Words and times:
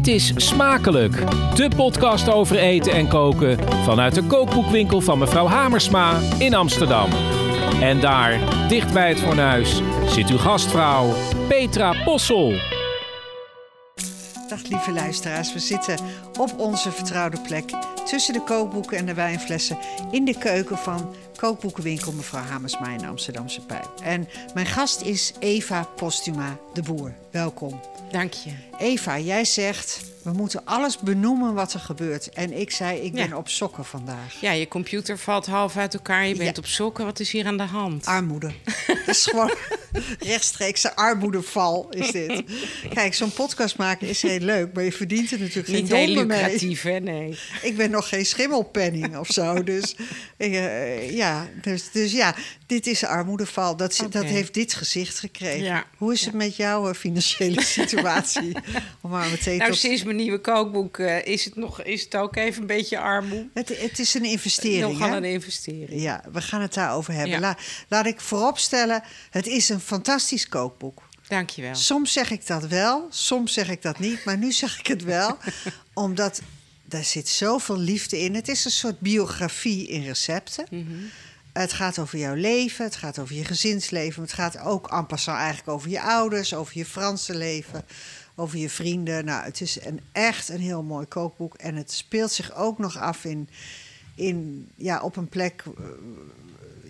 Dit 0.00 0.14
is 0.14 0.32
Smakelijk, 0.36 1.30
de 1.54 1.70
podcast 1.76 2.28
over 2.28 2.58
eten 2.58 2.92
en 2.92 3.08
koken 3.08 3.58
vanuit 3.84 4.14
de 4.14 4.22
kookboekwinkel 4.22 5.00
van 5.00 5.18
mevrouw 5.18 5.46
Hamersma 5.46 6.18
in 6.38 6.54
Amsterdam. 6.54 7.10
En 7.80 8.00
daar, 8.00 8.38
dicht 8.68 8.92
bij 8.92 9.08
het 9.08 9.20
fornuis, 9.20 9.80
zit 10.06 10.30
uw 10.30 10.38
gastvrouw 10.38 11.14
Petra 11.48 12.02
Possel. 12.04 12.52
Dag 14.48 14.68
lieve 14.68 14.92
luisteraars, 14.92 15.52
we 15.52 15.58
zitten 15.58 15.98
op 16.38 16.54
onze 16.58 16.90
vertrouwde 16.90 17.40
plek 17.40 17.70
tussen 18.04 18.32
de 18.32 18.42
kookboeken 18.42 18.98
en 18.98 19.06
de 19.06 19.14
wijnflessen 19.14 19.78
in 20.10 20.24
de 20.24 20.38
keuken 20.38 20.78
van 20.78 21.14
kookboekenwinkel 21.40 22.12
mevrouw 22.12 22.42
Hamersma 22.42 22.88
in 22.88 23.04
Amsterdamse 23.06 23.60
Pijp. 23.60 23.88
En 24.02 24.28
mijn 24.54 24.66
gast 24.66 25.00
is 25.00 25.32
Eva 25.38 25.82
Postuma 25.96 26.58
de 26.74 26.82
Boer. 26.82 27.14
Welkom. 27.30 27.80
Dank 28.10 28.32
je. 28.32 28.50
Eva, 28.78 29.18
jij 29.18 29.44
zegt 29.44 30.00
we 30.22 30.32
moeten 30.32 30.64
alles 30.64 30.98
benoemen 30.98 31.54
wat 31.54 31.72
er 31.72 31.80
gebeurt. 31.80 32.28
En 32.30 32.52
ik 32.60 32.70
zei 32.70 32.98
ik 32.98 33.12
ben 33.12 33.28
Ja. 33.28 33.36
op 33.36 33.48
sokken 33.48 33.84
vandaag. 33.84 34.40
Ja, 34.40 34.50
je 34.52 34.68
computer 34.68 35.18
valt 35.18 35.46
half 35.46 35.76
uit 35.76 35.94
elkaar. 35.94 36.26
Je 36.26 36.34
bent 36.34 36.56
Ja. 36.56 36.62
op 36.62 36.66
sokken. 36.68 37.04
Wat 37.04 37.20
is 37.20 37.30
hier 37.30 37.46
aan 37.46 37.56
de 37.56 37.62
hand? 37.62 38.06
Armoede. 38.06 38.50
Dat 38.86 38.96
is 39.06 39.24
gewoon 39.26 39.54
rechtstreekse 40.32 40.96
armoedeval 40.96 41.86
is 41.90 42.10
dit. 42.10 42.42
Kijk, 42.94 43.14
zo'n 43.14 43.32
podcast 43.32 43.76
maken 43.76 44.08
is 44.08 44.22
heel 44.22 44.38
leuk, 44.38 44.72
maar 44.72 44.84
je 44.84 44.92
verdient 44.92 45.30
er 45.30 45.38
natuurlijk 45.38 45.68
geen 45.68 45.82
Niet 45.82 45.92
heel 45.92 46.06
donder 46.06 46.26
mee. 46.26 46.42
lucratief, 46.42 46.82
hè? 46.82 46.98
Nee. 46.98 47.38
Ik 47.62 47.76
ben 47.76 47.90
nog 47.90 48.08
geen 48.08 48.26
schimmelpenning 48.26 49.16
of 49.16 49.26
zo. 49.28 49.62
Dus, 49.64 49.96
eh, 50.36 51.10
ja, 51.30 51.48
dus, 51.62 51.90
dus 51.90 52.12
ja, 52.12 52.34
dit 52.66 52.86
is 52.86 53.04
armoedeval. 53.04 53.76
Dat, 53.76 54.06
dat 54.10 54.24
heeft 54.24 54.54
dit 54.54 54.74
gezicht 54.74 55.18
gekregen. 55.18 55.64
Ja. 55.64 55.84
Hoe 55.96 56.12
is 56.12 56.24
het 56.24 56.34
met 56.34 56.56
jouw 56.56 56.88
eh, 56.88 56.94
financiële 56.94 57.62
situatie? 57.78 58.56
Om 59.00 59.10
maar 59.10 59.30
meteen 59.30 59.58
Nou, 59.58 59.70
tot... 59.70 59.80
sinds 59.80 60.02
mijn 60.02 60.16
nieuwe 60.16 60.40
kookboek 60.40 60.98
eh, 60.98 61.26
is, 61.26 61.44
het 61.44 61.56
nog, 61.56 61.82
is 61.82 62.02
het 62.02 62.16
ook 62.16 62.36
even 62.36 62.60
een 62.60 62.66
beetje 62.66 62.98
armoe. 62.98 63.48
het, 63.54 63.68
het 63.80 63.98
is 63.98 64.14
een 64.14 64.24
investering, 64.24 64.92
Nogal 64.92 65.08
hè? 65.10 65.16
een 65.16 65.24
investering. 65.24 66.02
Ja, 66.02 66.24
we 66.32 66.40
gaan 66.40 66.60
het 66.60 66.74
daarover 66.74 67.12
hebben. 67.12 67.32
Ja. 67.32 67.40
La- 67.40 67.56
laat 67.88 68.06
ik 68.06 68.20
vooropstellen, 68.20 69.02
het 69.30 69.46
is 69.46 69.68
een 69.68 69.80
fantastisch 69.80 70.48
kookboek. 70.48 71.02
Dankjewel. 71.28 71.74
Soms 71.74 72.12
zeg 72.12 72.30
ik 72.30 72.46
dat 72.46 72.66
wel, 72.66 73.06
soms 73.10 73.52
zeg 73.52 73.68
ik 73.68 73.82
dat 73.82 73.98
niet, 73.98 74.24
maar 74.24 74.38
nu 74.38 74.52
zeg 74.52 74.78
ik 74.78 74.86
het 74.86 75.04
wel, 75.04 75.36
omdat 75.94 76.40
daar 76.90 77.04
zit 77.04 77.28
zoveel 77.28 77.78
liefde 77.78 78.18
in. 78.18 78.34
Het 78.34 78.48
is 78.48 78.64
een 78.64 78.70
soort 78.70 79.00
biografie 79.00 79.86
in 79.86 80.04
recepten. 80.04 80.66
Mhm. 80.70 80.84
Het 81.52 81.72
gaat 81.72 81.98
over 81.98 82.18
jouw 82.18 82.34
leven, 82.34 82.84
het 82.84 82.96
gaat 82.96 83.18
over 83.18 83.34
je 83.34 83.44
gezinsleven, 83.44 84.22
het 84.22 84.32
gaat 84.32 84.58
ook 84.58 84.90
en 84.90 85.06
passant 85.06 85.38
eigenlijk 85.38 85.68
over 85.68 85.90
je 85.90 86.00
ouders, 86.00 86.54
over 86.54 86.78
je 86.78 86.84
Franse 86.84 87.36
leven, 87.36 87.84
over 88.34 88.58
je 88.58 88.70
vrienden. 88.70 89.24
Nou, 89.24 89.44
het 89.44 89.60
is 89.60 89.84
een, 89.84 90.00
echt 90.12 90.48
een 90.48 90.60
heel 90.60 90.82
mooi 90.82 91.06
kookboek 91.06 91.54
en 91.54 91.74
het 91.74 91.92
speelt 91.92 92.32
zich 92.32 92.54
ook 92.54 92.78
nog 92.78 92.98
af 92.98 93.24
in, 93.24 93.48
in 94.20 94.68
ja, 94.76 95.00
op 95.02 95.16
een 95.16 95.28
plek. 95.28 95.62
eh, 95.78 95.84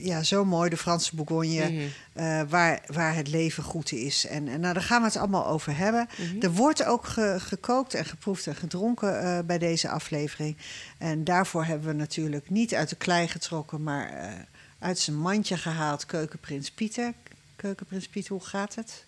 ja, 0.06 0.22
zo 0.22 0.44
mooi, 0.44 0.70
de 0.70 0.76
Franse 0.76 1.16
Bourgogne, 1.16 1.70
Mhm. 1.70 1.80
eh, 2.12 2.42
waar, 2.48 2.82
waar 2.86 3.14
het 3.14 3.28
leven 3.28 3.62
goed 3.62 3.92
is. 3.92 4.26
En, 4.26 4.48
en 4.48 4.60
nou, 4.60 4.74
daar 4.74 4.82
gaan 4.82 5.00
we 5.00 5.06
het 5.06 5.16
allemaal 5.16 5.46
over 5.46 5.76
hebben. 5.76 6.08
Mhm. 6.18 6.42
Er 6.44 6.52
wordt 6.52 6.84
ook 6.84 7.06
ge- 7.06 7.36
gekookt 7.40 7.94
en 7.94 8.04
geproefd 8.04 8.46
en 8.46 8.54
gedronken 8.54 9.20
eh, 9.22 9.38
bij 9.44 9.58
deze 9.58 9.88
aflevering. 9.88 10.56
En 10.98 11.24
daarvoor 11.24 11.64
hebben 11.64 11.88
we 11.88 11.94
natuurlijk 11.94 12.50
niet 12.50 12.74
uit 12.74 12.88
de 12.88 12.96
klei 12.96 13.28
getrokken, 13.28 13.82
maar 13.82 14.08
eh, 14.12 14.32
uit 14.78 14.98
zijn 14.98 15.16
mandje 15.18 15.56
gehaald 15.56 16.06
Keukenprins 16.06 16.70
Pieter. 16.70 17.12
Keukenprins 17.56 18.08
Pieter, 18.08 18.32
hoe 18.32 18.44
gaat 18.44 18.74
het? 18.74 19.04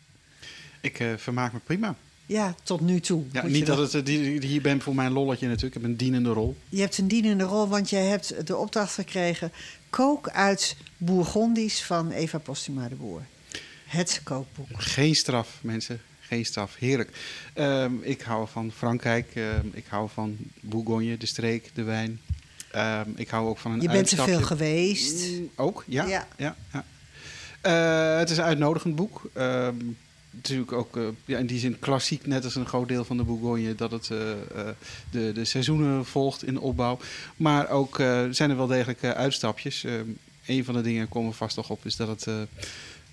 Ik 0.80 1.00
eh, 1.00 1.08
vermaak 1.16 1.52
me 1.52 1.58
prima. 1.58 1.94
Ja, 2.32 2.54
tot 2.62 2.80
nu 2.80 3.00
toe. 3.00 3.24
Ja, 3.32 3.46
niet 3.46 3.66
dat 3.66 3.78
het, 3.78 3.94
eh, 3.94 4.04
die- 4.04 4.46
hier 4.46 4.60
ben 4.62 4.80
voor 4.80 4.94
mijn 4.94 5.12
lolletje 5.12 5.46
natuurlijk. 5.48 5.74
Ik 5.76 5.82
heb 5.82 5.90
een 5.90 5.96
dienende 5.96 6.30
rol. 6.32 6.56
Je 6.68 6.80
hebt 6.80 6.98
een 6.98 7.08
dienende 7.08 7.44
rol, 7.44 7.68
want 7.68 7.90
jij 7.90 8.04
hebt 8.06 8.46
de 8.46 8.56
opdracht 8.56 8.94
gekregen... 8.94 9.52
kook 9.90 10.28
uit 10.28 10.76
Bourgondisch 10.96 11.82
van 11.82 12.10
Eva 12.10 12.38
Postuma 12.38 12.88
de 12.88 12.94
Boer. 12.94 13.22
Het 13.86 14.20
kookboek. 14.24 14.66
Geen 14.72 15.14
straf, 15.14 15.58
mensen. 15.60 16.00
Geen 16.20 16.44
straf. 16.44 16.74
Heerlijk. 16.78 17.10
Ehm, 17.54 17.92
ik 18.00 18.20
hou 18.20 18.48
van 18.52 18.72
Frankrijk. 18.76 19.30
Ehm, 19.34 19.66
ik 19.72 19.84
hou 19.88 20.08
van 20.14 20.36
Bourgogne, 20.60 21.16
de 21.16 21.26
streek, 21.26 21.70
de 21.74 21.82
wijn. 21.82 22.20
Ehm, 22.70 23.10
ik 23.14 23.28
hou 23.28 23.48
ook 23.48 23.58
van 23.58 23.72
een 23.72 23.80
Je 23.80 23.88
bent 23.88 24.10
er 24.10 24.24
veel 24.24 24.42
geweest. 24.42 25.30
Mm, 25.30 25.50
Ook, 25.56 25.84
ja. 25.86 26.06
Ja. 26.06 26.26
ja. 26.36 26.56
ja, 26.72 26.84
Eh, 27.60 28.18
het 28.18 28.30
is 28.30 28.36
een 28.36 28.44
uitnodigend 28.44 28.94
boek. 28.96 29.30
Natuurlijk 30.34 30.72
ook 30.72 30.96
eh, 30.96 31.02
ja, 31.24 31.38
in 31.38 31.46
die 31.46 31.58
zin 31.58 31.78
klassiek, 31.78 32.26
net 32.26 32.44
als 32.44 32.54
een 32.54 32.66
groot 32.66 32.88
deel 32.88 33.04
van 33.04 33.16
de 33.16 33.22
Bourgogne, 33.22 33.74
dat 33.74 33.90
het 33.90 34.10
eh, 34.10 34.30
eh, 34.30 34.36
de, 35.10 35.30
de 35.34 35.44
seizoenen 35.44 36.04
volgt 36.06 36.44
in 36.44 36.54
de 36.54 36.60
opbouw. 36.60 36.98
Maar 37.36 37.68
ook 37.68 37.98
eh, 37.98 38.22
zijn 38.30 38.50
er 38.50 38.56
wel 38.56 38.66
degelijk 38.66 39.02
eh, 39.02 39.10
uitstapjes. 39.10 39.84
Ehm 39.84 40.08
een 40.46 40.64
van 40.64 40.74
de 40.74 40.80
dingen 40.80 41.08
komen 41.08 41.30
we 41.30 41.36
vast 41.36 41.56
nog 41.56 41.70
op, 41.70 41.86
is 41.86 41.96
dat 41.96 42.08
het 42.08 42.26
eh, 42.26 42.34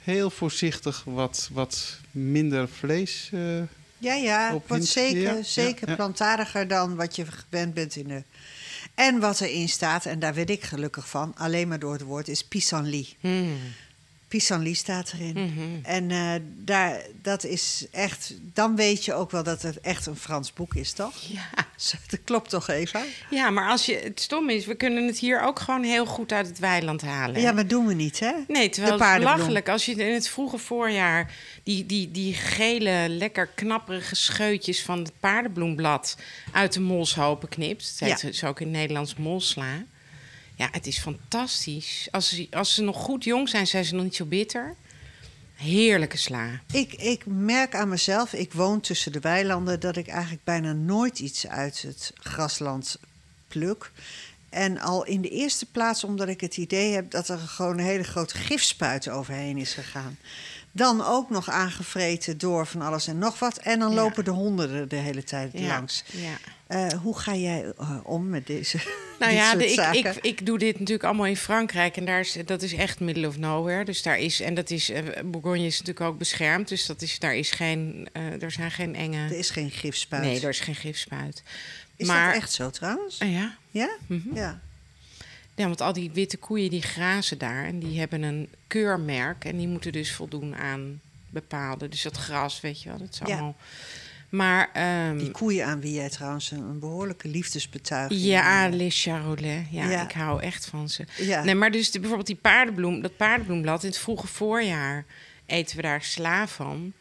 heel 0.03 0.29
voorzichtig 0.29 1.03
wat, 1.05 1.49
wat 1.53 1.97
minder 2.11 2.67
vlees. 2.69 3.29
eh, 3.33 3.57
Ja, 3.97 4.13
ja, 4.13 4.53
Op 4.53 4.67
wordt 4.67 4.83
hint- 4.83 4.93
zeker, 4.93 5.21
ja, 5.21 5.33
ja, 5.33 5.43
zeker 5.43 5.89
ja. 6.53 6.65
dan 6.65 6.95
wat 6.95 7.15
je 7.15 7.25
gewend 7.25 7.73
bent 7.73 7.95
in 7.95 8.07
de... 8.07 8.23
En 8.93 9.19
wat 9.19 9.41
erin 9.41 9.69
staat, 9.69 10.05
en 10.05 10.19
daar 10.19 10.33
werd 10.33 10.49
ik 10.49 10.63
gelukkig 10.63 11.09
van, 11.09 11.33
alleen 11.37 11.67
maar 11.67 11.79
door 11.79 11.93
het 11.93 12.01
woord, 12.01 12.27
is 12.27 12.43
pissenlit. 12.43 13.15
Hmm. 13.19 13.57
Pissenlit 14.29 14.77
staat 14.77 15.13
erin. 15.13 15.33
Mhm. 15.33 15.85
En 15.85 16.11
eh, 16.11 16.33
daar, 16.57 17.01
dat 17.21 17.43
is 17.43 17.85
echt... 17.91 18.33
Dan 18.53 18.75
weet 18.75 19.05
je 19.05 19.13
ook 19.13 19.31
wel 19.31 19.43
dat 19.43 19.61
het 19.61 19.79
echt 19.79 20.05
een 20.05 20.15
Frans 20.15 20.53
boek 20.53 20.75
is, 20.75 20.91
toch? 20.91 21.13
Ja. 21.21 21.47
Dat 22.09 22.19
klopt 22.23 22.49
toch, 22.49 22.69
Eva? 22.69 23.01
ja, 23.29 23.49
maar 23.49 23.69
als 23.69 23.85
je, 23.85 23.95
het 24.03 24.21
stom 24.21 24.49
is, 24.49 24.65
we 24.65 24.75
kunnen 24.75 25.07
het 25.07 25.17
hier 25.19 25.41
ook 25.41 25.59
gewoon 25.59 25.83
heel 25.83 26.05
goed 26.05 26.31
uit 26.31 26.47
het 26.47 26.59
weiland 26.59 27.01
halen. 27.01 27.41
Ja, 27.41 27.51
maar 27.51 27.67
doen 27.67 27.85
we 27.87 27.93
niet, 27.93 28.19
hè? 28.19 28.31
Nee, 28.47 28.69
terwijl 28.69 28.97
De 28.97 29.03
het 29.03 29.13
is 29.13 29.19
belachelijk 29.19 29.69
als 29.69 29.85
je 29.85 29.91
in 29.91 30.13
het 30.13 30.29
vroege 30.29 30.57
voorjaar 30.57 31.33
die, 31.63 31.85
die, 31.85 32.11
die 32.11 32.33
gele, 32.33 33.05
lekker 33.09 33.47
knapperige 33.47 34.15
scheutjes 34.15 34.81
van 34.83 34.99
het 34.99 35.11
paardenbloemblad 35.19 36.17
uit 36.51 36.73
de 36.73 36.79
molshopen 36.79 37.49
knipt. 37.49 37.95
Heet 37.99 38.21
Ja. 38.21 38.27
dus 38.27 38.43
ook 38.43 38.59
in 38.59 38.67
het 38.67 38.75
Nederlands 38.75 39.15
molsla. 39.15 39.83
Ja, 40.59 40.67
het 40.71 40.87
is 40.87 40.99
fantastisch. 40.99 42.07
Als 42.11 42.29
ze, 42.29 42.47
als 42.51 42.73
ze 42.73 42.81
nog 42.81 42.97
goed 42.97 43.23
jong 43.23 43.49
zijn, 43.49 43.67
zijn 43.67 43.85
ze 43.85 43.95
nog 43.95 44.03
niet 44.03 44.15
zo 44.15 44.25
bitter. 44.25 44.75
Heerlijke 45.55 46.17
sla. 46.17 46.61
Ik, 46.71 46.93
ik 46.93 47.25
merk 47.25 47.75
aan 47.75 47.89
mezelf, 47.89 48.33
ik 48.33 48.53
woon 48.53 48.79
tussen 48.79 49.11
de 49.11 49.19
weilanden, 49.19 49.79
dat 49.79 49.95
ik 49.95 50.07
eigenlijk 50.07 50.43
bijna 50.43 50.73
nooit 50.73 51.19
iets 51.19 51.47
uit 51.47 51.81
het 51.81 52.13
grasland 52.15 52.99
pluk. 53.47 53.91
En 54.49 54.79
al 54.79 55.05
in 55.05 55.21
de 55.21 55.29
eerste 55.29 55.65
plaats 55.65 56.03
omdat 56.03 56.27
ik 56.27 56.41
het 56.41 56.57
idee 56.57 56.93
heb 56.93 57.11
dat 57.11 57.27
er 57.27 57.37
gewoon 57.37 57.77
een 57.77 57.85
hele 57.85 58.03
grote 58.03 58.35
gifspuit 58.35 59.09
overheen 59.09 59.57
is 59.57 59.73
gegaan. 59.73 60.17
Dan 60.71 61.05
ook 61.05 61.29
nog 61.29 61.49
aangevreten 61.49 62.37
door 62.37 62.67
van 62.67 62.81
alles 62.81 63.07
en 63.07 63.17
nog 63.17 63.39
wat. 63.39 63.57
En 63.57 63.79
dan 63.79 63.89
Ja. 63.89 63.95
lopen 63.95 64.23
de 64.23 64.31
honden 64.31 64.69
er 64.71 64.87
de 64.87 64.95
hele 64.95 65.23
tijd 65.23 65.51
Ja, 65.53 65.67
langs. 65.67 66.03
ja. 66.11 66.37
Eh, 66.67 66.87
hoe 66.99 67.19
ga 67.19 67.35
jij 67.35 67.73
eh, 67.77 67.97
om 68.03 68.29
met 68.29 68.47
deze 68.47 68.77
Nou 69.19 69.33
ja, 69.33 69.55
de- 69.55 69.71
ik, 69.71 70.05
ik, 70.05 70.15
ik 70.21 70.45
doe 70.45 70.57
dit 70.57 70.73
natuurlijk 70.79 71.03
allemaal 71.03 71.25
in 71.25 71.37
Frankrijk. 71.37 71.97
En 71.97 72.05
daar 72.05 72.19
is, 72.19 72.37
dat 72.45 72.61
is 72.61 72.73
echt 72.73 72.99
middle 72.99 73.27
of 73.27 73.37
nowhere. 73.37 73.85
Dus 73.85 74.01
daar 74.01 74.17
is, 74.17 74.39
en 74.41 74.53
dat 74.53 74.69
is, 74.69 74.89
eh, 74.89 75.03
Bourgogne 75.25 75.65
is 75.65 75.79
natuurlijk 75.79 76.05
ook 76.05 76.17
beschermd. 76.17 76.67
Dus 76.67 76.85
dat 76.85 77.01
is, 77.01 77.19
daar, 77.19 77.35
is 77.35 77.51
geen, 77.51 78.07
er 78.39 78.51
zijn 78.51 78.71
geen 78.71 78.95
enge... 78.95 79.17
Er 79.17 79.37
is 79.37 79.49
geen 79.49 79.71
gifspuit. 79.71 80.21
Nee, 80.23 80.41
er 80.41 80.49
is 80.49 80.59
geen 80.59 80.75
gifspuit. 80.75 81.43
Is 81.95 82.07
maar, 82.07 82.33
dat 82.33 82.41
echt 82.41 82.51
zo 82.51 82.69
trouwens? 82.69 83.17
Ja. 83.17 83.55
Ja? 83.71 83.89
Mhm. 84.07 84.35
Ja. 84.35 84.59
Ja, 85.59 85.65
want 85.65 85.81
al 85.81 85.93
die 85.93 86.11
witte 86.13 86.37
koeien 86.37 86.69
die 86.69 86.81
grazen 86.81 87.37
daar. 87.37 87.65
En 87.65 87.79
die 87.79 87.99
hebben 87.99 88.21
een 88.23 88.49
keurmerk. 88.67 89.45
En 89.45 89.57
die 89.57 89.67
moeten 89.67 89.91
dus 89.91 90.11
voldoen 90.11 90.55
aan 90.55 91.01
bepaalde... 91.29 91.89
Dus 91.89 92.01
dat 92.01 92.17
gras, 92.17 92.61
weet 92.61 92.81
je 92.81 92.89
wel. 92.89 92.97
Dat 92.97 93.07
is 93.11 93.17
Ja. 93.19 93.25
allemaal... 93.25 93.55
Maar... 94.29 94.69
ehm, 94.73 95.17
Die 95.17 95.31
koeien 95.31 95.65
aan 95.65 95.79
wie 95.81 95.93
jij 95.93 96.09
trouwens 96.09 96.51
een, 96.51 96.59
een 96.59 96.79
behoorlijke 96.79 97.27
liefdesbetuiging... 97.27 98.21
Ja, 98.21 98.65
eh, 98.67 98.73
les 98.73 99.01
charolais. 99.03 99.65
Ja, 99.71 99.89
Ja. 99.89 100.03
ik 100.03 100.11
hou 100.11 100.41
echt 100.41 100.65
van 100.65 100.89
ze. 100.89 101.05
Ja. 101.17 101.43
Nee, 101.43 101.55
maar 101.55 101.71
dus 101.71 101.89
bijvoorbeeld 101.91 102.27
die 102.27 102.35
paardenbloem, 102.35 103.01
dat 103.01 103.17
paardenbloemblad 103.17 103.83
in 103.83 103.89
het 103.89 103.97
vroege 103.97 104.27
voorjaar 104.27 105.05
eten 105.45 105.75
we 105.75 105.81
daar 105.81 106.03
sla 106.03 106.47
van. 106.47 106.93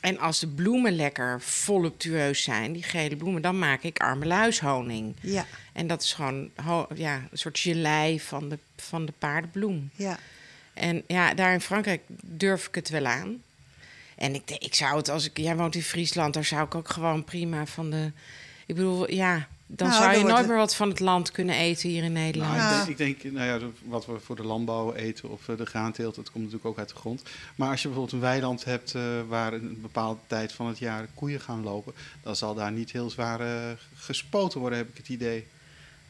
En 0.00 0.18
als 0.18 0.40
de 0.40 0.46
bloemen 0.46 0.92
lekker 0.96 1.40
voluptueus 1.40 2.42
zijn, 2.42 2.72
die 2.72 2.82
gele 2.82 3.16
bloemen, 3.16 3.42
dan 3.42 3.58
maak 3.58 3.82
ik 3.82 4.00
armeluishoning. 4.00 5.14
Ja, 5.20 5.46
En 5.72 5.86
dat 5.86 6.02
is 6.02 6.12
gewoon 6.12 6.50
ja, 6.94 7.14
een 7.30 7.38
soort 7.38 7.58
gelei 7.58 8.20
van 8.20 8.48
de, 8.48 8.58
van 8.76 9.06
de 9.06 9.12
paardenbloem. 9.18 9.90
ja. 9.94 10.18
En 10.74 11.02
ja, 11.06 11.34
daar 11.34 11.52
in 11.52 11.60
Frankrijk 11.60 12.02
durf 12.22 12.66
ik 12.66 12.74
het 12.74 12.88
wel 12.88 13.06
aan. 13.06 13.42
En 14.16 14.34
ik, 14.34 14.50
ik 14.50 14.74
zou 14.74 14.96
het, 14.96 15.08
als 15.08 15.24
ik... 15.24 15.38
Jij 15.38 15.56
woont 15.56 15.74
in 15.74 15.82
Friesland, 15.82 16.34
daar 16.34 16.44
zou 16.44 16.64
ik 16.64 16.74
ook 16.74 16.90
gewoon 16.90 17.24
prima 17.24 17.66
van 17.66 17.90
de... 17.90 18.12
Ik 18.66 18.74
bedoel, 18.74 19.10
ja, 19.10 19.48
dan 19.72 19.88
Nou, 19.88 20.02
zou 20.02 20.18
je 20.18 20.24
nooit 20.24 20.46
meer 20.46 20.56
wat 20.56 20.74
van 20.74 20.88
het 20.88 21.00
land 21.00 21.30
kunnen 21.30 21.54
eten 21.54 21.88
hier 21.88 22.04
in 22.04 22.12
Nederland. 22.12 22.56
Nou, 22.56 22.62
Ja. 22.74 22.86
ik, 22.86 22.96
denk, 22.96 23.16
ik 23.16 23.22
denk, 23.22 23.34
nou 23.34 23.46
ja, 23.46 23.66
wat 23.84 24.06
we 24.06 24.20
voor 24.20 24.36
de 24.36 24.44
landbouw 24.44 24.94
eten 24.94 25.30
of 25.30 25.48
eh, 25.48 25.56
de 25.56 25.66
graanteelt, 25.66 26.14
dat 26.14 26.30
komt 26.30 26.44
natuurlijk 26.44 26.70
ook 26.70 26.78
uit 26.78 26.88
de 26.88 26.94
grond. 26.94 27.22
Maar 27.56 27.70
als 27.70 27.82
je 27.82 27.88
bijvoorbeeld 27.88 28.22
een 28.22 28.28
weiland 28.28 28.64
hebt 28.64 28.94
eh, 28.94 29.02
waar 29.28 29.54
in 29.54 29.64
een 29.64 29.80
bepaalde 29.80 30.20
tijd 30.26 30.52
van 30.52 30.66
het 30.66 30.78
jaar 30.78 31.06
koeien 31.14 31.40
gaan 31.40 31.62
lopen, 31.62 31.92
dan 32.22 32.36
zal 32.36 32.54
daar 32.54 32.72
niet 32.72 32.92
heel 32.92 33.10
zwaar 33.10 33.40
eh, 33.40 33.70
gespoten 33.94 34.60
worden, 34.60 34.78
heb 34.78 34.88
ik 34.88 34.96
het 34.96 35.08
idee. 35.08 35.46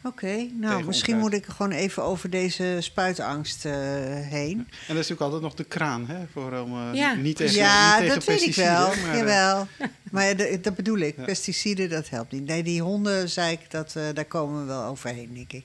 Oké, 0.04 0.48
nou, 0.60 0.84
misschien 0.84 1.14
onkruid. 1.14 1.32
moet 1.34 1.48
ik 1.48 1.54
gewoon 1.56 1.72
even 1.72 2.02
over 2.02 2.30
deze 2.30 2.76
spuitangst 2.80 3.64
eh, 3.64 3.72
heen. 3.72 4.58
En 4.58 4.66
er 4.68 4.88
is 4.88 4.94
natuurlijk 4.94 5.20
altijd 5.20 5.42
nog 5.42 5.54
de 5.54 5.64
kraan, 5.64 6.06
hè, 6.06 6.16
voor 6.32 6.52
om 6.58 6.72
eh, 6.72 6.94
Ja. 6.94 7.14
niet 7.14 7.36
tegen, 7.36 7.54
ja, 7.56 7.90
niet 7.90 7.98
tegen 8.00 8.14
dat 8.14 8.24
weet 8.24 8.42
ik 8.46 8.54
wel. 8.54 8.86
maar, 8.88 9.10
eh, 9.12 9.18
Jawel. 9.18 9.66
Maar 10.10 10.36
dat, 10.36 10.64
dat 10.64 10.74
bedoel 10.74 10.98
ik. 10.98 11.16
Ja. 11.16 11.24
Pesticiden, 11.24 11.88
dat 11.90 12.08
helpt 12.08 12.32
niet. 12.32 12.44
Nee, 12.46 12.62
die 12.62 12.82
honden, 12.82 13.28
zei 13.28 13.52
ik, 13.52 13.70
dat, 13.70 13.96
eh, 13.96 14.02
daar 14.14 14.24
komen 14.24 14.60
we 14.60 14.66
wel 14.66 14.84
overheen, 14.84 15.30
denk 15.34 15.52
ik. 15.52 15.64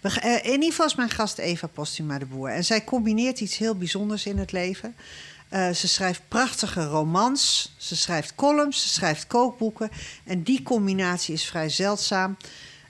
We, 0.00 0.20
eh, 0.20 0.44
in 0.44 0.52
ieder 0.52 0.68
geval 0.70 0.86
is 0.86 0.94
mijn 0.94 1.10
gast 1.10 1.38
Eva 1.38 1.66
Postuma 1.66 2.18
de 2.18 2.26
Boer. 2.26 2.48
En 2.50 2.64
zij 2.64 2.84
combineert 2.84 3.40
iets 3.40 3.56
heel 3.56 3.74
bijzonders 3.76 4.26
in 4.26 4.38
het 4.38 4.52
leven. 4.52 4.94
Eh, 5.48 5.70
ze 5.70 5.88
schrijft 5.88 6.22
prachtige 6.28 6.84
romans, 6.84 7.74
ze 7.76 7.96
schrijft 7.96 8.34
columns, 8.34 8.82
ze 8.82 8.88
schrijft 8.88 9.26
kookboeken. 9.26 9.90
En 10.24 10.42
die 10.42 10.62
combinatie 10.62 11.34
is 11.34 11.44
vrij 11.44 11.68
zeldzaam. 11.68 12.36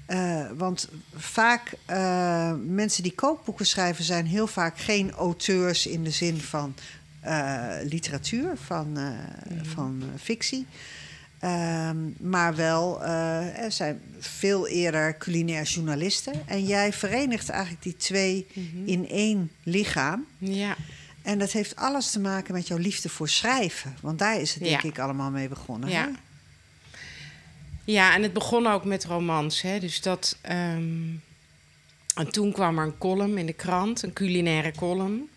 Eh, 0.07 0.45
want 0.57 0.89
vaak, 1.15 1.73
eh, 1.87 2.53
mensen 2.67 3.03
die 3.03 3.15
kookboeken 3.15 3.67
schrijven, 3.67 4.05
zijn 4.05 4.27
heel 4.27 4.47
vaak 4.47 4.79
geen 4.79 5.11
auteurs 5.13 5.87
in 5.87 6.05
de 6.05 6.11
zin 6.11 6.41
van 6.41 6.75
eh, 7.21 7.65
literatuur, 7.83 8.57
van, 8.65 8.97
eh, 8.99 9.09
van 9.63 10.03
fictie. 10.21 10.67
Ehm, 11.39 11.97
maar 12.21 12.55
wel, 12.55 13.03
er 13.05 13.73
zijn 13.73 14.01
veel 14.19 14.69
eerder 14.69 15.17
culinair 15.19 15.63
journalisten. 15.65 16.33
En 16.47 16.65
jij 16.65 16.93
verenigt 16.93 17.49
eigenlijk 17.49 17.83
die 17.83 17.97
twee 17.97 18.47
in 18.85 19.09
één 19.09 19.51
lichaam. 19.63 20.27
Ja, 20.39 20.77
En 21.23 21.39
dat 21.39 21.51
heeft 21.53 21.77
alles 21.77 22.11
te 22.11 22.21
maken 22.21 22.55
met 22.55 22.67
jouw 22.69 22.79
liefde 22.79 23.09
voor 23.09 23.29
schrijven. 23.29 23.97
Want 24.01 24.19
daar 24.19 24.41
is 24.41 24.55
het 24.55 24.63
denk 24.63 24.83
Ja. 24.83 24.89
ik 24.89 24.99
allemaal 24.99 25.31
mee 25.31 25.49
begonnen. 25.49 25.91
ja. 25.91 26.03
hè? 26.05 26.11
Ja, 27.85 28.15
en 28.15 28.23
het 28.23 28.33
begon 28.33 28.67
ook 28.67 28.85
met 28.85 29.05
romans. 29.05 29.61
Hè? 29.63 29.79
Dus 29.79 30.01
dat, 30.01 30.37
ehm, 30.41 31.09
en 32.15 32.31
toen 32.31 32.53
kwam 32.53 32.79
er 32.79 32.85
een 32.85 32.99
column 32.99 33.39
in 33.39 33.47
de 33.47 33.53
krant, 33.53 34.03
een 34.03 34.13
culinaire 34.13 34.73
column. 34.77 35.29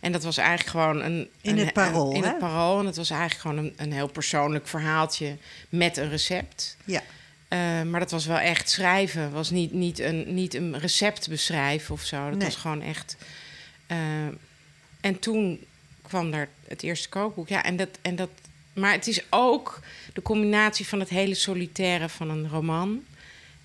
En 0.00 0.12
dat 0.12 0.22
was 0.22 0.36
eigenlijk 0.36 0.68
gewoon 0.70 1.02
een... 1.02 1.28
In 1.40 1.58
een- 1.58 1.64
het 1.64 1.72
Parool, 1.72 2.10
een- 2.10 2.16
In 2.16 2.22
hè? 2.22 2.28
het 2.28 2.38
parool. 2.38 2.78
En 2.80 2.86
het 2.86 2.96
was 2.96 3.10
eigenlijk 3.10 3.40
gewoon 3.40 3.56
een, 3.58 3.72
een 3.76 3.92
heel 3.92 4.08
persoonlijk 4.08 4.66
verhaaltje 4.68 5.36
met 5.68 5.96
een 5.96 6.08
recept. 6.08 6.76
Ja. 6.84 7.02
Eh, 7.48 7.82
maar 7.82 8.00
dat 8.00 8.10
was 8.10 8.26
wel 8.26 8.38
echt 8.38 8.70
schrijven. 8.70 9.22
Het 9.22 9.32
was 9.32 9.50
niet, 9.50 9.72
niet, 9.72 9.98
een, 9.98 10.34
niet 10.34 10.54
een 10.54 10.78
recept 10.78 11.28
beschrijven 11.28 11.94
of 11.94 12.02
zo. 12.02 12.28
Dat 12.28 12.38
Nee. 12.38 12.46
was 12.46 12.56
gewoon 12.56 12.82
echt... 12.82 13.16
eh, 13.86 13.96
en 15.00 15.18
toen 15.18 15.64
kwam 16.02 16.30
daar 16.30 16.48
het 16.68 16.82
eerste 16.82 17.08
kookboek. 17.08 17.48
Ja, 17.48 17.62
en 17.64 17.76
dat, 17.76 17.88
en 18.02 18.16
dat, 18.16 18.30
maar 18.72 18.92
het 18.92 19.06
is 19.06 19.22
ook 19.30 19.80
de 20.12 20.22
combinatie 20.22 20.88
van 20.88 21.00
het 21.00 21.08
hele 21.08 21.34
solitaire 21.34 22.08
van 22.08 22.30
een 22.30 22.48
roman... 22.48 23.04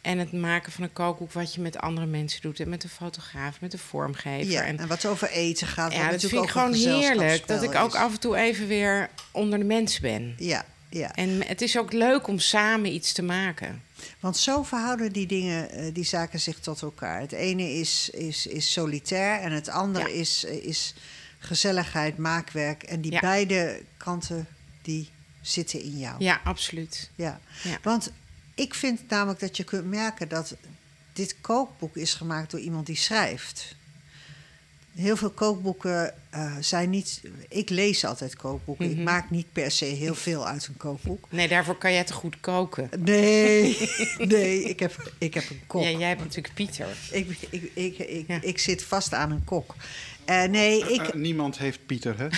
en 0.02 0.18
het 0.20 0.32
maken 0.32 0.72
van 0.72 0.84
een 0.84 0.94
kookboek 0.94 1.32
wat 1.32 1.54
je 1.54 1.62
met 1.62 1.78
andere 1.78 2.06
mensen 2.08 2.42
doet. 2.42 2.60
En 2.60 2.70
met 2.70 2.84
een 2.84 2.90
fotograaf, 2.90 3.62
met 3.62 3.74
een 3.74 3.80
vormgever. 3.80 4.52
ja. 4.52 4.62
En, 4.64 4.80
En 4.80 4.88
wat 4.88 5.06
over 5.06 5.30
eten 5.30 5.68
gaat. 5.68 5.94
ja, 5.94 6.10
dat 6.12 6.20
vind 6.22 6.44
ik 6.44 6.50
gewoon 6.50 6.74
heerlijk. 6.74 7.48
Dat 7.48 7.64
ik 7.64 7.76
ook 7.76 7.94
is. 7.94 8.00
af 8.00 8.14
en 8.14 8.20
toe 8.20 8.36
even 8.36 8.68
weer 8.68 9.10
onder 9.32 9.60
de 9.60 9.66
mensen 9.66 10.02
ben. 10.02 10.36
Ja, 10.38 10.66
ja. 10.90 11.14
En 11.16 11.48
het 11.48 11.62
is 11.62 11.78
ook 11.78 11.94
leuk 11.94 12.28
om 12.28 12.40
samen 12.40 12.94
iets 12.94 13.12
te 13.14 13.22
maken. 13.24 13.82
Want 14.20 14.38
zo 14.38 14.64
verhouden 14.64 15.12
die 15.12 15.28
dingen, 15.28 15.70
eh, 15.70 15.94
die 15.94 16.04
zaken 16.06 16.40
zich 16.40 16.60
tot 16.60 16.82
elkaar. 16.82 17.20
Het 17.20 17.32
ene 17.32 17.72
is, 17.74 18.10
is, 18.10 18.48
is 18.48 18.72
solitair 18.72 19.40
en 19.42 19.52
het 19.52 19.70
andere 19.70 20.08
Ja. 20.08 20.14
is, 20.14 20.46
eh, 20.46 20.64
is 20.66 20.94
gezelligheid, 21.40 22.18
maakwerk. 22.18 22.84
En 22.84 23.02
die 23.02 23.12
Ja. 23.12 23.20
beide 23.20 23.82
kanten, 23.98 24.48
die 24.86 25.10
zitten 25.42 25.82
in 25.84 25.98
jou. 25.98 26.16
Ja, 26.24 26.42
absoluut. 26.44 27.10
Ja. 27.16 27.40
Ja. 27.64 27.78
Want 27.84 28.12
ik 28.56 28.74
vind 28.74 29.02
namelijk 29.10 29.40
dat 29.40 29.58
je 29.58 29.64
kunt 29.64 29.86
merken 29.86 30.30
dat 30.30 30.56
dit 31.14 31.36
kookboek 31.42 31.96
is 31.98 32.14
gemaakt 32.14 32.52
door 32.52 32.60
iemand 32.60 32.86
die 32.86 32.96
schrijft. 32.98 33.76
Heel 34.96 35.18
veel 35.18 35.30
kookboeken 35.30 36.14
eh, 36.30 36.56
zijn 36.60 36.90
niet. 36.90 37.22
Ik 37.50 37.70
lees 37.70 38.06
altijd 38.06 38.36
kookboeken. 38.36 38.86
Ik 38.90 38.96
Mhm. 38.96 39.04
maak 39.04 39.30
niet 39.30 39.52
per 39.52 39.72
se 39.72 39.86
heel 39.86 40.16
veel 40.16 40.48
uit 40.48 40.68
een 40.68 40.78
kookboek. 40.78 41.26
Nee, 41.30 41.48
daarvoor 41.48 41.78
kan 41.78 41.92
jij 41.94 42.04
te 42.04 42.14
goed 42.14 42.40
koken. 42.40 42.90
Nee, 43.00 43.90
nee, 44.18 44.64
ik 44.64 44.80
heb, 44.80 45.12
ik 45.18 45.34
heb 45.34 45.50
een 45.50 45.62
kok. 45.68 45.84
Ja, 45.84 45.90
jij 45.90 46.08
hebt 46.08 46.22
natuurlijk 46.22 46.54
Pieter. 46.54 46.88
Ik, 47.12 47.30
ik, 47.50 47.70
ik, 47.74 47.98
ik, 47.98 48.28
Ja. 48.28 48.42
ik 48.42 48.60
zit 48.60 48.84
vast 48.84 49.14
aan 49.14 49.32
een 49.32 49.44
kok. 49.44 49.76
Eh, 50.26 50.44
nee, 50.44 50.94
ik, 50.94 51.02
eh, 51.02 51.14
niemand 51.14 51.58
heeft 51.58 51.86
Pieter, 51.86 52.16
hè? 52.18 52.28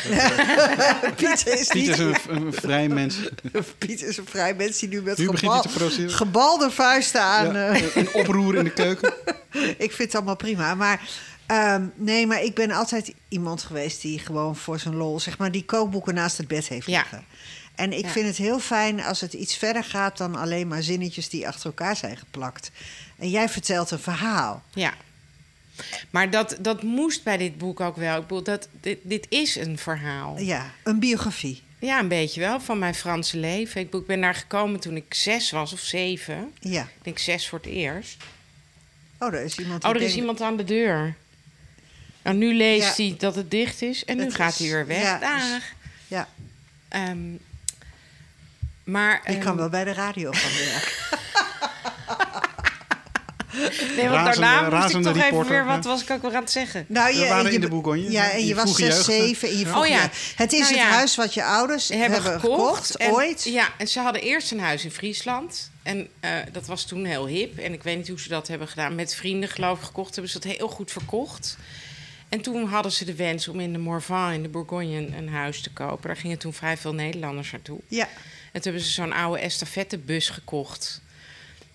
Eh, 1.07 1.12
Pieter 1.16 1.60
is 1.60 1.68
Pieter 1.68 2.10
is 2.10 2.18
een, 2.28 2.36
een 2.45 2.54
vrij 2.54 2.88
mens. 2.88 3.16
Pieter 3.78 4.07
is 4.07 4.18
een 4.18 4.25
vrij 4.28 4.54
mens 4.56 4.80
die 4.80 4.89
nu 4.89 5.01
met 5.01 5.18
Nu 5.18 5.28
gebal, 5.28 5.63
gebalde 6.07 6.72
vuisten 6.72 7.22
aan... 7.22 7.54
Ja, 7.54 7.69
eh, 7.69 7.95
een 7.95 8.13
oproer 8.13 8.56
in 8.56 8.63
de 8.63 8.74
keuken. 8.74 9.13
ik 9.78 9.92
vind 9.92 9.98
het 9.98 10.16
allemaal 10.16 10.36
prima. 10.36 10.75
Maar 10.75 11.01
ehm, 11.45 11.86
nee, 11.95 12.28
maar 12.28 12.44
ik 12.44 12.56
ben 12.56 12.72
altijd 12.72 13.13
iemand 13.28 13.62
geweest 13.63 14.01
die 14.01 14.19
gewoon 14.19 14.56
voor 14.56 14.80
zijn 14.80 14.95
lol, 14.95 15.19
zeg 15.19 15.38
maar, 15.38 15.51
die 15.51 15.66
kookboeken 15.66 16.13
naast 16.13 16.38
het 16.38 16.48
bed 16.48 16.68
heeft 16.68 16.88
Ja. 16.88 17.00
liggen. 17.00 17.25
En 17.75 17.94
ik 17.94 18.06
Ja. 18.06 18.10
vind 18.12 18.28
het 18.28 18.38
heel 18.38 18.60
fijn 18.60 19.04
als 19.04 19.22
het 19.22 19.33
iets 19.33 19.56
verder 19.57 19.83
gaat 19.83 20.18
dan 20.18 20.36
alleen 20.36 20.68
maar 20.68 20.83
zinnetjes 20.83 21.30
die 21.30 21.48
achter 21.48 21.66
elkaar 21.66 21.95
zijn 21.95 22.18
geplakt. 22.18 22.72
En 23.18 23.30
jij 23.30 23.50
vertelt 23.50 23.92
een 23.92 24.00
verhaal. 24.00 24.63
Ja. 24.74 24.94
Maar 26.09 26.29
dat, 26.29 26.57
dat 26.59 26.83
moest 26.83 27.24
bij 27.24 27.38
dit 27.38 27.57
boek 27.57 27.79
ook 27.79 27.95
wel. 27.95 28.15
Ik 28.15 28.21
bedoel, 28.21 28.44
dat, 28.44 28.68
dit, 28.81 28.97
dit 29.03 29.25
is 29.29 29.56
een 29.56 29.77
verhaal. 29.77 30.38
Ja, 30.39 30.71
een 30.83 31.00
biografie. 31.00 31.62
Ja, 31.79 32.00
een 32.00 32.07
beetje 32.07 32.39
wel, 32.39 32.59
van 32.59 32.79
mijn 32.79 32.95
Franse 32.95 33.38
leven. 33.38 33.81
Ik, 33.81 34.06
ben 34.07 34.21
daar 34.21 34.35
gekomen 34.35 34.79
toen 34.79 34.95
ik 34.95 35.13
zes 35.13 35.51
was 35.51 35.74
of 35.74 35.79
zeven. 35.79 36.53
Ja. 36.59 36.81
Ik 36.81 37.03
denk 37.03 37.18
zes 37.19 37.47
voor 37.47 37.59
het 37.59 37.68
eerst. 37.68 38.18
Oh, 39.19 39.33
er 39.33 39.41
is 39.44 39.57
iemand. 39.59 39.83
Oh, 39.83 39.89
er 39.89 39.95
is 39.95 40.01
denkt- 40.01 40.18
iemand 40.18 40.41
aan 40.41 40.57
de 40.57 40.63
deur. 40.63 41.15
En 42.21 42.38
nu 42.38 42.53
leest 42.53 42.97
Ja. 42.97 43.03
hij 43.03 43.15
dat 43.18 43.35
het 43.35 43.51
dicht 43.51 43.81
is 43.81 44.06
en 44.06 44.18
nu 44.18 44.23
Het 44.23 44.35
gaat 44.35 44.51
is- 44.51 44.59
hij 44.59 44.68
weer 44.68 44.88
weg. 44.88 45.01
ja, 45.01 45.19
Dag. 45.19 45.62
Ja, 46.07 46.27
Ehm, 46.88 47.18
maar... 48.83 49.21
ik 49.23 49.39
kan 49.39 49.47
ehm, 49.47 49.56
wel 49.57 49.69
bij 49.69 49.83
de 49.83 49.94
radio 49.94 50.31
gaan 50.31 50.57
werken. 50.57 50.91
Nee, 53.95 54.09
want 54.09 54.25
Razende- 54.25 54.39
daarna 54.48 54.80
moest 54.81 54.95
ik 54.95 55.01
toch 55.01 55.12
even 55.15 55.21
reporter, 55.21 55.51
weer... 55.51 55.65
Wat 55.65 55.83
ja. 55.83 55.89
was 55.89 56.01
ik 56.01 56.09
ook 56.09 56.21
weer 56.21 56.36
aan 56.36 56.42
het 56.42 56.51
zeggen? 56.51 56.86
Nou, 56.88 57.15
We 57.15 57.27
waren 57.27 57.45
je, 57.45 57.51
in 57.54 57.62
de 57.62 57.68
Bourgogne, 57.69 58.12
Ja, 58.12 58.31
en 58.31 58.39
je 58.39 58.45
je 58.45 58.56
was 58.56 58.75
zes, 58.75 58.95
hè? 58.98 59.01
zeven 59.04 59.50
in 59.50 59.57
je 59.57 59.65
Ja. 59.65 59.69
vroege 59.71 59.88
Oh 59.88 59.94
ja. 59.95 60.09
Het 60.36 60.54
is 60.54 60.59
Nou 60.59 60.71
het 60.73 60.81
ja. 60.81 60.90
huis 60.90 61.16
wat 61.16 61.33
je 61.33 61.44
ouders 61.44 61.90
hebben, 61.90 62.21
gekocht. 62.21 62.95
en- 62.95 63.11
ooit. 63.11 63.44
Ja, 63.44 63.68
en 63.78 63.87
ze 63.87 63.99
hadden 63.99 64.21
eerst 64.21 64.52
een 64.52 64.59
huis 64.59 64.83
in 64.83 64.92
Friesland. 64.92 65.71
En 65.83 66.07
eh, 66.19 66.31
dat 66.52 66.66
was 66.68 66.85
toen 66.85 67.06
heel 67.06 67.28
hip. 67.28 67.57
En 67.57 67.73
ik 67.73 67.83
weet 67.83 67.97
niet 67.97 68.07
hoe 68.07 68.19
ze 68.19 68.30
dat 68.30 68.47
hebben 68.47 68.68
gedaan. 68.68 68.95
Met 68.95 69.16
vrienden, 69.16 69.49
geloof 69.49 69.80
ik, 69.80 69.85
gekocht. 69.85 70.14
Hebben 70.16 70.31
ze 70.31 70.40
dat 70.40 70.52
heel 70.57 70.68
goed 70.68 70.92
verkocht. 70.92 71.57
En 72.30 72.42
toen 72.42 72.66
hadden 72.66 72.92
ze 72.92 73.06
de 73.06 73.16
wens 73.16 73.47
om 73.47 73.59
in 73.59 73.71
de 73.73 73.80
Morvan, 73.80 74.31
in 74.31 74.42
de 74.42 74.49
Bourgogne, 74.49 74.95
een, 74.97 75.14
een 75.18 75.30
huis 75.30 75.61
te 75.61 75.69
kopen. 75.69 76.07
Daar 76.07 76.18
gingen 76.18 76.37
toen 76.37 76.54
vrij 76.54 76.78
veel 76.78 76.94
Nederlanders 76.94 77.52
naartoe. 77.52 77.80
Ja, 77.87 78.04
En 78.52 78.61
toen 78.61 78.61
hebben 78.61 78.81
ze 78.81 78.92
zo'n 78.92 79.14
oude 79.14 79.40
estafettebus 79.42 80.30
gekocht. 80.30 81.02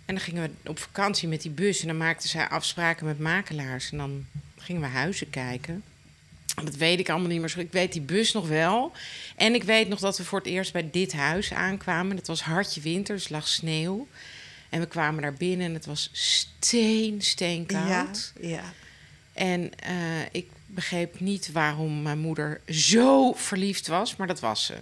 En 0.05 0.15
dan 0.15 0.25
gingen 0.25 0.43
we 0.43 0.69
op 0.69 0.79
vakantie 0.79 1.29
met 1.29 1.43
die 1.43 1.51
bus. 1.51 1.81
En 1.81 1.87
dan 1.87 1.97
maakten 1.97 2.29
zij 2.29 2.49
afspraken 2.49 3.07
met 3.07 3.19
makelaars. 3.19 3.91
En 3.91 3.99
dan 3.99 4.27
gingen 4.59 4.83
we 4.83 4.89
huizen 4.89 5.31
kijken. 5.31 5.83
En 6.57 6.65
Dat 6.65 6.77
weet 6.77 6.99
ik 6.99 7.09
allemaal 7.09 7.29
niet 7.29 7.41
meer. 7.41 7.59
Ik 7.59 7.73
weet 7.73 7.93
die 7.93 8.03
bus 8.03 8.33
nog 8.33 8.49
wel. 8.49 8.93
En 9.37 9.55
ik 9.55 9.63
weet 9.63 9.89
nog 9.89 9.99
dat 10.01 10.17
we 10.19 10.25
voor 10.25 10.39
het 10.39 10.49
eerst 10.49 10.73
bij 10.73 10.89
dit 10.91 11.13
huis 11.13 11.53
aankwamen. 11.53 12.17
Dat 12.17 12.27
was 12.27 12.43
hartje 12.43 12.81
winter, 12.81 13.15
dus 13.15 13.29
lag 13.29 13.49
sneeuw. 13.49 14.09
En 14.69 14.81
we 14.81 14.87
kwamen 14.87 15.23
daar 15.23 15.35
binnen 15.35 15.67
en 15.67 15.75
het 15.75 15.87
was 15.87 16.11
steen, 16.13 17.23
steenkoud. 17.23 18.33
ja, 18.41 18.49
ja. 18.49 18.73
En 19.33 19.79
eh, 19.79 19.95
ik 20.33 20.47
begreep 20.67 21.21
niet 21.21 21.53
waarom 21.53 22.03
mijn 22.03 22.19
moeder 22.19 22.61
zo 22.69 23.33
verliefd 23.33 23.87
was, 23.87 24.17
maar 24.17 24.27
dat 24.27 24.41
was 24.41 24.65
ze. 24.65 24.75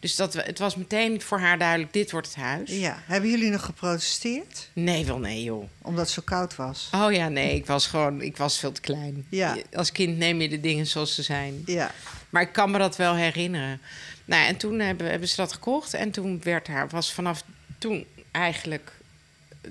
Dus 0.00 0.16
dat, 0.16 0.32
het 0.34 0.58
was 0.58 0.76
meteen 0.76 1.20
voor 1.22 1.38
haar 1.40 1.58
duidelijk, 1.58 1.92
dit 1.92 2.10
wordt 2.10 2.26
het 2.26 2.36
huis. 2.36 2.70
ja. 2.70 3.02
Hebben 3.06 3.30
jullie 3.30 3.50
nog 3.50 3.64
geprotesteerd? 3.64 4.68
Nee, 4.72 5.04
wel 5.06 5.18
nee, 5.18 5.42
joh. 5.42 5.68
Omdat 5.82 6.04
het 6.04 6.14
zo 6.14 6.22
koud 6.24 6.56
was? 6.56 6.88
Oh 6.94 7.12
ja, 7.12 7.28
nee, 7.28 7.54
ik 7.54 7.66
was 7.66 7.86
gewoon, 7.86 8.20
ik 8.22 8.36
was 8.36 8.58
veel 8.58 8.72
te 8.72 8.80
klein. 8.80 9.26
Ja. 9.28 9.56
Als 9.72 9.92
kind 9.92 10.16
neem 10.18 10.40
je 10.40 10.48
de 10.48 10.60
dingen 10.60 10.86
zoals 10.86 11.14
ze 11.14 11.22
zijn. 11.22 11.62
Ja. 11.66 11.90
Maar 12.30 12.42
ik 12.42 12.52
kan 12.52 12.70
me 12.70 12.78
dat 12.78 12.96
wel 12.96 13.14
herinneren. 13.14 13.80
Nou, 14.24 14.46
en 14.46 14.56
toen 14.56 14.78
hebben, 14.78 15.10
hebben 15.10 15.28
ze 15.28 15.36
dat 15.36 15.52
gekocht. 15.52 15.94
En 15.94 16.10
toen 16.10 16.40
werd 16.42 16.66
haar, 16.66 16.88
was 16.88 17.12
vanaf 17.12 17.42
toen 17.78 18.06
eigenlijk, 18.30 18.92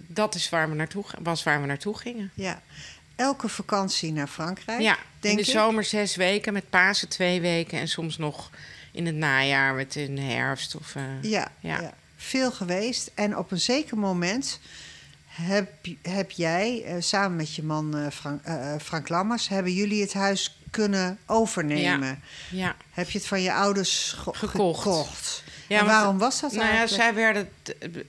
dat 0.07 0.35
is 0.35 0.49
waar 0.49 0.69
we 0.69 0.75
naartoe, 0.75 1.05
was 1.21 1.43
waar 1.43 1.61
we 1.61 1.67
naartoe 1.67 1.97
gingen. 1.97 2.31
ja. 2.33 2.61
Elke 3.15 3.49
vakantie 3.49 4.11
naar 4.11 4.27
Frankrijk, 4.27 4.81
Ja, 4.81 4.97
denk 5.19 5.37
in 5.37 5.43
de 5.43 5.49
ik. 5.51 5.57
zomer 5.57 5.83
zes 5.83 6.15
weken, 6.15 6.53
met 6.53 6.69
Pasen 6.69 7.09
twee 7.09 7.41
weken 7.41 7.79
en 7.79 7.87
soms 7.87 8.17
nog 8.17 8.49
in 8.93 9.05
het 9.05 9.15
najaar 9.15 9.73
met 9.73 9.95
in 9.95 10.15
de 10.15 10.21
herfst. 10.21 10.75
Of, 10.75 10.95
eh, 10.95 11.03
Ja, 11.21 11.47
Ja. 11.59 11.81
ja. 11.81 11.93
veel 12.15 12.51
geweest. 12.51 13.11
En 13.15 13.37
op 13.37 13.51
een 13.51 13.59
zeker 13.59 13.97
moment 13.97 14.59
heb, 15.27 15.69
heb 16.01 16.31
jij 16.31 16.83
eh, 16.85 16.95
samen 16.99 17.35
met 17.37 17.55
je 17.55 17.63
man 17.63 17.97
eh, 17.97 18.07
Frank, 18.11 18.41
Frank 18.81 19.09
Lammers, 19.09 19.47
hebben 19.47 19.73
jullie 19.73 20.01
het 20.01 20.13
huis 20.13 20.57
kunnen 20.71 21.17
overnemen? 21.25 22.21
Ja. 22.49 22.75
Heb 22.91 23.09
je 23.09 23.17
het 23.17 23.27
van 23.27 23.41
je 23.41 23.53
ouders 23.53 24.15
ge- 24.17 24.33
Gekocht. 24.33 24.81
gekocht? 24.81 25.43
Ja, 25.67 25.79
en 25.79 25.85
waarom 25.85 26.17
was 26.17 26.39
dat 26.41 26.51
Nou 26.51 26.73
ja, 26.73 26.87
zij 26.87 27.13
werden, 27.13 27.49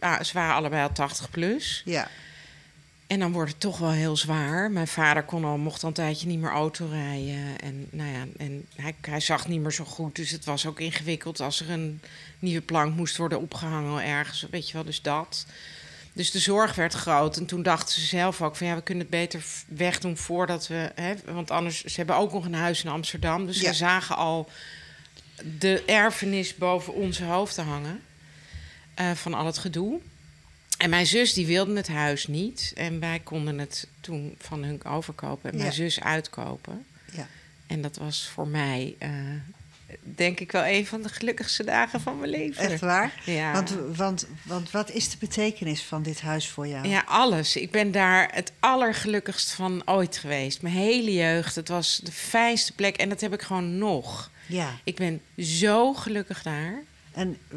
ah, 0.00 0.21
ze 0.23 0.33
waren 0.33 0.55
allebei 0.55 0.83
al 0.83 0.93
80 0.93 1.31
plus. 1.31 1.83
Ja, 1.85 2.09
En 3.06 3.18
dan 3.18 3.32
wordt 3.32 3.50
het 3.50 3.61
toch 3.61 3.78
wel 3.78 3.90
heel 3.90 4.16
zwaar. 4.16 4.70
Mijn 4.70 4.88
vader 4.88 5.23
kon 5.23 5.44
al, 5.44 5.56
mocht 5.56 5.82
al 5.82 5.88
een 5.88 5.94
tijdje 5.94 6.26
niet 6.26 6.38
meer 6.38 6.50
auto 6.50 6.87
rijden. 6.90 7.61
En, 7.61 7.87
nou 7.90 8.11
ja, 8.11 8.25
en 8.37 8.66
hij, 8.76 8.94
hij 9.00 9.20
zag 9.20 9.49
niet 9.49 9.61
meer 9.61 9.73
zo 9.73 9.84
goed. 9.84 10.16
Dus 10.16 10.30
het 10.30 10.44
was 10.44 10.66
ook 10.66 10.80
ingewikkeld 10.80 11.40
als 11.40 11.61
er 11.61 11.70
een 11.70 12.00
nieuwe 12.38 12.61
plank 12.62 12.94
moest 12.96 13.16
worden 13.16 13.40
opgehangen 13.40 14.04
ergens. 14.04 14.46
Weet 14.50 14.66
je 14.66 14.73
wel, 14.73 14.84
dus 14.84 15.02
dat. 15.02 15.46
Dus 16.12 16.30
de 16.30 16.38
zorg 16.38 16.75
werd 16.75 16.94
groot. 16.94 17.37
En 17.37 17.46
toen 17.46 17.62
dachten 17.62 17.94
ze 18.00 18.06
zelf 18.06 18.42
ook 18.42 18.56
van 18.56 18.66
ja, 18.66 18.75
we 18.75 18.82
kunnen 18.82 19.02
het 19.02 19.12
beter 19.12 19.44
wegdoen 19.66 20.16
voordat 20.16 20.66
we. 20.66 20.92
Hè, 20.94 21.14
want 21.25 21.50
anders, 21.50 21.84
ze 21.84 21.96
hebben 21.96 22.16
ook 22.16 22.32
nog 22.32 22.44
een 22.44 22.54
huis 22.54 22.84
in 22.84 22.90
Amsterdam. 22.90 23.46
Dus 23.46 23.61
Ja. 23.61 23.68
ze 23.73 23.75
zagen 23.78 24.16
al 24.16 24.49
de 25.58 25.82
erfenis 25.87 26.56
boven 26.56 26.94
onze 26.94 27.25
hoofden 27.25 27.64
hangen. 27.64 28.00
eh, 28.94 29.11
van 29.11 29.34
al 29.34 29.46
het 29.46 29.58
gedoe. 29.58 30.00
En 30.78 30.90
mijn 30.90 31.07
zus 31.07 31.33
die 31.33 31.47
wilde 31.47 31.76
het 31.76 31.88
huis 31.88 32.26
niet. 32.26 32.73
En 32.75 33.00
wij 33.00 33.21
konden 33.25 33.59
het 33.59 33.87
toen 34.00 34.35
van 34.38 34.64
hun 34.64 34.85
overkopen. 34.85 35.50
En 35.50 35.57
mijn 35.57 35.69
Ja. 35.69 35.75
zus 35.75 36.00
uitkopen. 36.00 36.87
ja. 37.12 37.26
En 37.66 37.83
dat 37.83 37.97
was 37.97 38.28
voor 38.33 38.49
mij, 38.49 38.95
eh, 38.99 39.11
denk 40.02 40.40
ik, 40.40 40.52
wel 40.52 40.64
een 40.66 40.87
van 40.87 41.02
de 41.02 41.09
gelukkigste 41.09 41.64
dagen 41.64 42.00
van 42.00 42.19
mijn 42.19 42.31
leven. 42.31 42.71
echt 42.71 42.81
waar? 42.81 43.23
Ja. 43.25 43.52
Want, 43.52 43.75
want, 43.97 44.26
want 44.43 44.71
wat 44.71 44.90
is 44.90 45.11
de 45.11 45.16
betekenis 45.19 45.83
van 45.83 46.02
dit 46.02 46.21
huis 46.21 46.49
voor 46.49 46.66
jou? 46.69 46.88
Ja, 46.88 47.02
alles. 47.07 47.57
Ik 47.57 47.71
ben 47.71 47.93
daar 47.93 48.31
het 48.35 48.52
allergelukkigst 48.61 49.50
van 49.52 49.83
ooit 49.88 50.16
geweest. 50.16 50.62
Mijn 50.62 50.75
hele 50.75 51.12
jeugd. 51.12 51.54
Het 51.54 51.69
was 51.69 52.00
de 52.02 52.12
fijnste 52.12 52.73
plek. 52.73 52.97
En 52.97 53.09
dat 53.09 53.21
heb 53.21 53.33
ik 53.33 53.43
gewoon 53.43 53.78
nog. 53.78 54.31
Ja. 54.47 54.71
Ik 54.85 54.97
ben 54.97 55.21
zo 55.38 55.95
gelukkig 55.95 56.43
daar. 56.43 56.83
En 57.14 57.38
eh, 57.49 57.56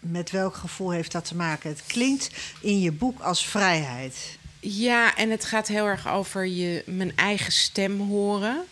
met 0.00 0.30
welk 0.30 0.54
gevoel 0.54 0.90
heeft 0.90 1.12
dat 1.12 1.24
te 1.24 1.34
maken? 1.34 1.70
Het 1.70 1.82
klinkt 1.86 2.30
in 2.60 2.80
je 2.80 2.92
boek 2.92 3.20
als 3.20 3.46
vrijheid. 3.46 4.38
Ja, 4.60 5.16
en 5.16 5.30
het 5.30 5.44
gaat 5.44 5.68
heel 5.68 5.86
erg 5.86 6.08
over 6.08 6.46
je, 6.46 6.82
mijn 6.86 7.16
eigen 7.16 7.52
stem 7.52 8.00
horen. 8.00 8.64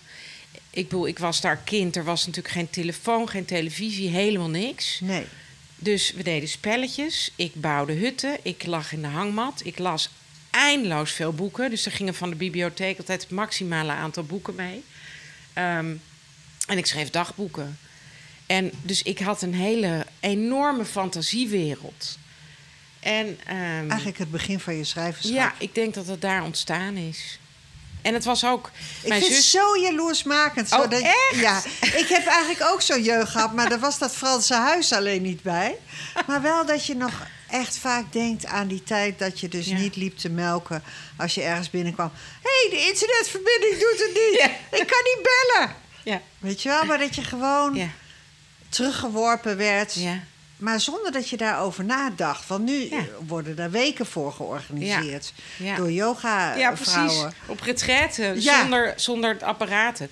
Ik 0.71 0.89
bedoel, 0.89 1.07
ik 1.07 1.19
was 1.19 1.41
daar 1.41 1.57
kind. 1.57 1.97
Er 1.97 2.05
was 2.05 2.27
natuurlijk 2.27 2.55
geen 2.55 2.71
telefoon, 2.71 3.29
geen 3.29 3.45
televisie, 3.45 4.09
helemaal 4.09 4.51
niks. 4.51 5.01
Nee. 5.01 5.25
Dus 5.77 6.13
we 6.13 6.23
deden 6.23 6.49
spelletjes. 6.49 7.33
Ik 7.37 7.55
bouwde 7.55 7.93
hutten. 7.93 8.39
Ik 8.43 8.67
lag 8.67 8.93
in 8.93 9.03
de 9.03 9.09
hangmat. 9.09 9.61
Ik 9.65 9.79
las 9.79 10.11
eindeloos 10.51 11.13
veel 11.13 11.33
boeken. 11.33 11.71
Dus 11.71 11.87
er 11.87 11.93
gingen 11.93 12.15
van 12.15 12.31
de 12.31 12.37
bibliotheek 12.37 12.99
altijd 12.99 13.23
het 13.23 13.31
maximale 13.31 13.93
aantal 13.93 14.25
boeken 14.25 14.55
mee. 14.55 14.85
Ehm, 15.53 15.95
en 16.67 16.79
ik 16.79 16.87
schreef 16.87 17.11
dagboeken. 17.11 17.79
En 18.47 18.73
dus 18.83 19.03
ik 19.03 19.19
had 19.19 19.43
een 19.43 19.55
hele 19.55 20.07
enorme 20.21 20.85
fantasiewereld. 20.85 22.19
En, 23.01 23.39
ehm, 23.47 23.89
Eigenlijk 23.89 24.19
het 24.19 24.31
begin 24.31 24.61
van 24.61 24.77
je 24.77 24.85
schrijverschap. 24.85 25.35
ja, 25.35 25.55
ik 25.59 25.75
denk 25.75 25.95
dat 25.95 26.07
het 26.07 26.21
daar 26.21 26.43
ontstaan 26.43 26.97
is. 26.97 27.39
En 28.03 28.15
het 28.15 28.25
was 28.25 28.45
ook. 28.45 28.71
Ik 29.03 29.09
mijn 29.09 29.21
vind 29.21 29.35
zus. 29.35 29.43
het 29.53 29.63
zo 29.63 29.79
jaloersmakend. 29.81 30.73
Oh, 30.73 30.81
zodat- 30.81 31.01
echt? 31.03 31.35
Ja, 31.35 31.63
ik 31.81 32.07
heb 32.09 32.27
eigenlijk 32.27 32.71
ook 32.73 32.81
zo'n 32.83 33.03
jeugd 33.03 33.31
gehad, 33.31 33.53
maar 33.55 33.69
daar 33.69 33.79
was 33.79 33.99
dat 33.99 34.17
Franse 34.17 34.55
huis 34.55 34.93
alleen 34.93 35.23
niet 35.23 35.43
bij. 35.43 35.77
Maar 36.27 36.43
wel 36.43 36.67
dat 36.67 36.87
je 36.87 36.95
nog 36.95 37.27
echt 37.51 37.77
vaak 37.79 38.13
denkt 38.13 38.47
aan 38.47 38.69
die 38.69 38.83
tijd 38.83 39.19
dat 39.19 39.41
je 39.41 39.49
dus 39.49 39.67
Ja. 39.67 39.77
niet 39.77 39.97
liep 39.97 40.17
te 40.19 40.29
melken 40.29 40.83
als 41.17 41.35
je 41.35 41.43
ergens 41.43 41.71
binnenkwam. 41.71 42.11
Hé, 42.43 42.51
hey, 42.69 42.79
de 42.79 42.87
internetverbinding 42.87 43.73
doet 43.73 43.99
het 44.07 44.11
niet. 44.15 44.41
Ja. 44.41 44.47
Ik 44.79 44.87
kan 44.87 45.03
niet 45.05 45.19
bellen. 45.23 45.75
Ja, 46.05 46.21
Weet 46.39 46.63
je 46.63 46.69
wel, 46.69 46.85
maar 46.85 46.99
dat 46.99 47.15
je 47.15 47.23
gewoon 47.25 47.75
ja, 47.75 47.89
teruggeworpen 48.75 49.57
werd. 49.57 49.95
ja. 49.95 50.21
Maar 50.57 50.81
zonder 50.81 51.13
dat 51.13 51.29
je 51.29 51.37
daarover 51.37 51.85
nadacht. 51.85 52.47
Want 52.47 52.65
nu 52.65 52.89
Ja. 52.91 53.05
worden 53.27 53.57
daar 53.57 53.71
weken 53.71 54.07
voor 54.07 54.33
georganiseerd. 54.33 55.33
Ja. 55.57 55.77
Door 55.77 55.91
yoga 55.93 56.55
ja, 56.57 56.69
eh, 56.69 56.75
precies. 56.75 56.93
vrouwen. 56.93 57.33
Op 57.47 57.61
retraite, 57.61 58.35
zonder, 58.39 58.93
zonder 58.97 59.37
apparaten. 59.45 60.11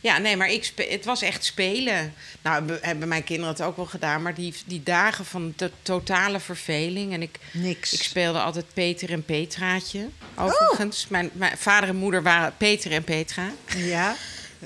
Ja, 0.00 0.18
nee, 0.18 0.36
maar 0.36 0.48
ik 0.50 0.72
het 0.76 1.04
was 1.04 1.22
echt 1.22 1.44
spelen. 1.44 2.14
Nou, 2.42 2.72
hebben- 2.80 3.08
mijn 3.08 3.24
kinderen 3.24 3.50
het 3.52 3.62
ook 3.62 3.76
wel 3.76 3.86
gedaan. 3.86 4.22
Maar 4.22 4.34
die, 4.34 4.54
die 4.66 4.82
dagen 4.82 5.24
van 5.24 5.52
de 5.56 5.70
totale 5.82 6.40
verveling. 6.40 7.12
En 7.12 7.22
ik, 7.22 7.38
Niks. 7.52 7.92
ik 7.92 8.02
speelde 8.02 8.40
altijd 8.40 8.64
Peter 8.74 9.10
en 9.12 9.24
Petraatje. 9.24 10.08
Overigens, 10.34 11.06
mijn, 11.08 11.30
mijn 11.32 11.58
vader 11.58 11.88
en 11.88 11.96
moeder 11.96 12.22
waren 12.22 12.54
Peter 12.56 12.92
en 12.92 13.04
Petra. 13.04 13.50
Ja, 13.76 14.14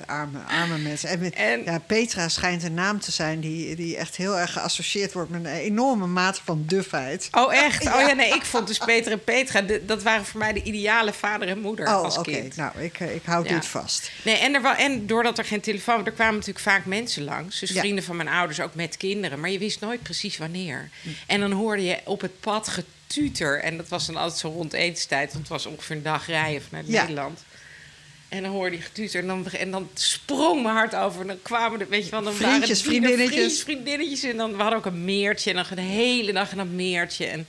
arme, 0.07 0.39
arme 0.47 0.77
mensen. 0.77 1.33
En, 1.33 1.63
ja, 1.65 1.79
Petra 1.79 2.27
schijnt 2.29 2.63
een 2.63 2.73
naam 2.73 2.99
te 2.99 3.11
zijn 3.11 3.39
die, 3.39 3.75
die 3.75 3.97
echt 3.97 4.15
heel 4.15 4.37
erg 4.37 4.53
geassocieerd 4.53 5.13
wordt 5.13 5.29
met 5.29 5.45
een 5.45 5.51
enorme 5.51 6.07
mate 6.07 6.41
van 6.43 6.63
dufheid. 6.65 7.27
Oh, 7.31 7.53
echt? 7.53 7.85
Oh 7.87 7.99
ja, 7.99 8.13
nee, 8.13 8.33
ik 8.33 8.45
vond 8.45 8.67
dus 8.67 8.77
Peter 8.77 9.11
en 9.11 9.23
Petra... 9.23 9.61
de- 9.61 9.85
dat 9.85 10.03
waren 10.03 10.25
voor 10.25 10.39
mij 10.39 10.53
de 10.53 10.63
ideale 10.63 11.13
vader 11.13 11.47
en 11.47 11.59
moeder 11.59 11.87
Oh, 11.87 11.93
als 12.03 12.17
oké. 12.17 12.31
kind. 12.31 12.55
Nou, 12.55 12.71
ik, 12.79 12.99
eh, 12.99 13.15
ik 13.15 13.21
hou 13.25 13.43
Ja. 13.47 13.53
dit 13.53 13.65
vast. 13.65 14.11
Nee, 14.23 14.35
en, 14.37 14.53
er 14.55 14.65
en 14.77 15.07
doordat 15.07 15.37
er 15.37 15.45
geen 15.45 15.61
telefoon... 15.61 16.05
Er 16.05 16.11
kwamen 16.11 16.33
natuurlijk 16.33 16.59
vaak 16.65 16.85
mensen 16.85 17.23
langs. 17.23 17.59
Dus 17.59 17.69
Ja. 17.69 17.79
vrienden 17.79 18.03
van 18.03 18.15
mijn 18.15 18.29
ouders, 18.29 18.59
ook 18.59 18.75
met 18.75 18.97
kinderen. 18.97 19.39
Maar 19.39 19.49
je 19.49 19.59
wist 19.59 19.79
nooit 19.79 20.03
precies 20.03 20.37
wanneer. 20.37 20.89
Hm. 21.01 21.09
En 21.27 21.39
dan 21.39 21.51
hoorde 21.51 21.83
je 21.83 21.97
op 22.05 22.21
het 22.21 22.39
pad 22.39 22.67
getuter. 22.67 23.59
En 23.61 23.77
dat 23.77 23.87
was 23.87 24.05
dan 24.05 24.15
altijd 24.15 24.39
zo 24.39 24.47
rond 24.49 24.73
etenstijd. 24.73 25.27
Want 25.27 25.39
het 25.39 25.47
was 25.47 25.65
ongeveer 25.65 25.95
een 25.95 26.03
dag 26.03 26.27
rijden 26.27 26.61
vanuit. 26.61 26.87
Nederland. 26.87 27.43
En 28.29 28.43
dan 28.43 28.51
hoorde 28.51 28.75
je 28.75 28.81
getuter. 28.81 29.19
En 29.21 29.27
dan, 29.27 29.45
en 29.45 29.71
dan 29.71 29.89
sprong 29.93 30.63
mijn 30.63 30.75
hart 30.75 30.95
over. 30.95 31.21
En 31.21 31.27
dan 31.27 31.39
kwamen 31.41 31.79
er, 31.79 31.89
weet 31.89 32.05
je 32.05 32.11
wel... 32.11 32.21
Dan 32.21 32.33
waren 32.33 32.47
Vriendjes, 32.47 32.69
het 32.77 32.87
vrienden, 32.87 33.09
vriendinnetjes. 33.09 33.61
vriendjes, 33.61 33.83
vriendinnetjes. 33.83 34.23
En 34.31 34.37
dan 34.37 34.51
we 34.55 34.61
hadden 34.61 34.79
ook 34.79 34.85
een 34.85 35.05
meertje. 35.05 35.49
En 35.49 35.55
dan 35.55 35.65
de 35.75 35.81
hele 35.81 36.33
dag 36.33 36.51
in 36.51 36.57
dat 36.57 36.67
meertje. 36.67 37.25
En 37.25 37.47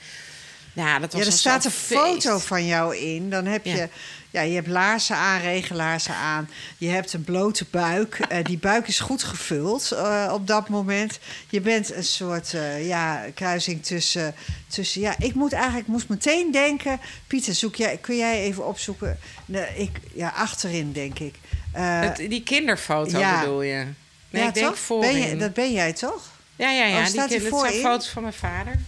ja, 0.72 0.98
dat 0.98 1.12
was 1.12 1.20
Ja, 1.22 1.26
er 1.26 1.32
staat 1.32 1.64
een 1.64 1.70
foto 1.70 2.38
van 2.38 2.66
jou 2.66 2.96
in. 2.96 3.30
Dan 3.30 3.44
heb 3.44 3.64
je, 3.64 3.76
Ja. 3.76 3.88
Ja. 4.30 4.40
je 4.40 4.54
hebt 4.54 4.66
laarzen 4.66 5.16
aan, 5.16 5.40
regenlaarzen 5.40 6.14
aan. 6.14 6.50
Je 6.78 6.88
hebt 6.88 7.12
een 7.12 7.24
blote 7.24 7.64
buik. 7.70 8.18
Eh, 8.28 8.44
die 8.44 8.58
buik 8.58 8.88
is 8.88 9.00
goed 9.00 9.22
gevuld 9.22 9.92
eh, 9.92 10.30
op 10.32 10.46
dat 10.46 10.68
moment. 10.68 11.18
Je 11.48 11.60
bent 11.60 11.94
een 11.94 12.04
soort 12.04 12.54
eh, 12.54 12.86
ja, 12.86 13.24
kruising 13.34 13.84
tussen, 13.84 14.34
tussen... 14.68 15.00
Ja, 15.00 15.14
ik 15.18 15.34
moet 15.34 15.52
eigenlijk 15.52 15.86
moest 15.86 16.08
meteen 16.08 16.52
denken... 16.52 17.00
Pieter, 17.26 17.54
zoek 17.54 17.74
jij, 17.74 17.96
kun 17.96 18.16
jij 18.16 18.40
even 18.40 18.66
opzoeken? 18.66 19.18
Nee, 19.46 19.66
ik, 19.76 19.90
ja, 20.14 20.32
achterin 20.36 20.92
denk 20.92 21.18
ik. 21.18 21.34
Het- 21.72 22.16
die 22.16 22.42
kinderfoto 22.42 23.18
ja. 23.18 23.40
bedoel 23.40 23.62
je? 23.62 23.86
Nee, 24.30 24.42
ja, 24.42 24.48
ik 24.48 24.54
denk 24.54 24.66
toch? 24.66 24.78
voorin. 24.78 25.12
Ben 25.12 25.28
je, 25.28 25.36
dat 25.36 25.54
ben 25.54 25.72
jij 25.72 25.92
toch? 25.92 26.30
Ja, 26.56 26.70
ja, 26.70 26.84
ja. 26.84 26.96
Oh, 26.96 27.02
die 27.02 27.06
staat 27.12 27.28
die 27.28 27.40
kin- 27.40 27.50
dat 27.50 27.60
zijn 27.60 27.72
voorin? 27.72 27.90
foto's 27.90 28.08
van 28.08 28.22
mijn 28.22 28.34
vader. 28.34 28.78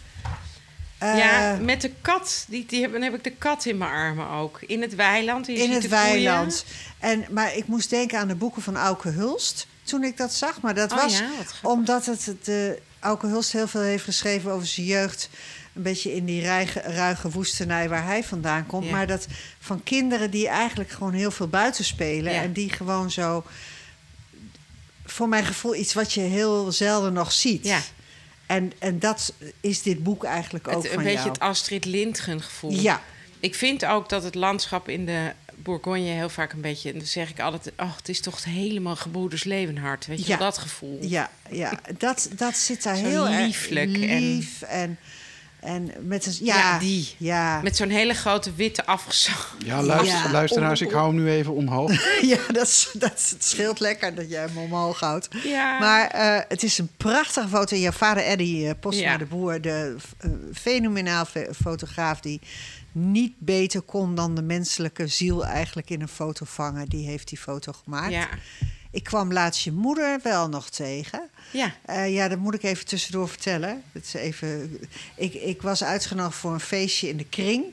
Eh, 1.03 1.19
ja, 1.19 1.59
met 1.61 1.81
de 1.81 1.91
kat. 2.01 2.45
Die, 2.49 2.67
die 2.67 2.83
heb, 2.83 2.93
dan 2.93 3.03
heb 3.03 3.15
ik 3.15 3.25
de 3.25 3.31
kat 3.31 3.65
in 3.65 3.79
mijn 3.79 3.91
armen 3.91 4.29
ook. 4.29 4.61
In 4.67 4.83
het 4.83 4.95
weiland. 4.95 5.47
Je 5.47 5.53
in 5.53 5.59
ziet 5.59 5.83
het 5.83 5.89
weiland. 5.89 6.65
En, 6.99 7.25
maar 7.31 7.57
ik 7.57 7.67
moest 7.67 7.91
denken 7.91 8.19
aan 8.19 8.29
de 8.29 8.35
boeken 8.35 8.63
van 8.63 8.77
Auke 8.77 9.09
Hulst 9.09 9.67
toen 9.83 10.05
ik 10.05 10.17
dat 10.17 10.35
zag. 10.35 10.61
Maar 10.61 10.75
dat 10.75 10.93
Oh 10.93 11.03
was 11.03 11.19
ja, 11.19 11.31
omdat 11.63 12.07
het 12.07 12.35
de, 12.43 12.79
Auke 13.01 13.27
Hulst 13.27 13.53
heel 13.53 13.69
veel 13.69 13.81
heeft 13.81 14.05
geschreven 14.05 14.53
over 14.53 14.67
zijn 14.67 14.87
jeugd. 14.87 15.29
Een 15.75 15.83
beetje 15.83 16.15
in 16.15 16.25
die 16.25 16.43
ruige, 16.43 16.81
ruige 16.81 17.31
woestenij 17.31 17.89
waar 17.89 18.05
hij 18.05 18.25
vandaan 18.25 18.67
komt. 18.67 18.85
Ja. 18.85 18.91
Maar 18.91 19.07
dat 19.07 19.27
van 19.59 19.83
kinderen 19.83 20.31
die 20.31 20.49
eigenlijk 20.49 20.91
gewoon 20.91 21.13
heel 21.13 21.31
veel 21.31 21.49
buiten 21.49 21.85
spelen. 21.85 22.33
Ja. 22.33 22.43
En 22.43 22.53
die 22.53 22.71
gewoon 22.71 23.11
zo, 23.11 23.45
voor 25.05 25.29
mijn 25.29 25.45
gevoel, 25.45 25.75
iets 25.75 25.95
wat 25.95 26.13
je 26.13 26.21
heel 26.21 26.73
zelden 26.73 27.13
nog 27.13 27.33
ziet. 27.33 27.65
Ja. 27.65 27.81
En, 28.55 28.73
en 28.79 28.99
dat 28.99 29.33
is 29.61 29.83
dit 29.83 30.03
boek 30.03 30.25
eigenlijk 30.25 30.69
ook 30.69 30.75
Het, 30.75 30.85
een 30.85 30.91
van 30.93 31.03
beetje 31.03 31.19
jou. 31.19 31.29
het 31.29 31.41
Astrid 31.41 31.85
Lindgren 31.85 32.43
gevoel. 32.43 32.71
Ja. 32.73 33.03
Ik 33.41 33.55
vind 33.55 33.85
ook 33.85 34.09
dat 34.09 34.23
het 34.23 34.35
landschap 34.35 34.89
in 34.89 35.07
de 35.07 35.33
Bourgogne 35.55 36.01
heel 36.01 36.29
vaak 36.29 36.53
een 36.53 36.61
beetje... 36.61 36.93
En 36.93 36.99
dan 36.99 37.07
zeg 37.07 37.31
ik 37.31 37.41
altijd, 37.41 37.75
oh, 37.77 37.97
het 37.97 38.09
is 38.09 38.21
toch 38.21 38.45
helemaal 38.45 38.97
gebroeders 38.97 39.45
Leeuwenhard. 39.45 40.07
Weet 40.07 40.27
je 40.27 40.33
Ja. 40.33 40.37
dat 40.39 40.59
gevoel. 40.59 40.99
Ja, 41.01 41.31
ja 41.51 41.81
dat, 41.99 42.29
dat 42.37 42.57
zit 42.57 42.83
daar 42.83 42.95
heel 42.95 43.29
lieflijk 43.29 43.97
lief 43.97 44.63
en, 44.63 44.69
en 44.69 44.99
met 46.01 46.27
een 46.27 46.35
ja, 46.41 46.57
Ja, 46.57 46.79
die. 46.79 47.15
ja, 47.19 47.61
Met 47.63 47.77
zo'n 47.77 47.89
hele 47.89 48.15
grote 48.15 48.55
witte 48.55 48.87
afgezaagd. 48.87 49.55
Ja, 49.65 49.83
luister, 49.83 50.19
Ja. 50.19 50.31
luisteraars, 50.31 50.81
ik 50.81 50.91
hou 50.91 51.07
hem 51.15 51.23
nu 51.25 51.31
even 51.31 51.55
omhoog. 51.55 51.93
ja 52.33 52.39
dat, 52.53 52.67
is, 52.67 52.91
dat 52.99 53.13
is- 53.17 53.31
het 53.31 53.45
scheelt 53.45 53.81
lekker 53.81 54.15
dat 54.15 54.31
jij 54.31 54.41
hem 54.41 54.59
omhoog 54.59 55.01
houdt. 55.01 55.29
Ja. 55.45 55.79
Maar 55.79 56.07
eh, 56.07 56.41
het 56.49 56.63
is 56.63 56.79
een 56.79 56.91
prachtige 56.97 57.49
foto. 57.49 57.77
Jouw 57.77 57.93
vader 57.93 58.23
Eddie 58.25 58.65
uh, 58.65 58.71
Postma 58.81 59.03
Ja. 59.11 59.17
de 59.19 59.25
Boer, 59.25 59.61
de 59.61 59.97
eh, 60.19 60.31
fenomenaal 60.55 61.25
fe- 61.25 61.51
fotograaf 61.63 62.21
die 62.21 62.41
niet 62.93 63.33
beter 63.39 63.81
kon 63.81 64.15
dan 64.15 64.35
de 64.35 64.43
menselijke 64.43 65.07
ziel 65.07 65.47
eigenlijk 65.47 65.91
in 65.91 66.01
een 66.01 66.09
foto 66.09 66.45
vangen. 66.49 66.89
Die 66.89 67.07
heeft 67.07 67.29
die 67.29 67.39
foto 67.39 67.73
gemaakt. 67.85 68.13
Ja. 68.13 68.29
Ik 68.93 69.05
kwam 69.05 69.33
laatst 69.33 69.65
je 69.65 69.73
moeder 69.73 70.21
wel 70.23 70.49
nog 70.49 70.71
tegen. 70.71 71.21
Ja. 71.53 71.75
Eh, 71.85 72.15
ja, 72.15 72.29
dat 72.29 72.39
moet 72.39 72.55
ik 72.55 72.63
even 72.63 72.87
tussendoor 72.87 73.29
vertellen. 73.29 73.83
Het 73.93 74.05
is 74.05 74.15
even, 74.15 74.79
ik, 75.17 75.35
ik 75.35 75.63
was 75.63 75.85
uitgenodigd 75.85 76.37
voor 76.39 76.53
een 76.53 76.61
feestje 76.61 77.09
in 77.09 77.17
de 77.17 77.25
kring. 77.25 77.65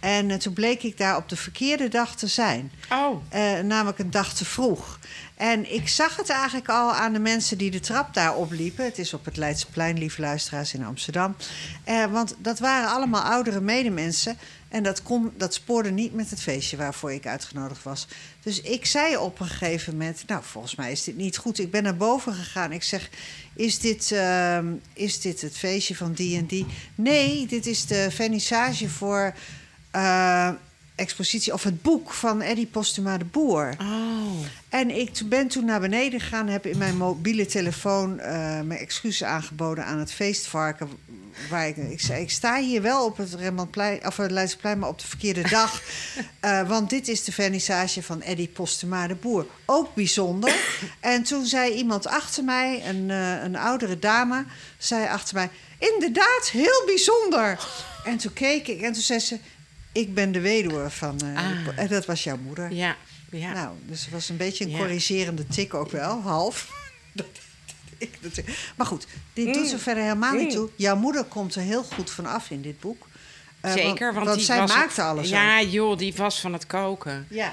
En 0.00 0.30
eh, 0.30 0.36
toen 0.36 0.52
bleek 0.52 0.82
ik 0.82 0.98
daar 0.98 1.16
op 1.16 1.28
de 1.28 1.36
verkeerde 1.36 1.88
dag 1.88 2.16
te 2.16 2.26
zijn. 2.26 2.72
Oh, 2.92 3.22
Eh, 3.28 3.58
namelijk 3.58 3.98
een 3.98 4.10
dag 4.10 4.34
te 4.34 4.44
vroeg. 4.44 4.98
En 5.36 5.74
ik 5.74 5.88
zag 5.88 6.16
het 6.16 6.28
eigenlijk 6.28 6.68
al 6.68 6.92
aan 6.92 7.12
de 7.12 7.18
mensen 7.18 7.58
die 7.58 7.70
de 7.70 7.80
trap 7.80 8.14
daar 8.14 8.34
opliepen. 8.34 8.84
Het 8.84 8.98
is 8.98 9.14
op 9.14 9.24
het 9.24 9.36
Leidseplein, 9.36 9.98
lieve 9.98 10.20
luisteraars, 10.20 10.74
in 10.74 10.84
Amsterdam. 10.84 11.36
Want 12.10 12.34
dat 12.38 12.58
waren 12.58 12.88
allemaal 12.90 13.22
oudere 13.22 13.60
medemensen. 13.60 14.38
En 14.70 14.82
dat, 14.82 15.02
kon, 15.02 15.32
dat 15.36 15.54
spoorde 15.54 15.90
niet 15.90 16.14
met 16.14 16.30
het 16.30 16.42
feestje 16.42 16.76
waarvoor 16.76 17.12
ik 17.12 17.26
uitgenodigd 17.26 17.82
was. 17.82 18.06
Dus 18.42 18.60
ik 18.60 18.86
zei 18.86 19.16
op 19.16 19.40
een 19.40 19.46
gegeven 19.46 19.92
moment... 19.92 20.22
nou, 20.26 20.42
volgens 20.44 20.74
mij 20.74 20.92
is 20.92 21.04
dit 21.04 21.16
niet 21.16 21.36
goed. 21.36 21.58
Ik 21.58 21.70
ben 21.70 21.82
naar 21.82 21.96
boven 21.96 22.34
gegaan. 22.34 22.72
Ik 22.72 22.82
zeg, 22.82 23.10
is 23.54 23.78
dit, 23.78 24.12
ehm, 24.12 24.66
is 24.92 25.20
dit 25.20 25.40
het 25.40 25.56
feestje 25.56 25.96
van 25.96 26.12
die 26.12 26.38
en 26.38 26.46
die? 26.46 26.66
Nee, 26.94 27.46
dit 27.46 27.66
is 27.66 27.86
de 27.86 28.10
vernissage 28.10 28.88
voor... 28.88 29.34
eh, 29.90 30.50
expositie 31.00 31.52
of 31.52 31.62
het 31.62 31.82
boek 31.82 32.10
van 32.10 32.40
Eddie 32.40 32.66
Postuma 32.66 33.18
de 33.18 33.24
Boer. 33.24 33.74
oh. 33.80 34.44
En 34.68 34.90
ik 34.90 35.20
ben 35.24 35.48
toen 35.48 35.64
naar 35.64 35.80
beneden 35.80 36.20
gegaan, 36.20 36.48
heb 36.48 36.66
in 36.66 36.78
mijn 36.78 36.96
mobiele 36.96 37.46
telefoon 37.46 38.18
eh, 38.18 38.32
mijn 38.60 38.80
excuses 38.80 39.24
aangeboden 39.24 39.84
aan 39.84 39.98
het 39.98 40.12
feestvarken. 40.12 40.88
Waar 41.50 41.68
ik, 41.68 41.76
ik 41.76 42.00
zei, 42.00 42.22
ik 42.22 42.30
sta 42.30 42.60
hier 42.60 42.82
wel 42.82 43.04
op 43.04 43.16
het 43.16 43.34
Rembrandtplein, 43.34 44.06
of 44.06 44.16
het 44.16 44.30
Leidseplein, 44.30 44.78
maar 44.78 44.88
op 44.88 44.98
de 45.00 45.06
verkeerde 45.06 45.48
dag. 45.48 45.82
Eh, 46.40 46.68
want 46.68 46.90
dit 46.90 47.08
is 47.08 47.24
de 47.24 47.32
vernissage 47.32 48.02
van 48.02 48.22
Eddie 48.22 48.48
Postema 48.48 49.06
de 49.06 49.14
Boer. 49.14 49.46
Ook 49.64 49.94
bijzonder. 49.94 50.54
En 51.00 51.22
toen 51.22 51.46
zei 51.46 51.72
iemand 51.72 52.06
achter 52.06 52.44
mij, 52.44 52.82
een, 52.88 53.10
eh, 53.10 53.42
een 53.42 53.56
oudere 53.56 53.98
dame, 53.98 54.44
zei 54.78 55.06
achter 55.06 55.34
mij... 55.34 55.50
Inderdaad, 55.78 56.48
heel 56.52 56.82
bijzonder. 56.86 57.68
En 58.04 58.16
toen 58.16 58.32
keek 58.32 58.68
ik 58.68 58.80
en 58.80 58.92
toen 58.92 59.02
zei 59.02 59.18
ze... 59.18 59.38
Ik 59.92 60.14
ben 60.14 60.32
de 60.32 60.40
weduwe 60.40 60.90
van... 60.90 61.20
eh, 61.20 61.36
Ah. 61.36 61.78
en 61.78 61.88
dat 61.88 62.06
was 62.06 62.24
jouw 62.24 62.36
moeder. 62.36 62.72
Ja, 62.72 62.96
ja. 63.30 63.52
Nou, 63.52 63.76
dus 63.86 64.00
het 64.04 64.10
was 64.12 64.28
een 64.28 64.36
beetje 64.36 64.64
een 64.64 64.70
Ja. 64.70 64.78
corrigerende 64.78 65.46
tik 65.46 65.74
ook 65.74 65.90
wel, 65.90 66.20
half. 66.20 66.72
Maar 68.76 68.86
goed, 68.86 69.06
dit 69.32 69.54
doet 69.54 69.66
Mm. 69.66 69.72
er 69.72 69.78
verder 69.78 70.02
helemaal 70.02 70.32
niet 70.34 70.42
Mm. 70.48 70.50
toe. 70.54 70.68
Jouw 70.76 70.96
moeder 70.96 71.24
komt 71.24 71.54
er 71.54 71.62
heel 71.62 71.82
goed 71.82 72.10
van 72.10 72.26
af 72.26 72.50
in 72.50 72.62
dit 72.62 72.80
boek. 72.80 73.08
Eh, 73.60 73.72
Zeker, 73.72 74.14
want, 74.14 74.34
die 74.34 74.44
zij 74.44 74.58
was 74.58 74.74
maakte 74.74 75.02
alles. 75.02 75.28
Ja, 75.28 75.60
ook. 75.60 75.66
joh, 75.70 75.98
die 75.98 76.14
was 76.14 76.40
van 76.40 76.52
het 76.52 76.66
koken. 76.66 77.26
ja. 77.30 77.52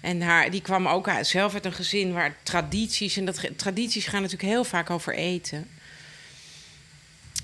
En 0.00 0.20
haar, 0.22 0.50
die 0.50 0.60
kwam 0.62 0.88
ook 0.88 1.10
zelf 1.22 1.54
uit 1.54 1.64
een 1.64 1.72
gezin 1.72 2.12
waar 2.12 2.36
tradities... 2.42 3.16
en 3.16 3.24
dat, 3.24 3.40
tradities 3.56 4.06
gaan 4.06 4.22
natuurlijk 4.22 4.48
heel 4.52 4.64
vaak 4.64 4.90
over 4.90 5.14
eten. 5.14 5.68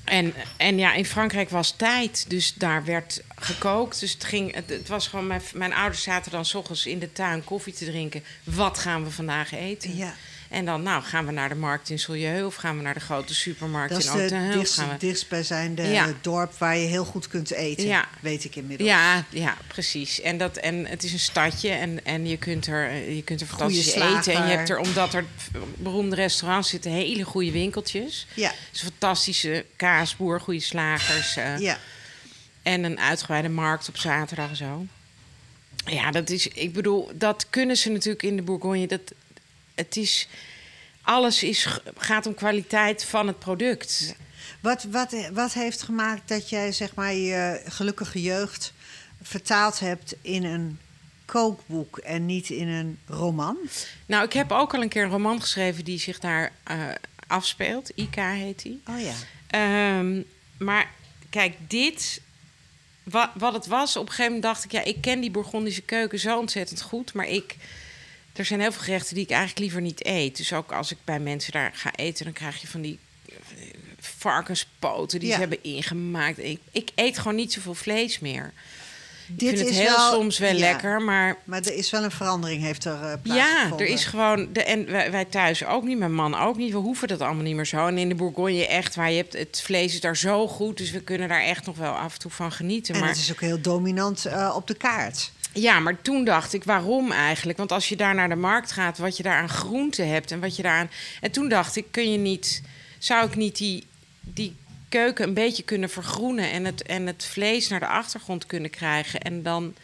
En, 0.09 0.35
en 0.57 0.79
ja, 0.79 0.95
in 0.95 1.05
Frankrijk 1.05 1.51
was 1.51 1.71
tijd, 1.71 2.25
dus 2.29 2.55
daar 2.55 2.85
werd 2.85 3.23
gekookt. 3.37 4.01
Dus 4.01 4.13
het, 4.13 4.25
ging, 4.25 4.55
het, 4.55 4.71
het 4.71 4.89
was 4.89 5.09
gewoon... 5.09 5.27
Mijn, 5.27 5.43
mijn 5.55 5.73
ouders 5.73 6.03
zaten 6.03 6.31
dan 6.31 6.45
s 6.45 6.55
ochtends 6.55 6.87
in 6.87 6.99
de 6.99 7.13
tuin 7.13 7.45
koffie 7.45 7.73
te 7.73 7.85
drinken. 7.85 8.25
Wat 8.45 8.79
gaan 8.79 9.05
we 9.05 9.11
vandaag 9.11 9.53
eten? 9.53 9.97
ja. 9.97 10.15
En 10.49 10.65
dan, 10.65 10.83
nou, 10.83 11.03
gaan 11.03 11.27
we 11.27 11.33
naar 11.33 11.49
de 11.49 11.55
markt 11.55 11.91
in 11.91 11.99
Solieu... 11.99 12.45
of 12.45 12.55
gaan 12.55 12.77
we 12.77 12.83
naar 12.83 12.95
de 12.95 13.01
grote 13.01 13.35
supermarkt 13.35 13.93
Dat 13.93 13.99
is 14.03 14.07
in? 14.07 14.47
Of 14.49 14.55
dichtst, 14.55 14.75
gaan 14.79 14.89
we... 14.89 14.97
dichtstbijzijnde 14.99 15.83
Ja. 15.83 16.13
dorp 16.21 16.55
waar 16.59 16.77
je 16.77 16.87
heel 16.87 17.05
goed 17.05 17.29
kunt 17.29 17.51
eten. 17.51 17.87
Ja. 17.87 18.09
Weet 18.21 18.45
ik 18.45 18.57
inmiddels. 18.57 18.89
Ja, 18.89 19.25
ja, 19.29 19.57
precies. 19.67 20.21
En, 20.21 20.39
dat, 20.39 20.57
en 20.57 20.87
het 20.87 21.03
is 21.05 21.13
een 21.13 21.19
stadje 21.19 21.71
en, 21.71 22.05
en 22.05 22.27
je 22.27 22.37
kunt 22.37 22.67
er, 22.67 23.11
je 23.11 23.23
kunt 23.23 23.41
er 23.41 23.47
fantastisch 23.47 23.93
eten. 23.95 24.33
En 24.35 24.43
je 24.49 24.57
hebt 24.57 24.69
er, 24.69 24.79
omdat 24.79 25.15
er 25.15 25.25
beroemde 25.77 26.15
restaurants 26.17 26.69
zitten, 26.69 26.91
hele 26.91 27.23
goede 27.25 27.51
winkeltjes. 27.51 28.27
Ja. 28.35 28.53
Dus 28.73 28.83
fantastische 28.83 29.65
kaasboer, 29.77 30.41
goede 30.41 30.61
slagers. 30.61 31.37
eh, 31.37 31.59
ja. 31.59 31.79
En 32.63 32.85
een 32.85 32.99
uitgebreide 33.01 33.49
markt 33.49 33.89
op 33.89 33.97
zaterdag 33.97 34.49
en 34.51 34.57
zo. 34.57 34.87
Ja, 35.85 36.11
dat 36.11 36.31
is, 36.31 36.49
ik 36.49 36.73
bedoel, 36.73 37.11
dat 37.15 37.47
kunnen 37.51 37.77
ze 37.77 37.91
natuurlijk 37.91 38.23
in 38.23 38.37
de 38.37 38.43
Bourgogne. 38.43 38.87
Dat, 38.87 39.01
het 39.79 39.97
is, 39.97 40.29
alles 41.03 41.43
is, 41.43 41.81
gaat 41.97 42.27
om 42.27 42.35
kwaliteit 42.35 43.05
van 43.05 43.27
het 43.27 43.39
product. 43.39 44.17
Wat, 44.61 44.85
wat, 44.85 45.15
wat 45.33 45.53
heeft 45.53 45.83
gemaakt 45.83 46.29
dat 46.29 46.49
jij 46.49 46.73
zeg 46.73 46.95
maar, 46.95 47.15
je 47.15 47.63
gelukkige 47.67 48.23
jeugd 48.23 48.73
vertaald 49.23 49.81
hebt 49.81 50.15
in 50.23 50.45
een 50.45 50.79
kookboek 51.25 51.99
en 51.99 52.27
niet 52.27 52.51
in 52.51 52.69
een 52.69 52.99
roman? 53.07 53.57
Nou, 54.07 54.25
ik 54.25 54.33
heb 54.33 54.53
ook 54.53 54.75
al 54.75 54.83
een 54.83 54.89
keer 54.89 55.05
een 55.05 55.11
roman 55.11 55.41
geschreven 55.41 55.85
die 55.85 55.99
zich 55.99 56.19
daar 56.19 56.53
eh, 56.65 56.77
afspeelt. 57.27 57.91
IK 57.95 58.15
heet 58.15 58.63
die. 58.63 58.83
Oh 58.87 59.01
ja. 59.01 59.15
Ehm, 59.47 60.23
maar 60.59 60.91
kijk, 61.31 61.55
dit. 61.69 62.21
Wat, 63.03 63.31
wat 63.35 63.53
het 63.53 63.67
was, 63.67 63.97
op 63.97 64.03
een 64.03 64.09
gegeven 64.09 64.33
moment 64.33 64.53
dacht 64.53 64.65
ik, 64.65 64.73
ja, 64.73 64.85
ik 64.85 65.01
ken 65.01 65.21
die 65.21 65.31
Bourgondische 65.31 65.83
keuken 65.83 66.19
zo 66.19 66.39
ontzettend 66.39 66.83
goed. 66.83 67.13
Maar 67.13 67.29
ik. 67.29 67.57
Er 68.39 68.45
zijn 68.45 68.61
heel 68.61 68.73
veel 68.73 68.83
gerechten 68.83 69.15
die 69.15 69.25
ik 69.25 69.31
eigenlijk 69.31 69.61
liever 69.61 69.81
niet 69.81 70.07
eet. 70.07 70.37
Dus 70.37 70.53
ook 70.53 70.73
als 70.73 70.91
ik 70.91 70.99
bij 71.05 71.21
mensen 71.21 71.53
daar 71.53 71.71
ga 71.75 71.91
eten, 71.95 72.25
dan 72.25 72.33
krijg 72.35 72.61
je 72.61 72.67
van 72.67 72.81
die 72.81 72.99
eh, 73.29 73.35
varkenspoten 74.01 75.19
die 75.19 75.29
Ja. 75.29 75.35
ze 75.35 75.41
hebben 75.41 75.63
ingemaakt. 75.63 76.39
Ik, 76.39 76.61
ik 76.73 76.91
eet 76.95 77.19
gewoon 77.19 77.35
niet 77.35 77.53
zoveel 77.53 77.75
vlees 77.75 78.19
meer. 78.19 78.53
Dit 79.31 79.43
ik 79.53 79.57
vind 79.57 79.61
het 79.69 79.69
is 79.79 79.83
heel 79.87 79.97
wel- 79.97 80.13
soms 80.13 80.39
wel 80.39 80.53
ja. 80.53 80.59
lekker, 80.59 81.03
maar 81.03 81.37
Maar 81.45 81.61
er 81.63 81.75
is 81.75 81.91
wel 81.91 82.05
een 82.05 82.11
verandering, 82.11 82.63
heeft 82.63 82.85
er 82.85 82.93
uh, 82.95 83.01
ja, 83.01 83.17
plaatsgevonden. 83.23 83.87
er 83.87 83.93
is 83.93 84.05
gewoon. 84.05 84.53
De, 84.53 84.63
en 84.63 84.87
wij, 84.91 85.11
wij 85.11 85.25
thuis 85.25 85.65
ook 85.65 85.85
niet, 85.85 85.99
mijn 85.99 86.15
man 86.15 86.35
ook 86.39 86.57
niet. 86.57 86.73
We 86.73 86.79
hoeven 86.79 87.09
dat 87.09 87.21
allemaal 87.21 87.43
niet 87.43 87.57
meer 87.57 87.67
zo. 87.67 87.87
En 87.87 87.99
in 87.99 88.09
de 88.09 88.15
Bourgogne 88.15 88.67
echt, 88.67 88.95
waar 88.95 89.11
je 89.11 89.17
hebt 89.17 89.33
het 89.33 89.61
vlees 89.65 89.95
is 89.95 90.01
daar 90.01 90.17
zo 90.17 90.49
goed. 90.49 90.77
Dus 90.77 90.91
we 90.91 91.01
kunnen 91.01 91.29
daar 91.29 91.43
echt 91.43 91.67
nog 91.67 91.77
wel 91.77 91.93
af 91.93 92.13
en 92.13 92.19
toe 92.19 92.31
van 92.31 92.53
genieten. 92.53 92.95
En 92.95 93.01
maar, 93.01 93.09
het 93.09 93.19
is 93.19 93.33
ook 93.33 93.41
heel 93.41 93.61
dominant 93.61 94.25
eh, 94.27 94.53
op 94.57 94.67
de 94.67 94.75
kaart. 94.75 95.31
Ja, 95.53 95.81
maar 95.81 96.03
toen 96.03 96.25
dacht 96.25 96.53
ik, 96.53 96.65
waarom 96.65 97.13
eigenlijk? 97.13 97.59
Want 97.59 97.73
als 97.73 97.89
je 97.89 97.97
daar 97.97 98.15
naar 98.15 98.29
de 98.29 98.37
markt 98.37 98.73
gaat, 98.73 98.99
wat 98.99 99.17
je 99.17 99.23
daar 99.23 99.41
aan 99.41 99.49
groenten 99.49 100.09
hebt 100.09 100.31
en 100.31 100.41
wat 100.41 100.57
je 100.57 100.63
daar 100.63 100.79
aan. 100.79 100.91
En 101.21 101.31
toen 101.31 101.49
dacht 101.49 101.77
ik, 101.77 101.87
kun 101.91 102.13
je 102.13 102.19
niet. 102.19 102.63
Zou 102.99 103.27
ik 103.27 103.37
niet 103.37 103.57
die, 103.57 103.87
die 104.21 104.57
keuken 104.89 105.29
een 105.29 105.35
beetje 105.35 105.63
kunnen 105.63 105.91
vergroenen 105.91 106.51
en 106.51 106.65
het, 106.65 106.83
en 106.83 107.07
het 107.07 107.25
vlees 107.25 107.69
naar 107.69 107.81
de 107.81 107.87
achtergrond 107.87 108.47
kunnen 108.47 108.71
krijgen? 108.71 109.21
En 109.21 109.43
dan 109.43 109.75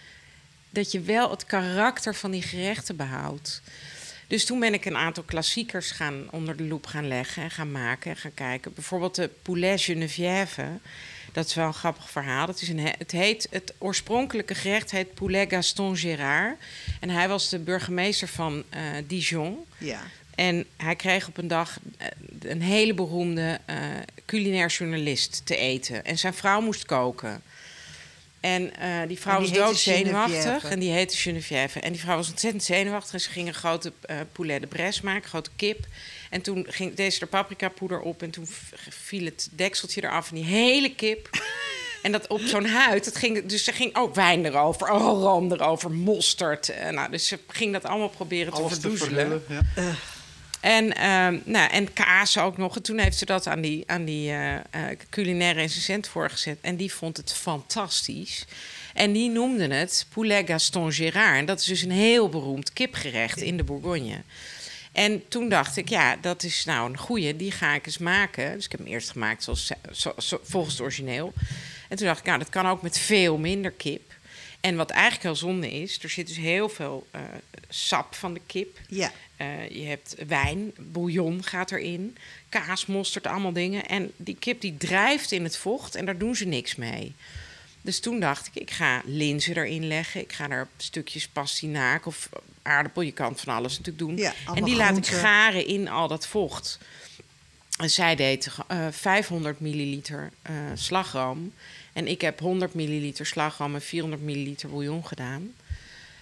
dat 0.70 0.92
je 0.92 1.00
wel 1.00 1.30
het 1.30 1.46
karakter 1.46 2.14
van 2.14 2.30
die 2.30 2.42
gerechten 2.42 2.96
behoudt. 2.96 3.62
Dus 4.26 4.44
toen 4.44 4.60
ben 4.60 4.74
ik 4.74 4.84
een 4.84 4.96
aantal 4.96 5.22
klassiekers 5.22 5.90
gaan 5.90 6.26
onder 6.30 6.56
de 6.56 6.64
loep 6.64 6.86
gaan 6.86 7.08
leggen 7.08 7.42
en 7.42 7.50
gaan 7.50 7.72
maken 7.72 8.10
en 8.10 8.16
gaan 8.16 8.34
kijken. 8.34 8.74
Bijvoorbeeld 8.74 9.14
de 9.14 9.30
poulet 9.42 9.82
Geneviève. 9.82 10.66
Dat 11.34 11.46
is 11.46 11.54
wel 11.54 11.66
een 11.66 11.74
grappig 11.74 12.10
verhaal. 12.10 12.46
Dat 12.46 12.60
is 12.60 12.68
een, 12.68 12.78
he- 12.78 12.92
het, 12.98 13.10
heet, 13.10 13.46
het 13.50 13.74
oorspronkelijke 13.78 14.54
gerecht 14.54 14.90
heet 14.90 15.14
poulet 15.14 15.50
Gaston 15.50 15.96
Gérard. 15.96 16.56
En 17.00 17.10
hij 17.10 17.28
was 17.28 17.48
de 17.48 17.58
burgemeester 17.58 18.28
van 18.28 18.64
eh, 18.68 18.80
Dijon. 19.06 19.64
Ja. 19.78 20.00
En 20.34 20.66
hij 20.76 20.96
kreeg 20.96 21.28
op 21.28 21.36
een 21.36 21.48
dag 21.48 21.78
eh, 21.96 22.06
een 22.42 22.62
hele 22.62 22.94
beroemde 22.94 23.60
eh, 23.64 23.76
culinair 24.24 24.68
journalist 24.68 25.40
te 25.44 25.56
eten. 25.56 26.04
En 26.04 26.18
zijn 26.18 26.34
vrouw 26.34 26.60
moest 26.60 26.84
koken. 26.86 27.42
En 28.40 28.72
die 29.08 29.20
vrouw 29.20 29.36
En 29.38 29.44
die 29.44 29.58
was 29.58 29.66
doodzenuwachtig. 29.68 30.70
En 30.70 30.78
die 30.78 30.90
heette 30.92 31.16
Geneviève. 31.16 31.80
En 31.80 31.92
die 31.92 32.00
vrouw 32.00 32.16
was 32.16 32.30
ontzettend 32.30 32.62
zenuwachtig. 32.64 33.12
En 33.12 33.20
ze 33.20 33.30
ging 33.30 33.48
een 33.48 33.54
grote 33.54 33.92
eh 34.00 34.16
poulet 34.32 34.60
de 34.60 34.66
Bresse 34.66 35.04
maken, 35.04 35.28
grote 35.28 35.50
kip. 35.56 35.86
En 36.34 36.42
toen 36.42 36.66
ging 36.68 36.94
deze 36.94 37.20
er 37.20 37.26
paprikapoeder 37.26 38.00
op. 38.00 38.22
En 38.22 38.30
toen 38.30 38.46
viel 38.88 39.24
het 39.24 39.48
dekseltje 39.52 40.04
eraf. 40.04 40.28
En 40.28 40.34
die 40.34 40.44
hele 40.44 40.94
kip... 40.94 41.28
En 42.02 42.12
dat 42.12 42.26
op 42.26 42.40
zo'n 42.40 42.66
huid, 42.66 43.04
dat 43.04 43.16
ging, 43.16 43.46
dus 43.46 43.66
er 43.66 43.74
ging 43.74 43.96
ook 43.96 44.14
wijn 44.14 44.44
erover, 44.44 44.90
oh, 44.90 45.22
room 45.22 45.52
erover, 45.52 45.90
mosterd. 45.90 46.68
Eh, 46.68 46.90
nou, 46.90 47.10
dus 47.10 47.26
ze 47.26 47.38
ging 47.48 47.72
dat 47.72 47.84
allemaal 47.84 48.08
proberen 48.08 48.52
te 48.52 48.60
Alles 48.60 48.72
verdoezelen. 48.72 49.42
Ja. 49.48 49.62
En, 50.60 50.94
ehm, 50.94 51.38
nou, 51.44 51.70
en 51.70 51.92
kaas 51.92 52.38
ook 52.38 52.56
nog. 52.56 52.76
En 52.76 52.82
toen 52.82 52.98
heeft 52.98 53.18
ze 53.18 53.24
dat 53.24 53.46
aan 53.46 53.60
die, 53.60 53.82
aan 53.86 54.04
die 54.04 54.30
eh, 54.30 54.54
eh, 54.54 54.62
culinaire 55.10 55.60
recensent 55.60 56.08
voorgezet. 56.08 56.58
En 56.60 56.76
die 56.76 56.92
vond 56.92 57.16
het 57.16 57.32
fantastisch. 57.32 58.44
En 58.94 59.12
die 59.12 59.30
noemden 59.30 59.70
het 59.70 60.06
poulet 60.12 60.46
Gaston 60.46 60.92
Gérard. 60.92 61.36
En 61.36 61.44
dat 61.44 61.60
is 61.60 61.66
dus 61.66 61.82
een 61.82 61.90
heel 61.90 62.28
beroemd 62.28 62.72
kipgerecht 62.72 63.40
in 63.40 63.56
de 63.56 63.64
Bourgogne. 63.64 64.22
En 64.94 65.28
toen 65.28 65.48
dacht 65.48 65.76
ik, 65.76 65.88
ja, 65.88 66.16
dat 66.16 66.42
is 66.42 66.64
nou 66.64 66.90
een 66.90 66.98
goeie. 66.98 67.36
Die 67.36 67.50
ga 67.50 67.74
ik 67.74 67.86
eens 67.86 67.98
maken. 67.98 68.54
Dus 68.54 68.64
ik 68.64 68.70
heb 68.70 68.80
hem 68.80 68.88
eerst 68.88 69.10
gemaakt 69.10 69.42
zoals, 69.42 69.70
zo- 69.92 70.14
zo- 70.18 70.40
volgens 70.42 70.74
het 70.74 70.82
origineel. 70.82 71.32
En 71.88 71.96
toen 71.96 72.06
dacht 72.06 72.18
ik, 72.18 72.24
nou, 72.26 72.38
dat 72.38 72.48
kan 72.48 72.66
ook 72.66 72.82
met 72.82 72.98
veel 72.98 73.36
minder 73.38 73.70
kip. 73.70 74.12
En 74.60 74.76
wat 74.76 74.90
eigenlijk 74.90 75.22
heel 75.22 75.36
zonde 75.36 75.72
is, 75.72 76.02
er 76.02 76.10
zit 76.10 76.26
dus 76.26 76.36
heel 76.36 76.68
veel 76.68 77.06
eh, 77.10 77.20
sap 77.68 78.14
van 78.14 78.34
de 78.34 78.40
kip. 78.46 78.78
Ja. 78.88 79.12
Eh, 79.36 79.68
je 79.70 79.84
hebt 79.84 80.14
wijn, 80.26 80.72
bouillon 80.78 81.42
gaat 81.44 81.70
erin, 81.72 82.16
kaas, 82.48 82.86
mosterd, 82.86 83.26
allemaal 83.26 83.52
dingen. 83.52 83.86
En 83.86 84.12
die 84.16 84.36
kip 84.38 84.60
die 84.60 84.76
drijft 84.76 85.32
in 85.32 85.44
het 85.44 85.56
vocht 85.56 85.94
en 85.94 86.04
daar 86.04 86.18
doen 86.18 86.36
ze 86.36 86.44
niks 86.46 86.74
mee. 86.74 87.14
Dus 87.84 88.00
toen 88.00 88.20
dacht 88.20 88.46
ik, 88.46 88.54
ik 88.54 88.70
ga 88.70 89.02
linzen 89.04 89.56
erin 89.56 89.86
leggen. 89.86 90.20
Ik 90.20 90.32
ga 90.32 90.48
er 90.48 90.68
stukjes 90.76 91.28
pastinaak 91.28 92.06
of 92.06 92.28
aardappel, 92.62 93.02
je 93.02 93.12
kan 93.12 93.36
van 93.36 93.54
alles 93.54 93.78
natuurlijk 93.78 93.98
doen. 93.98 94.16
Ja, 94.16 94.32
en 94.54 94.64
die 94.64 94.76
laat 94.76 94.96
ik 94.96 95.06
garen 95.06 95.66
in 95.66 95.88
al 95.88 96.08
dat 96.08 96.26
vocht. 96.26 96.78
En 97.78 97.90
zij 97.90 98.16
deed 98.16 98.48
eh 98.66 98.86
500 98.90 99.60
milliliter 99.60 100.30
eh, 100.42 100.54
slagroom. 100.74 101.52
En 101.92 102.08
ik 102.08 102.20
heb 102.20 102.40
100 102.40 102.74
milliliter 102.74 103.26
slagroom 103.26 103.74
en 103.74 103.82
400 103.82 104.22
milliliter 104.22 104.68
bouillon 104.68 105.06
gedaan. 105.06 105.54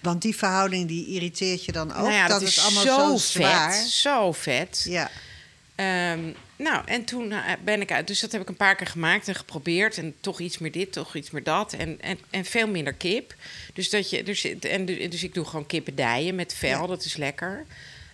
Want 0.01 0.21
die 0.21 0.35
verhouding 0.35 0.87
die 0.87 1.07
irriteert 1.07 1.65
je 1.65 1.71
dan 1.71 1.91
ook. 1.91 1.97
nou 1.97 2.11
ja, 2.11 2.27
dat 2.27 2.41
is 2.41 2.55
het 2.55 2.65
allemaal 2.65 2.83
zo, 2.83 3.17
zo, 3.17 3.17
zwaar. 3.17 3.73
vet. 3.73 3.89
Zo 3.89 4.31
vet. 4.31 4.85
Ja. 4.89 5.11
Ehm, 5.75 6.31
nou, 6.55 6.83
en 6.85 7.05
toen 7.05 7.31
eh, 7.31 7.51
ben 7.63 7.81
ik 7.81 7.91
uit. 7.91 8.07
Dus 8.07 8.19
dat 8.19 8.31
heb 8.31 8.41
ik 8.41 8.49
een 8.49 8.55
paar 8.55 8.75
keer 8.75 8.87
gemaakt 8.87 9.27
en 9.27 9.35
geprobeerd. 9.35 9.97
En 9.97 10.15
toch 10.19 10.39
iets 10.39 10.57
meer 10.57 10.71
dit, 10.71 10.91
toch 10.91 11.15
iets 11.15 11.31
meer 11.31 11.43
dat. 11.43 11.73
En, 11.73 12.01
en, 12.01 12.19
en 12.29 12.45
veel 12.45 12.67
minder 12.67 12.93
kip. 12.93 13.35
Dus, 13.73 13.89
dat 13.89 14.09
je, 14.09 14.23
dus, 14.23 14.43
en, 14.59 14.85
du- 14.85 15.07
dus 15.07 15.23
ik 15.23 15.33
doe 15.33 15.45
gewoon 15.45 15.65
kippendijen 15.65 16.35
met 16.35 16.53
vel. 16.53 16.81
Ja. 16.81 16.87
Dat 16.87 17.05
is 17.05 17.15
lekker. 17.17 17.65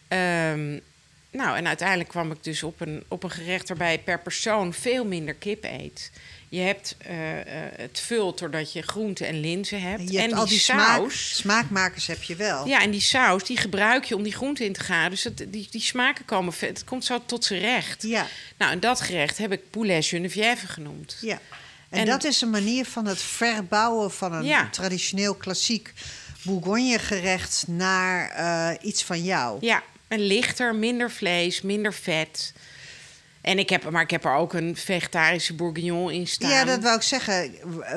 Ehm, 0.07 0.79
nou, 1.31 1.57
en 1.57 1.67
uiteindelijk 1.67 2.09
kwam 2.09 2.31
ik 2.31 2.43
dus 2.43 2.63
op 2.63 2.81
een, 2.81 3.03
op 3.07 3.23
een 3.23 3.31
gerecht 3.31 3.67
waarbij 3.67 3.91
je 3.91 3.99
per 3.99 4.19
persoon 4.19 4.73
veel 4.73 5.05
minder 5.05 5.33
kip 5.33 5.63
eet. 5.63 6.11
Je 6.49 6.59
hebt 6.59 6.95
eh, 6.97 7.39
eh, 7.39 7.71
het 7.75 7.99
vult 7.99 8.39
doordat 8.39 8.73
je 8.73 8.81
groenten 8.81 9.27
en 9.27 9.39
linzen 9.39 9.81
hebt. 9.81 10.11
Je 10.11 10.19
hebt 10.19 10.31
en 10.31 10.37
al 10.37 10.45
die, 10.47 10.59
smaak, 10.59 10.97
saus. 10.97 11.35
smaakmakers 11.35 12.07
heb 12.07 12.23
je 12.23 12.35
wel. 12.35 12.67
Ja, 12.67 12.81
en 12.81 12.91
die 12.91 13.01
saus 13.01 13.43
die 13.43 13.57
gebruik 13.57 14.03
je 14.05 14.15
om 14.15 14.23
die 14.23 14.33
groenten 14.33 14.65
in 14.65 14.73
te 14.73 14.79
gaan. 14.79 15.09
Dus 15.09 15.23
het, 15.23 15.37
die, 15.47 15.67
die 15.71 15.81
smaken 15.81 16.25
komen. 16.25 16.53
Het 16.59 16.83
komt 16.83 17.05
zo 17.05 17.21
tot 17.25 17.45
zijn 17.45 17.59
recht. 17.59 18.03
Ja, 18.03 18.27
Nou, 18.57 18.71
en 18.71 18.79
dat 18.79 19.01
gerecht 19.01 19.37
heb 19.37 19.51
ik 19.51 19.69
poulet 19.69 20.05
geneviève 20.05 20.67
genoemd. 20.67 21.17
ja. 21.21 21.39
En, 21.89 21.99
En- 21.99 22.05
dat 22.05 22.23
is 22.23 22.41
een 22.41 22.49
manier 22.49 22.85
van 22.85 23.05
het 23.05 23.21
verbouwen 23.21 24.11
van 24.11 24.33
een 24.33 24.45
Ja. 24.45 24.69
traditioneel 24.69 25.35
klassiek 25.35 25.93
Bourgogne 26.41 26.99
gerecht 26.99 27.63
naar 27.67 28.29
eh, 28.29 28.87
iets 28.87 29.03
van 29.03 29.23
jou. 29.23 29.57
Ja, 29.61 29.83
en 30.07 30.19
lichter, 30.19 30.75
minder 30.75 31.11
vlees, 31.11 31.61
minder 31.61 31.93
vet. 31.93 32.53
En 33.41 33.59
ik 33.59 33.69
heb, 33.69 33.89
maar 33.89 34.01
ik 34.01 34.09
heb 34.11 34.25
er 34.25 34.33
ook 34.33 34.53
een 34.53 34.75
vegetarische 34.75 35.53
bourguignon 35.55 36.11
in 36.11 36.27
staan. 36.27 36.49
Ja, 36.49 36.63
dat 36.65 36.81
wou 36.83 36.95
ik 36.95 37.01
zeggen. 37.01 37.53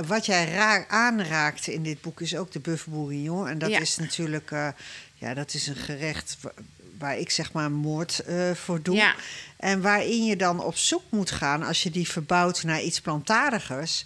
Wat 0.07 0.27
jij 0.27 0.45
raar 0.53 0.85
aanraakte 0.89 1.73
in 1.75 1.83
dit 1.83 2.01
boek 2.01 2.21
is 2.21 2.37
ook 2.37 2.53
de 2.53 2.61
bœuf 2.61 2.85
bourguignon. 2.87 3.49
En 3.49 3.59
dat 3.59 3.71
Ja. 3.71 3.79
is 3.81 3.97
natuurlijk 3.97 4.51
eh, 4.51 4.69
ja, 5.15 5.35
dat 5.35 5.55
is 5.55 5.67
een 5.67 5.77
gerecht 5.77 6.37
wa- 6.41 6.53
waar 6.99 7.19
ik 7.19 7.31
zeg 7.31 7.53
maar 7.53 7.71
moord 7.71 8.19
eh, 8.19 8.51
voor 8.55 8.83
doe. 8.83 8.95
Ja. 8.97 9.15
En 9.57 9.81
waarin 9.81 10.25
je 10.25 10.37
dan 10.37 10.65
op 10.65 10.77
zoek 10.77 11.03
moet 11.09 11.31
gaan 11.31 11.63
als 11.63 11.83
je 11.83 11.91
die 11.91 12.09
verbouwt 12.09 12.63
naar 12.63 12.81
iets 12.83 13.01
plantaardigers. 13.01 14.05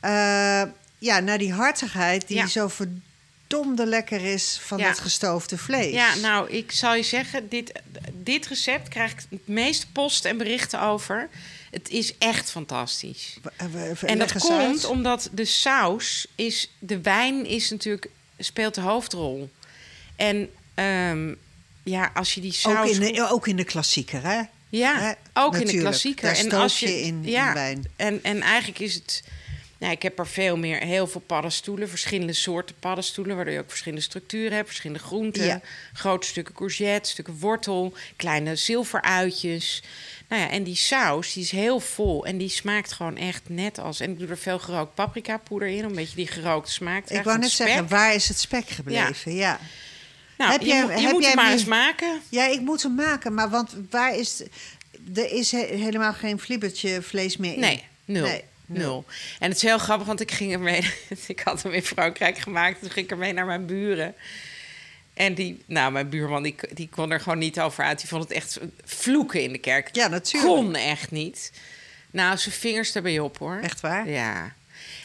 eh, 0.00 0.62
ja, 0.98 1.20
naar 1.20 1.38
die 1.38 1.52
hartigheid 1.52 2.28
die 2.28 2.36
Ja. 2.36 2.46
zo 2.46 2.68
verdomde 3.54 3.86
lekker 3.86 4.24
is 4.24 4.58
van 4.62 4.78
Ja. 4.78 4.88
dat 4.88 4.98
gestoofde 4.98 5.58
vlees. 5.58 5.92
Ja, 5.92 6.14
nou, 6.14 6.50
ik 6.50 6.72
zal 6.72 6.94
je 6.94 7.02
zeggen, 7.02 7.48
dit, 7.48 7.72
dit 8.22 8.46
recept 8.46 8.88
krijg 8.88 9.12
ik 9.12 9.18
het 9.30 9.48
meeste 9.48 9.86
post 9.92 10.24
en 10.24 10.36
berichten 10.36 10.80
over. 10.80 11.28
Het 11.70 11.88
is 11.90 12.18
echt 12.18 12.50
fantastisch. 12.50 13.38
En 14.00 14.18
dat 14.18 14.32
komt 14.32 14.50
uit. 14.60 14.84
omdat 14.84 15.28
de 15.32 15.44
saus 15.44 16.26
is... 16.34 16.70
De 16.78 17.00
wijn 17.00 17.46
is 17.46 17.70
natuurlijk, 17.70 18.08
speelt 18.38 18.74
de 18.74 18.80
hoofdrol. 18.80 19.50
En 20.16 20.50
ehm, 20.74 21.34
ja, 21.82 22.10
als 22.14 22.34
je 22.34 22.40
die 22.40 22.52
saus... 22.52 22.88
ook, 22.88 22.94
in 23.02 23.12
de, 23.14 23.28
ook 23.30 23.46
in 23.48 23.56
de 23.56 23.64
klassieker, 23.64 24.22
hè? 24.22 24.40
Ja, 24.68 24.98
Hè? 25.00 25.12
ook 25.32 25.56
in 25.56 25.66
de 25.66 25.78
klassieker. 25.78 26.24
Daar 26.34 26.36
en 26.36 26.52
als 26.52 26.80
je, 26.80 26.88
je 26.88 27.00
in- 27.00 27.24
in 27.24 27.30
ja, 27.30 27.52
wijn. 27.52 27.84
En, 27.96 28.22
en 28.22 28.40
eigenlijk 28.40 28.78
is 28.78 28.94
het. 28.94 29.22
Nou, 29.84 29.96
ik 29.96 30.02
heb 30.02 30.18
er 30.18 30.26
veel 30.26 30.56
meer, 30.56 30.78
heel 30.82 31.06
veel 31.06 31.20
paddenstoelen, 31.20 31.88
verschillende 31.88 32.32
soorten 32.32 32.74
paddenstoelen, 32.78 33.36
waardoor 33.36 33.54
je 33.54 33.60
ook 33.60 33.68
verschillende 33.68 34.04
structuren 34.04 34.52
hebt, 34.52 34.66
verschillende 34.66 35.02
groenten, 35.02 35.44
Ja. 35.44 35.60
grote 35.92 36.26
stukken 36.26 36.54
courgette, 36.54 37.10
stukken 37.10 37.36
wortel, 37.38 37.92
kleine 38.16 38.56
zilveruitjes. 38.56 39.82
Nou 40.28 40.42
ja, 40.42 40.50
en 40.50 40.62
die 40.62 40.74
saus 40.76 41.32
die 41.32 41.42
is 41.42 41.50
heel 41.50 41.80
vol 41.80 42.26
en 42.26 42.38
die 42.38 42.48
smaakt 42.48 42.92
gewoon 42.92 43.16
echt 43.16 43.42
net 43.48 43.78
als. 43.78 44.00
En 44.00 44.10
ik 44.10 44.18
doe 44.18 44.28
er 44.28 44.38
veel 44.38 44.58
gerookt 44.58 44.94
paprikapoeder 44.94 45.68
in, 45.68 45.82
om 45.84 45.90
een 45.90 45.94
beetje 45.94 46.16
die 46.16 46.26
gerookte 46.26 46.72
smaak 46.72 47.06
te 47.06 47.14
Ik 47.14 47.22
wou 47.24 47.38
net 47.38 47.50
zeggen, 47.50 47.88
waar 47.88 48.14
is 48.14 48.28
het 48.28 48.38
spek 48.38 48.68
gebleven? 48.68 49.34
Ja. 49.34 49.58
Nou, 50.38 50.52
Heb 50.52 50.60
je, 50.60 50.66
je 50.66 50.74
heb 50.74 51.12
moet 51.12 51.20
jij 51.22 51.30
het 51.30 51.34
maar 51.40 51.52
eens 51.52 51.64
maken. 51.64 52.20
Ja, 52.28 52.46
ik 52.46 52.60
moet 52.60 52.82
hem 52.82 52.94
maken, 52.94 53.34
maar 53.34 53.50
want 53.50 53.74
waar 53.90 54.16
is... 54.16 54.42
Er 55.14 55.32
is 55.32 55.50
he- 55.50 55.76
helemaal 55.76 56.12
geen 56.12 56.40
flibbertje 56.40 57.02
vlees 57.02 57.36
meer 57.36 57.52
in. 57.54 57.60
Nee, 57.60 57.84
nul. 58.04 58.26
Nee, 58.26 58.42
nul. 58.66 59.04
En 59.38 59.48
het 59.48 59.56
is 59.56 59.62
heel 59.62 59.78
grappig, 59.78 60.06
want 60.06 60.20
ik 60.20 60.32
ging 60.32 60.52
ermee. 60.52 60.90
ik 61.26 61.40
had 61.40 61.62
hem 61.62 61.72
in 61.72 61.82
Frankrijk 61.82 62.38
gemaakt. 62.38 62.80
Toen 62.80 62.90
ging 62.90 63.04
ik 63.04 63.12
ermee 63.12 63.32
naar 63.32 63.46
mijn 63.46 63.66
buren. 63.66 64.14
En 65.14 65.34
die, 65.34 65.62
nou, 65.66 65.92
mijn 65.92 66.08
buurman, 66.08 66.42
die, 66.42 66.54
die 66.72 66.88
kon 66.88 67.10
er 67.10 67.20
gewoon 67.20 67.38
niet 67.38 67.60
over 67.60 67.84
uit. 67.84 67.98
Die 67.98 68.08
vond 68.08 68.22
het 68.22 68.32
echt 68.32 68.60
vloeken 68.84 69.42
in 69.42 69.52
de 69.52 69.58
kerk. 69.58 69.88
Ja, 69.92 70.08
natuurlijk. 70.08 70.54
Kon 70.54 70.74
echt 70.74 71.10
niet. 71.10 71.52
Nou, 72.10 72.36
zijn 72.36 72.54
vingers 72.54 72.94
erbij 72.94 73.18
op 73.18 73.38
hoor. 73.38 73.58
Echt 73.62 73.80
waar? 73.80 74.08
Ja. 74.08 74.54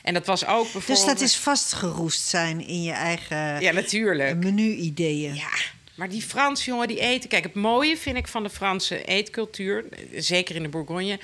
En 0.03 0.13
dat 0.13 0.25
was 0.25 0.45
ook 0.45 0.63
bijvoorbeeld. 0.63 0.97
Dus 0.97 1.05
dat 1.05 1.21
is 1.21 1.35
vastgeroest 1.35 2.27
zijn 2.27 2.67
in 2.67 2.83
je 2.83 2.91
eigen 2.91 3.61
Ja, 3.61 3.71
natuurlijk. 3.71 4.35
menu-ideeën. 4.35 5.35
Ja, 5.35 5.49
maar 5.95 6.09
die 6.09 6.21
Franse 6.21 6.65
jongen 6.65 6.87
die 6.87 6.99
eten. 6.99 7.29
Kijk, 7.29 7.43
het 7.43 7.53
mooie 7.53 7.97
vind 7.97 8.17
ik 8.17 8.27
van 8.27 8.43
de 8.43 8.49
Franse 8.49 9.03
eetcultuur, 9.03 9.85
zeker 10.15 10.55
in 10.55 10.63
de 10.63 10.69
Bourgogne. 10.69 11.19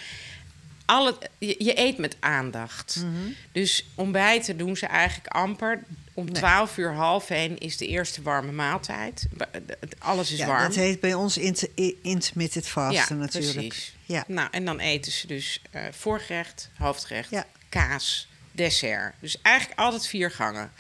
Alle, 0.86 1.18
je, 1.38 1.56
je 1.58 1.80
eet 1.80 1.98
met 1.98 2.16
aandacht. 2.20 2.96
Mhm. 2.96 3.32
Dus 3.52 3.86
ontbijten 3.96 4.58
doen 4.58 4.78
ze 4.78 4.86
eigenlijk 4.86 5.28
amper. 5.28 5.84
Om 6.14 6.34
12 6.34 6.78
uur 6.78 6.94
half 6.94 7.30
één 7.30 7.58
is 7.58 7.78
de 7.78 7.88
eerste 7.88 8.22
warme 8.22 8.52
maaltijd. 8.52 9.26
Alles 9.98 10.32
is 10.32 10.38
Ja, 10.38 10.46
warm. 10.48 10.62
dat 10.64 10.76
heet 10.76 11.00
bij 11.00 11.14
ons 11.14 11.38
inter- 11.38 11.70
intermittent 12.02 12.68
fasten 12.68 13.18
natuurlijk. 13.18 13.68
Precies. 13.68 13.94
Ja. 14.06 14.24
Nou, 14.28 14.48
en 14.52 14.66
dan 14.66 14.80
eten 14.80 15.12
ze 15.12 15.28
dus 15.28 15.62
eh, 15.72 15.82
voorgerecht, 15.92 16.70
hoofdgerecht, 16.78 17.30
Ja. 17.30 17.46
kaas, 17.70 18.28
dessert. 18.52 19.14
Dus 19.20 19.42
eigenlijk 19.42 19.80
altijd 19.80 20.08
vier 20.08 20.32
gangen. 20.32 20.72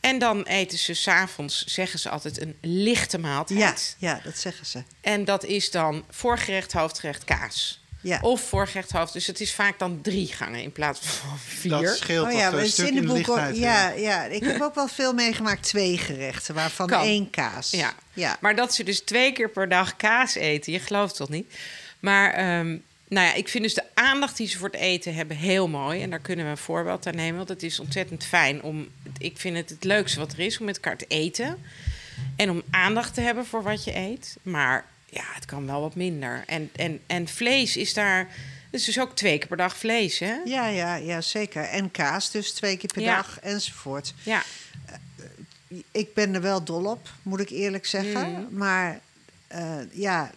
En 0.00 0.18
dan 0.18 0.42
eten 0.42 0.78
ze 0.78 0.94
s'avonds, 0.94 1.64
zeggen 1.64 1.98
ze 1.98 2.08
altijd, 2.10 2.40
een 2.40 2.56
lichte 2.60 3.18
maaltijd. 3.18 3.96
Ja, 3.98 4.08
ja, 4.12 4.20
dat 4.24 4.38
zeggen 4.38 4.66
ze. 4.66 4.82
En 5.00 5.24
dat 5.24 5.44
is 5.44 5.70
dan 5.70 6.04
voorgerecht, 6.10 6.72
hoofdgerecht, 6.72 7.24
kaas. 7.24 7.80
Ja. 8.06 8.18
Of 8.20 8.40
voorgerecht, 8.40 8.92
hoofd. 8.92 9.12
Dus 9.12 9.26
het 9.26 9.40
is 9.40 9.54
vaak 9.54 9.78
dan 9.78 10.00
drie 10.02 10.26
gangen 10.26 10.62
in 10.62 10.72
plaats 10.72 11.00
van 11.00 11.38
vier. 11.60 11.70
Dat 11.70 11.96
scheelt 11.96 12.24
Oh 12.26 12.30
toch 12.30 12.40
ja, 12.40 12.52
een 12.52 12.68
stuk 12.68 12.88
in 12.88 12.94
de 12.94 13.06
boek 13.06 13.40
ja, 13.52 13.90
ja, 13.90 14.24
ik 14.24 14.44
heb 14.44 14.60
ook 14.60 14.74
wel 14.74 14.88
veel 14.88 15.12
meegemaakt. 15.12 15.62
Twee 15.62 15.98
gerechten, 15.98 16.54
waarvan 16.54 16.86
Kan. 16.86 17.02
één 17.02 17.30
kaas. 17.30 17.70
Ja. 17.70 17.94
ja. 18.12 18.36
Maar 18.40 18.56
dat 18.56 18.74
ze 18.74 18.84
dus 18.84 19.00
twee 19.00 19.32
keer 19.32 19.50
per 19.50 19.68
dag 19.68 19.96
kaas 19.96 20.34
eten, 20.34 20.72
je 20.72 20.78
gelooft 20.78 21.16
toch 21.16 21.28
niet? 21.28 21.54
Maar 22.00 22.32
ehm, 22.32 22.76
nou 23.08 23.26
ja, 23.26 23.34
ik 23.34 23.48
vind 23.48 23.64
dus 23.64 23.74
de 23.74 23.84
aandacht 23.94 24.36
die 24.36 24.48
ze 24.48 24.58
voor 24.58 24.68
het 24.68 24.80
eten 24.80 25.14
hebben 25.14 25.36
heel 25.36 25.68
mooi. 25.68 26.02
En 26.02 26.10
daar 26.10 26.18
kunnen 26.18 26.44
we 26.44 26.50
een 26.50 26.56
voorbeeld 26.56 27.06
aan 27.06 27.14
nemen. 27.14 27.36
Want 27.36 27.48
het 27.48 27.62
is 27.62 27.80
ontzettend 27.80 28.24
fijn 28.24 28.62
om. 28.62 28.88
Ik 29.18 29.38
vind 29.38 29.56
het 29.56 29.70
het 29.70 29.84
leukste 29.84 30.18
wat 30.18 30.32
er 30.32 30.40
is 30.40 30.58
om 30.58 30.64
met 30.64 30.74
elkaar 30.74 30.96
te 30.96 31.06
eten. 31.08 31.58
En 32.36 32.50
om 32.50 32.62
aandacht 32.70 33.14
te 33.14 33.20
hebben 33.20 33.46
voor 33.46 33.62
wat 33.62 33.84
je 33.84 33.96
eet. 33.96 34.36
Maar 34.42 34.84
ja, 35.06 35.24
het 35.24 35.44
kan 35.44 35.66
wel 35.66 35.80
wat 35.80 35.94
minder. 35.94 36.44
En, 36.46 36.70
en, 36.76 37.00
en 37.06 37.28
vlees 37.28 37.76
is 37.76 37.94
daar. 37.94 38.28
Is 38.70 38.84
dus 38.84 39.00
ook 39.00 39.16
twee 39.16 39.38
keer 39.38 39.48
per 39.48 39.56
dag 39.56 39.76
vlees, 39.76 40.18
hè? 40.18 40.34
Ja, 40.44 40.66
ja, 40.66 40.94
ja, 40.94 41.20
zeker. 41.20 41.62
En 41.62 41.90
kaas, 41.90 42.30
dus 42.30 42.52
twee 42.52 42.76
keer 42.76 42.90
per 42.92 43.02
Ja. 43.02 43.16
dag 43.16 43.38
enzovoort. 43.40 44.14
Ja. 44.22 44.42
Ik 45.90 46.14
ben 46.14 46.34
er 46.34 46.40
wel 46.40 46.64
dol 46.64 46.84
op, 46.84 47.08
moet 47.22 47.40
ik 47.40 47.50
eerlijk 47.50 47.86
zeggen. 47.86 48.30
Mm. 48.30 48.48
Maar 48.50 49.00
eh, 49.46 49.76
ja, 49.92 50.30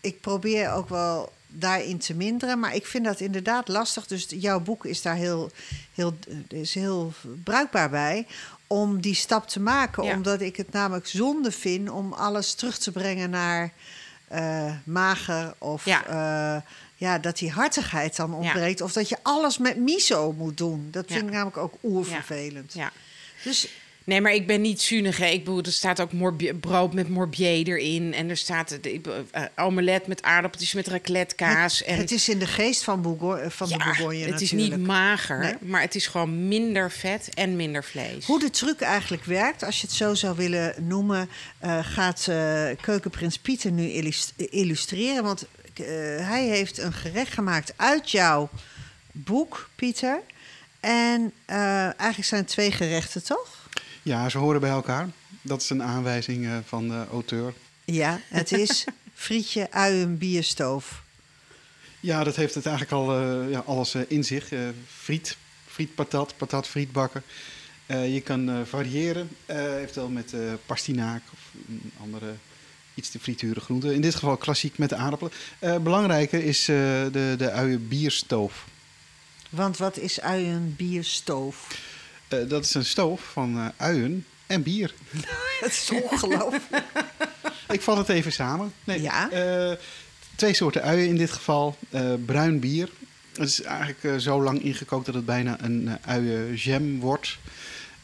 ik 0.00 0.20
probeer 0.20 0.72
ook 0.72 0.88
wel 0.88 1.32
daarin 1.48 1.98
te 1.98 2.14
minderen. 2.14 2.58
Maar 2.58 2.74
ik 2.74 2.86
vind 2.86 3.04
dat 3.04 3.20
inderdaad 3.20 3.68
lastig. 3.68 4.06
Dus 4.06 4.26
jouw 4.28 4.60
boek 4.60 4.84
is 4.84 5.02
daar 5.02 5.16
heel, 5.16 5.50
heel, 5.94 6.16
is 6.48 6.74
heel 6.74 7.12
bruikbaar 7.44 7.90
bij. 7.90 8.26
Om 8.72 9.00
die 9.00 9.14
stap 9.14 9.48
te 9.48 9.60
maken. 9.60 10.04
Ja. 10.04 10.14
Omdat 10.14 10.40
ik 10.40 10.56
het 10.56 10.72
namelijk 10.72 11.06
zonde 11.06 11.52
vind 11.52 11.90
om 11.90 12.12
alles 12.12 12.54
terug 12.54 12.78
te 12.78 12.92
brengen 12.92 13.30
naar 13.30 13.72
eh, 14.28 14.72
mager. 14.84 15.54
Of 15.58 15.84
Ja. 15.84 16.02
ja. 16.08 16.64
ja, 16.96 17.18
dat 17.18 17.38
die 17.38 17.50
hartigheid 17.50 18.16
dan 18.16 18.34
ontbreekt. 18.34 18.80
Of 18.80 18.92
dat 18.92 19.08
je 19.08 19.16
alles 19.22 19.58
met 19.58 19.76
miso 19.76 20.32
moet 20.32 20.56
doen. 20.56 20.88
Dat 20.90 21.04
vind 21.06 21.22
ik 21.22 21.30
namelijk 21.30 21.56
ook 21.56 21.74
oervervelend. 21.82 22.72
ja. 22.72 22.92
Dus 23.44 23.68
Nee, 24.04 24.20
maar 24.20 24.32
ik 24.32 24.46
ben 24.46 24.60
niet 24.60 24.80
zuinig. 24.82 25.16
Hè. 25.16 25.26
Ik 25.26 25.44
bedoel, 25.44 25.62
er 25.62 25.72
staat 25.72 26.00
ook 26.00 26.10
brood 26.60 26.92
met 26.94 27.08
morbier 27.08 27.66
erin. 27.68 28.14
En 28.14 28.28
er 28.30 28.36
staat 28.36 28.78
bedoel, 28.82 29.00
eh, 29.30 29.42
omelet 29.56 30.06
met 30.06 30.22
aardappeltjes 30.22 30.72
met 30.72 30.86
raclette 30.86 31.34
kaas. 31.34 31.78
Het, 31.78 31.86
en 31.88 31.96
het 31.96 32.10
is 32.10 32.28
in 32.28 32.38
de 32.38 32.46
geest 32.46 32.84
van, 32.84 33.02
Bourgo- 33.02 33.48
van 33.48 33.68
de 33.68 33.76
Bourgogne 33.76 34.18
het 34.32 34.40
is 34.40 34.52
niet 34.52 34.76
mager, 34.78 35.38
Nee. 35.38 35.54
maar 35.60 35.80
het 35.80 35.94
is 35.94 36.06
gewoon 36.06 36.48
minder 36.48 36.90
vet 36.90 37.28
en 37.34 37.56
minder 37.56 37.84
vlees. 37.84 38.24
Hoe 38.26 38.38
de 38.40 38.50
truc 38.50 38.80
eigenlijk 38.80 39.24
werkt, 39.24 39.64
als 39.64 39.80
je 39.80 39.86
het 39.86 39.96
zo 39.96 40.14
zou 40.14 40.36
willen 40.36 40.74
noemen... 40.86 41.28
eh, 41.58 41.78
gaat 41.82 42.26
eh, 42.28 42.66
keukenprins 42.80 43.38
Pieter 43.38 43.70
nu 43.70 43.88
illus- 43.90 44.32
illustreren. 44.36 45.22
Want 45.22 45.46
eh, 45.74 45.84
hij 46.28 46.46
heeft 46.48 46.78
een 46.78 46.92
gerecht 46.92 47.32
gemaakt 47.32 47.72
uit 47.76 48.10
jouw 48.10 48.50
boek, 49.12 49.68
Pieter. 49.74 50.20
En 50.80 51.32
eh, 51.44 51.56
eigenlijk 51.84 52.24
zijn 52.24 52.40
het 52.40 52.50
twee 52.50 52.70
gerechten, 52.72 53.24
toch? 53.24 53.61
Ja, 54.02 54.28
ze 54.28 54.38
horen 54.38 54.60
bij 54.60 54.70
elkaar. 54.70 55.08
Dat 55.42 55.62
is 55.62 55.70
een 55.70 55.82
aanwijzing 55.82 56.46
eh, 56.46 56.56
van 56.64 56.88
de 56.88 57.04
auteur. 57.10 57.54
Ja, 57.84 58.20
het 58.28 58.52
is 58.52 58.84
frietje, 59.14 59.70
uien, 59.70 60.18
bierstoof. 60.18 61.02
Ja, 62.02 62.24
dat 62.24 62.36
heeft 62.36 62.54
het 62.54 62.66
eigenlijk 62.66 62.96
al 62.96 63.16
eh, 63.16 63.50
ja, 63.50 63.62
alles 63.66 63.94
eh, 63.94 64.02
in 64.08 64.24
zich. 64.24 64.52
Friet, 64.86 65.36
friet 65.66 65.94
patat, 65.94 66.34
patat 66.36 66.68
friet 66.68 66.92
bakken. 66.92 67.22
Eh, 67.86 68.14
je 68.14 68.20
kan 68.20 68.66
variëren, 68.66 69.28
eventueel 69.46 70.08
met 70.08 70.34
pastinaak 70.66 71.22
of 71.32 71.38
een 71.68 71.92
andere 72.00 72.34
iets 72.94 73.10
te 73.10 73.18
frituren 73.18 73.62
groente. 73.62 73.94
In 73.94 74.00
dit 74.00 74.14
geval 74.14 74.36
klassiek 74.36 74.78
met 74.78 74.88
de 74.88 74.96
aardappelen. 74.96 75.32
Belangrijker 75.82 76.44
is 76.44 76.64
de, 76.64 77.34
de 77.38 77.50
uien 77.50 77.88
bierstoof. 77.88 78.66
Want 79.50 79.76
wat 79.76 79.96
is 79.96 80.20
uien 80.20 80.74
bierstoof? 80.76 81.68
Eh, 82.32 82.48
dat 82.48 82.64
is 82.64 82.74
een 82.74 82.84
stoof 82.84 83.20
van 83.32 83.56
eh, 83.58 83.66
uien 83.76 84.26
en 84.46 84.62
bier. 84.62 84.94
Het 85.60 85.72
is 85.72 85.90
ongelooflijk. 86.02 86.62
Ik 87.68 87.80
vat 87.82 87.96
het 87.96 88.08
even 88.08 88.32
samen. 88.32 88.72
Nee, 88.84 89.00
Ja. 89.00 89.30
eh, 89.30 89.76
twee 90.34 90.54
soorten 90.54 90.82
uien 90.82 91.08
in 91.08 91.16
dit 91.16 91.30
geval. 91.30 91.76
Bruin 92.24 92.60
bier. 92.60 92.88
Het 93.32 93.48
is 93.48 93.62
eigenlijk 93.62 94.20
zo 94.20 94.42
lang 94.42 94.62
ingekookt 94.62 95.06
dat 95.06 95.14
het 95.14 95.24
bijna 95.24 95.56
een 95.60 95.98
uienjam 96.04 97.00
wordt. 97.00 97.38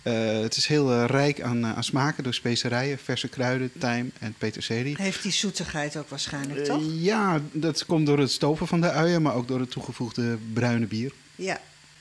Het 0.03 0.57
is 0.57 0.67
heel 0.67 1.05
rijk 1.05 1.41
aan, 1.41 1.67
aan 1.67 1.85
smaken 1.85 2.25
door 2.25 2.35
specerijen, 2.35 2.99
verse 2.99 3.29
kruiden, 3.29 3.71
tijm 3.79 4.13
en 4.19 4.35
peterselie. 4.39 4.97
Heeft 4.99 5.23
die 5.23 5.33
zoetigheid 5.33 5.97
ook 5.97 6.09
waarschijnlijk, 6.09 6.65
toch? 6.65 6.83
ja, 6.93 7.41
dat 7.53 7.87
komt 7.87 8.07
door 8.07 8.19
het 8.19 8.31
stoven 8.31 8.67
van 8.67 8.81
de 8.81 8.91
uien, 8.91 9.23
maar 9.23 9.35
ook 9.35 9.49
door 9.49 9.61
het 9.61 9.71
toegevoegde 9.71 10.39
bruine 10.53 10.87
bier. 10.87 11.13
Ja. 11.35 11.61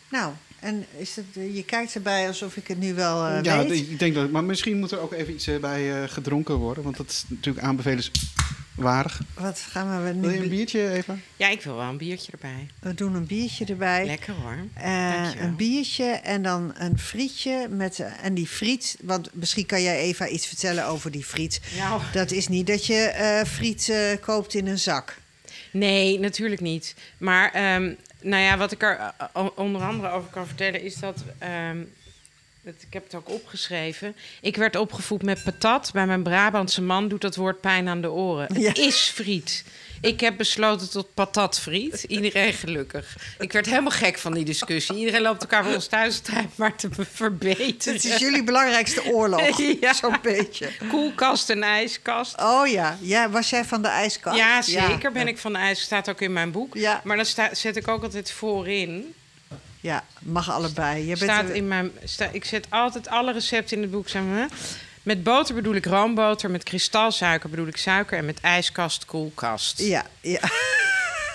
Nou, 0.10 0.34
en 0.60 0.86
is 0.98 1.16
het, 1.16 1.26
eh, 1.34 1.56
je 1.56 1.64
kijkt 1.64 1.96
erbij 1.96 2.28
alsof 2.28 2.58
ik 2.58 2.68
het 2.68 2.80
nu 2.80 2.94
wel 2.94 3.28
eh, 3.28 3.44
ja, 3.44 3.58
weet. 3.58 3.72
ik 3.72 4.00
denk 4.00 4.16
dat, 4.16 4.32
maar 4.32 4.44
misschien 4.44 4.80
moet 4.80 4.92
er 4.92 5.00
ook 5.00 5.14
even 5.14 5.34
iets 5.34 5.48
eh, 5.48 5.60
bij 5.60 6.02
eh, 6.04 6.10
gedronken 6.10 6.56
worden, 6.56 6.84
want 6.84 6.98
dat 6.98 7.10
is 7.10 7.24
natuurlijk 7.28 7.66
aanbevelenswaardig. 7.66 9.22
Wat 9.34 9.60
gaan 9.60 10.04
we 10.04 10.14
Wil 10.20 10.30
je 10.30 10.38
nu... 10.38 10.44
een 10.44 10.50
biertje 10.50 10.92
even? 10.92 11.24
Ja, 11.36 11.48
ik 11.48 11.62
wil 11.62 11.76
wel 11.76 11.90
een 11.90 11.98
biertje 11.98 12.32
erbij. 12.32 12.68
We 12.80 12.94
doen 12.94 13.16
een 13.16 13.26
biertje 13.26 13.66
erbij. 13.66 14.06
Lekker 14.06 14.34
hoor. 14.34 14.58
Eh, 14.74 15.30
een 15.40 15.56
biertje 15.56 16.06
en 16.06 16.44
dan 16.44 16.74
een 16.78 17.00
frietje. 17.00 17.68
Met, 17.70 18.04
en 18.22 18.34
die 18.34 18.48
friet, 18.48 18.98
want 19.02 19.30
misschien 19.34 19.66
kan 19.66 19.82
jij 19.82 19.98
Eva 19.98 20.28
iets 20.28 20.48
vertellen 20.48 20.86
over 20.86 21.12
die 21.12 21.24
friet. 21.24 21.62
Nou, 21.78 22.02
Dat 22.14 22.32
is 22.32 22.48
niet 22.48 22.68
dat 22.68 22.86
je 22.86 22.94
eh, 22.94 23.44
friet 23.46 23.90
eh, 23.90 24.00
koopt 24.22 24.54
in 24.54 24.68
een 24.68 24.80
zak. 24.80 25.18
Nee, 25.72 26.20
natuurlijk 26.20 26.62
niet. 26.62 26.96
Maar 27.18 27.52
ehm, 27.52 27.94
nou 28.22 28.44
ja, 28.44 28.58
wat 28.58 28.72
ik 28.72 28.82
er 28.84 28.98
eh, 28.98 29.26
o- 29.34 29.54
onder 29.56 29.82
andere 29.82 30.10
over 30.10 30.30
kan 30.30 30.48
vertellen 30.48 30.82
is 30.82 30.96
dat. 30.96 31.24
ehm, 31.40 31.78
dat 32.62 32.74
ik 32.88 32.94
heb 32.94 33.04
het 33.04 33.16
ook 33.16 33.30
opgeschreven. 33.30 34.16
Ik 34.42 34.56
werd 34.56 34.76
opgevoed 34.76 35.24
met 35.24 35.44
patat. 35.44 35.90
Bij 35.94 36.06
mijn 36.08 36.24
Brabantse 36.24 36.82
man 36.82 37.08
doet 37.08 37.22
dat 37.22 37.36
woord 37.36 37.62
pijn 37.62 37.88
aan 37.88 38.02
de 38.02 38.12
oren. 38.12 38.48
Het 38.68 38.78
is 38.78 38.98
friet. 39.14 39.64
Ik 40.02 40.20
heb 40.20 40.38
besloten 40.38 40.90
tot 40.90 41.14
patatfriet. 41.14 42.04
Iedereen 42.04 42.54
gelukkig. 42.54 43.16
Ik 43.40 43.52
werd 43.52 43.66
helemaal 43.66 43.92
gek 43.92 44.18
van 44.18 44.34
die 44.34 44.46
discussie. 44.46 44.96
Iedereen 44.96 45.22
loopt 45.22 45.42
elkaar 45.42 45.64
bij 45.64 45.74
ons 45.74 45.88
thuis 45.88 46.22
maar 46.56 46.76
te 46.76 46.88
be- 46.88 47.06
verbeteren. 47.06 47.94
Het 47.94 48.04
is 48.06 48.18
jullie 48.18 48.44
belangrijkste 48.44 49.06
oorlog. 49.06 49.42
Ja. 49.82 49.94
Zo'n 49.94 50.18
beetje. 50.22 50.70
Koelkast 50.90 51.50
en 51.50 51.64
ijskast. 51.64 52.42
Oh 52.42 52.68
ja. 52.68 52.98
ja, 53.02 53.30
was 53.30 53.50
jij 53.50 53.66
van 53.66 53.82
de 53.82 53.88
ijskast? 53.88 54.38
Ja, 54.38 54.62
zeker 54.62 55.12
ben 55.12 55.28
ik 55.28 55.38
van 55.38 55.54
de 55.54 55.60
ijs. 55.60 55.82
Staat 55.82 56.10
ook 56.10 56.22
in 56.22 56.34
mijn 56.34 56.52
boek. 56.52 56.74
Ja. 56.76 57.02
Maar 57.04 57.18
dan 57.18 57.26
zet 57.52 57.76
ik 57.76 57.88
ook 57.88 58.04
altijd 58.04 58.32
voorin. 58.32 59.14
Ja, 59.82 60.04
mag 60.20 60.52
allebei. 60.52 61.00
Je 61.00 61.06
bent 61.06 61.20
Staat 61.32 61.50
in 61.50 61.68
mijn, 61.68 61.92
sta, 62.04 62.30
ik 62.32 62.46
zet 62.46 62.66
altijd 62.70 63.08
alle 63.08 63.32
recepten 63.34 63.76
in 63.76 63.82
het 63.82 63.92
boek 63.92 64.08
samen. 64.10 64.50
Met 65.08 65.24
boter 65.24 65.56
bedoel 65.56 65.76
ik 65.76 65.86
roomboter. 65.86 66.52
Met 66.52 66.64
kristalsuiker 66.64 67.50
bedoel 67.50 67.68
ik 67.68 67.78
suiker. 67.78 68.18
En 68.18 68.26
met 68.26 68.40
ijskast, 68.42 69.06
koelkast. 69.06 69.80
Ja, 69.82 70.06
ja. 70.22 70.40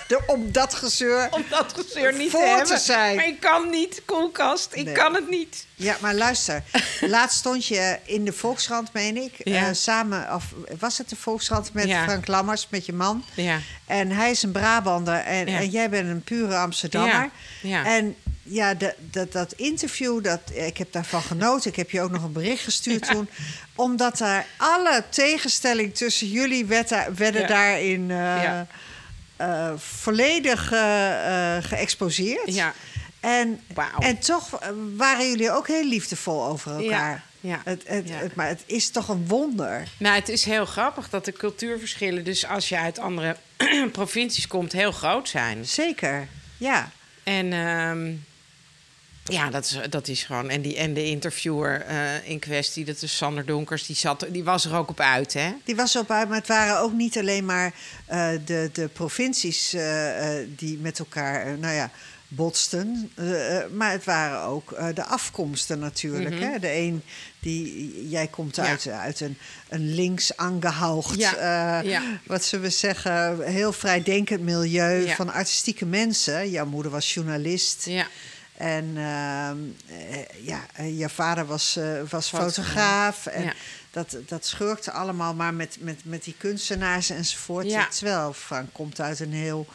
De, 0.08 0.20
om 0.26 0.52
dat 0.52 0.74
gezeur. 0.74 1.28
Om 1.30 1.44
dat 1.50 1.72
gezeur 1.76 2.14
niet 2.16 2.30
Voor 2.30 2.62
te 2.64 2.76
zijn. 2.78 3.16
Maar 3.16 3.26
ik 3.26 3.40
kan 3.40 3.70
niet, 3.70 4.02
koelkast. 4.04 4.68
Ik 4.72 4.84
Nee. 4.84 4.94
kan 4.94 5.14
het 5.14 5.28
niet. 5.30 5.66
Ja, 5.74 5.96
maar 6.00 6.14
luister. 6.14 6.62
Laatst 7.00 7.38
stond 7.38 7.66
je 7.66 7.98
in 8.04 8.24
de 8.24 8.32
Volkskrant, 8.32 8.92
meen 8.92 9.16
ik. 9.16 9.32
Ja. 9.38 9.66
eh, 9.66 9.72
samen, 9.72 10.34
of 10.34 10.44
was 10.78 10.98
het 10.98 11.08
de 11.08 11.16
Volkskrant 11.16 11.72
met 11.72 11.86
Ja. 11.88 12.02
Frank 12.04 12.26
Lammers, 12.26 12.66
met 12.70 12.86
je 12.86 12.92
man? 12.92 13.24
Ja. 13.34 13.58
En 13.86 14.10
hij 14.10 14.30
is 14.30 14.42
een 14.42 14.52
Brabander 14.52 15.14
en, 15.14 15.70
jij 15.70 15.90
bent 15.90 16.08
een 16.08 16.22
pure 16.22 16.56
Amsterdammer. 16.56 17.30
Ja, 17.60 17.68
ja. 17.68 17.84
En 17.86 18.16
ja, 18.52 18.74
dat, 18.74 18.94
dat, 18.98 19.32
dat 19.32 19.52
interview, 19.52 20.24
dat, 20.24 20.40
ik 20.52 20.76
heb 20.76 20.92
daarvan 20.92 21.22
genoten. 21.22 21.70
Ik 21.70 21.76
heb 21.76 21.90
je 21.90 22.00
ook 22.00 22.10
nog 22.10 22.22
een 22.22 22.32
bericht 22.32 22.62
gestuurd 22.64 23.06
toen. 23.06 23.28
Omdat 23.74 24.18
daar 24.18 24.46
alle 24.56 25.04
tegenstelling 25.08 25.94
tussen 25.94 26.26
jullie 26.28 26.64
werd 26.66 26.90
werden 27.16 27.40
Ja. 27.40 27.46
daarin 27.46 28.10
eh, 28.10 28.16
Ja. 28.16 28.66
eh, 29.36 29.72
volledig 29.76 30.72
eh, 30.72 31.56
eh, 31.56 31.64
geëxposeerd. 31.64 32.54
Ja. 32.54 32.74
En, 33.20 33.60
en 33.98 34.18
toch 34.18 34.60
eh, 34.60 34.68
waren 34.96 35.28
jullie 35.30 35.50
ook 35.50 35.68
heel 35.68 35.84
liefdevol 35.88 36.44
over 36.46 36.72
elkaar. 36.72 37.24
Ja, 37.40 37.50
ja, 37.50 37.60
Het, 37.64 37.82
het, 37.86 38.08
ja. 38.08 38.14
het- 38.14 38.34
maar 38.34 38.48
het 38.48 38.62
is 38.66 38.90
toch 38.90 39.08
een 39.08 39.26
wonder. 39.28 39.88
Nou, 39.98 40.14
het 40.14 40.28
is 40.28 40.44
heel 40.44 40.64
grappig 40.66 41.10
dat 41.10 41.24
de 41.24 41.32
cultuurverschillen... 41.32 42.24
dus 42.24 42.46
als 42.46 42.68
je 42.68 42.78
uit 42.78 42.98
andere 42.98 43.36
provincies 43.92 44.46
komt, 44.46 44.72
heel 44.72 44.92
groot 44.92 45.28
zijn. 45.28 45.66
Zeker, 45.66 46.28
ja. 46.56 46.90
En 47.22 47.52
ehm, 47.52 48.12
ja, 49.24 49.50
dat 49.50 49.64
is, 49.64 49.78
dat 49.90 50.08
is 50.08 50.22
gewoon. 50.22 50.48
En, 50.50 50.62
die, 50.62 50.76
en 50.76 50.94
de 50.94 51.04
interviewer 51.04 51.80
eh, 51.80 52.28
in 52.28 52.38
kwestie, 52.38 52.84
dat 52.84 53.02
is 53.02 53.16
Sander 53.16 53.46
Donkers, 53.46 53.86
die, 53.86 53.96
zat, 53.96 54.26
die 54.30 54.44
was 54.44 54.64
er 54.64 54.74
ook 54.74 54.88
op 54.90 55.00
uit, 55.00 55.32
hè? 55.32 55.52
Die 55.64 55.76
was 55.76 55.96
op 55.96 56.10
uit, 56.10 56.28
maar 56.28 56.38
het 56.38 56.46
waren 56.48 56.78
ook 56.80 56.92
niet 56.92 57.18
alleen 57.18 57.44
maar 57.44 57.72
eh, 58.06 58.30
de, 58.44 58.70
de 58.72 58.88
provincies 58.88 59.74
eh, 59.74 60.34
die 60.56 60.78
met 60.78 60.98
elkaar, 60.98 61.58
nou 61.58 61.74
ja, 61.74 61.90
botsten. 62.28 63.10
maar 63.74 63.90
het 63.90 64.04
waren 64.04 64.40
ook 64.40 64.76
de 64.94 65.04
afkomsten 65.04 65.78
natuurlijk. 65.78 66.40
hè? 66.40 66.58
De 66.58 66.72
een 66.72 67.02
die, 67.40 68.08
jij 68.08 68.26
komt 68.26 68.56
Mhm. 68.56 68.66
Ja. 68.66 68.70
uit, 68.72 68.88
uit 68.88 69.20
een, 69.20 69.38
een 69.68 69.94
links 69.94 70.36
aangehoogd, 70.36 71.18
Ja, 71.18 71.80
ja. 71.80 72.02
wat 72.26 72.44
zullen 72.44 72.64
we 72.64 72.70
zeggen, 72.70 73.42
heel 73.44 73.72
vrijdenkend 73.72 74.40
milieu 74.40 75.08
van 75.14 75.32
artistieke 75.32 75.86
mensen. 75.86 76.50
Jouw 76.50 76.66
moeder 76.66 76.92
was 76.92 77.14
journalist. 77.14 77.86
En 78.56 78.92
ehm, 78.96 79.56
eh, 79.86 80.44
ja, 80.46 80.66
eh, 80.74 80.98
je 80.98 81.08
vader 81.08 81.46
was, 81.46 81.76
eh, 81.76 82.00
was 82.08 82.28
Fotograaf. 82.28 83.26
En 83.26 83.44
Ja. 83.44 83.52
dat, 83.90 84.16
dat 84.26 84.46
schurkte 84.46 84.90
allemaal 84.92 85.34
maar 85.34 85.54
met, 85.54 85.76
met, 85.80 86.00
met 86.04 86.24
die 86.24 86.34
kunstenaars 86.38 87.10
enzovoort. 87.10 87.66
Ja. 87.66 87.86
Terwijl 87.88 88.32
Frank 88.32 88.68
komt 88.72 89.00
uit 89.00 89.20
een 89.20 89.32
heel 89.32 89.66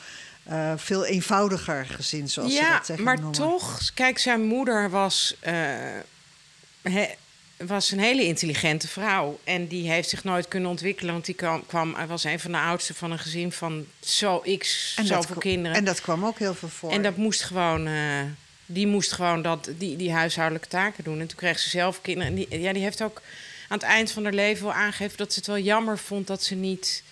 veel 0.76 1.06
eenvoudiger 1.06 1.86
gezin, 1.86 2.30
zoals 2.30 2.52
ze 2.54 2.58
ja, 2.62 2.74
dat 2.78 2.86
tegen 2.86 3.04
maar 3.04 3.16
noemen. 3.16 3.32
toch, 3.34 3.92
kijk, 3.94 4.20
zijn 4.20 4.42
moeder 4.44 4.90
was, 4.90 5.36
he- 6.82 7.16
was 7.58 7.92
een 7.92 8.00
hele 8.00 8.24
intelligente 8.24 8.88
vrouw. 8.88 9.40
En 9.44 9.68
die 9.68 9.90
heeft 9.92 10.10
zich 10.10 10.24
nooit 10.24 10.48
kunnen 10.48 10.70
ontwikkelen, 10.70 11.14
want 11.14 11.26
die 11.26 11.36
kwam, 11.36 11.66
kwam 11.66 11.94
hij 11.96 12.08
was 12.08 12.24
een 12.24 12.40
van 12.40 12.52
de 12.52 12.58
oudsten 12.58 12.96
van 12.96 13.12
een 13.12 13.20
gezin 13.20 13.52
van 13.52 13.86
zo 14.00 14.44
x, 14.58 14.94
En 14.98 15.06
zoveel 15.06 15.36
kinderen. 15.36 15.78
En 15.78 15.86
dat 15.86 16.02
kwam 16.02 16.26
ook 16.26 16.40
heel 16.40 16.56
veel 16.56 16.70
voor. 16.70 16.92
En 16.92 17.02
dat 17.02 17.18
moest 17.18 17.44
gewoon, 17.44 17.88
die 18.70 18.88
moest 18.88 19.12
gewoon 19.12 19.42
dat, 19.42 19.70
die, 19.78 19.96
die 19.96 20.12
huishoudelijke 20.12 20.68
taken 20.68 21.04
doen. 21.04 21.20
En 21.20 21.28
toen 21.28 21.38
kreeg 21.38 21.60
ze 21.60 21.70
zelf 21.70 22.02
kinderen. 22.02 22.28
En 22.30 22.36
die, 22.36 22.60
ja, 22.62 22.74
die 22.74 22.82
heeft 22.84 23.02
ook 23.02 23.22
aan 23.68 23.78
het 23.78 23.88
eind 23.88 24.12
van 24.12 24.24
haar 24.24 24.34
leven 24.34 24.64
wel 24.64 24.74
aangegeven 24.74 25.18
dat 25.18 25.34
ze 25.34 25.40
het 25.40 25.48
wel 25.48 25.58
jammer 25.60 25.98
vond 25.98 26.28
dat 26.28 26.44
ze 26.44 26.56
niet 26.56 27.04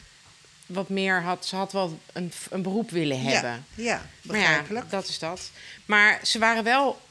wat 0.66 0.90
meer 0.90 1.22
had. 1.22 1.46
Ze 1.46 1.56
had 1.56 1.72
wel 1.72 2.00
een, 2.14 2.32
een 2.50 2.62
beroep 2.62 2.90
willen 2.92 3.22
hebben. 3.22 3.66
Ja, 3.76 3.84
ja 3.84 4.06
begrijpelijk. 4.22 4.90
dat 4.90 5.08
is 5.08 5.20
dat. 5.20 5.52
Maar 5.86 6.20
ze 6.24 6.40
waren 6.40 6.64
wel 6.64 7.02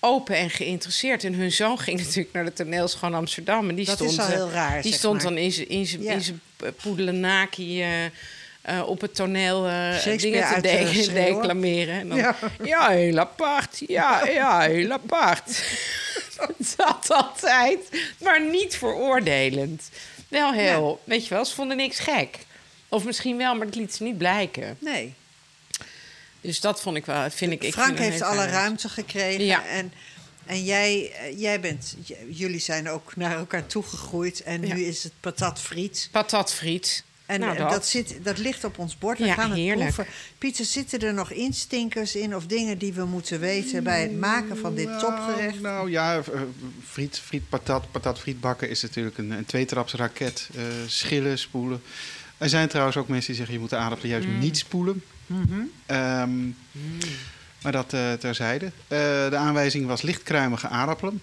open 0.00 0.36
en 0.36 0.50
geïnteresseerd. 0.50 1.24
En 1.24 1.34
hun 1.34 1.52
zoon 1.52 1.78
ging 1.78 1.98
natuurlijk 2.04 2.32
naar 2.32 2.44
de 2.44 2.52
toneelschool 2.52 3.14
Amsterdam. 3.14 3.68
En 3.68 3.74
die 3.74 3.84
Dat 3.86 3.94
stond, 3.94 4.10
is 4.12 4.18
al 4.18 4.26
heel 4.26 4.50
raar, 4.50 4.82
Die 4.82 4.92
stond 4.92 5.14
maar. 5.22 5.32
dan 5.32 5.38
in 5.42 5.52
zijn 5.52 5.68
in 5.68 5.86
zijn 5.86 6.02
Ja. 6.02 6.72
poedelenaki 6.82 7.84
eh, 8.66 8.88
op 8.88 9.00
het 9.00 9.14
toneel 9.14 9.66
eh, 9.66 10.04
dingen 10.16 10.54
te 10.54 10.60
de- 10.60 11.10
declameren. 11.24 11.94
En 11.94 12.08
dan, 12.08 12.18
Ja. 12.18 12.36
ja. 12.62 12.88
heel 12.88 13.18
apart. 13.18 13.82
Ja, 13.86 14.26
ja, 14.26 14.60
heel 14.60 14.90
apart. 14.92 15.62
dat 16.76 17.06
altijd. 17.10 17.78
Maar 18.22 18.44
niet 18.50 18.76
veroordelend. 18.76 19.90
Wel 20.28 20.52
heel, 20.52 21.00
weet 21.04 21.26
je 21.26 21.34
wel, 21.34 21.44
ze 21.44 21.54
vonden 21.54 21.76
niks 21.76 21.98
gek. 21.98 22.38
Of 22.88 23.04
misschien 23.04 23.36
wel, 23.36 23.54
maar 23.54 23.66
dat 23.66 23.74
liet 23.74 23.94
ze 23.94 24.02
niet 24.02 24.18
blijken. 24.18 24.76
Nee, 24.80 25.14
Dus 26.40 26.60
dat 26.60 26.80
vond 26.80 26.96
ik 26.96 27.06
wel, 27.06 27.30
vind 27.30 27.52
ik... 27.52 27.62
ik 27.62 27.72
Frank 27.72 27.98
heeft 27.98 28.22
alle 28.22 28.46
ruimte 28.46 28.88
gekregen. 28.88 29.44
Ja. 29.44 29.66
En, 29.66 29.92
en 30.46 30.64
jij, 30.64 31.12
eh, 31.12 31.40
jij 31.40 31.60
bent, 31.60 31.96
jullie 32.30 32.60
zijn 32.60 32.88
ook 32.88 33.16
naar 33.16 33.36
elkaar 33.36 33.66
toegegroeid. 33.66 34.42
En 34.42 34.66
Ja. 34.66 34.74
nu 34.74 34.84
is 34.84 35.02
het 35.02 35.12
patat 35.20 35.60
friet. 35.60 36.08
Patatfriet. 36.12 37.04
En 37.26 37.40
nou, 37.40 37.52
eh, 37.52 37.58
dat. 37.58 37.70
dat. 37.70 37.86
zit, 37.86 38.18
dat 38.22 38.38
ligt 38.38 38.64
op 38.64 38.78
ons 38.78 38.98
bord. 38.98 39.18
We 39.18 39.24
Ja, 39.24 39.34
gaan 39.34 39.50
het 39.50 39.58
heerlijk. 39.58 39.92
proeven. 39.94 40.14
Pieter, 40.38 40.64
zitten 40.64 41.00
er 41.00 41.14
nog 41.14 41.30
instinkers 41.30 42.14
in 42.16 42.36
of 42.36 42.46
dingen 42.46 42.78
die 42.78 42.92
we 42.92 43.04
moeten 43.04 43.40
weten 43.40 43.84
bij 43.84 44.02
het 44.02 44.18
maken 44.18 44.56
van 44.56 44.74
dit 44.74 44.98
topgerecht? 44.98 45.60
Nou 45.60 45.90
ja, 45.90 46.16
eh, 46.16 46.40
friet, 46.88 47.18
friet, 47.18 47.48
patat, 47.48 47.90
patat, 47.90 48.18
friet 48.18 48.40
bakken 48.40 48.70
is 48.70 48.82
natuurlijk 48.82 49.18
een, 49.18 49.30
een 49.30 49.44
tweetrapsraket. 49.46 50.48
Eh 50.56 50.62
schillen, 50.86 51.38
spoelen, 51.38 51.82
Er 52.38 52.48
zijn 52.48 52.68
trouwens 52.68 52.96
ook 52.96 53.08
mensen 53.08 53.26
die 53.26 53.36
zeggen 53.36 53.54
je 53.54 53.60
moet 53.60 53.70
de 53.70 53.76
aardappelen 53.76 54.10
juist 54.12 54.28
niet 54.40 54.58
spoelen. 54.58 55.02
Ehm, 55.86 56.46
Maar 57.62 57.72
dat 57.72 57.88
terzijde. 58.20 58.70
De 58.88 59.36
aanwijzing 59.36 59.86
was 59.86 60.02
lichtkruimige 60.02 60.68
aardappelen. 60.68 61.20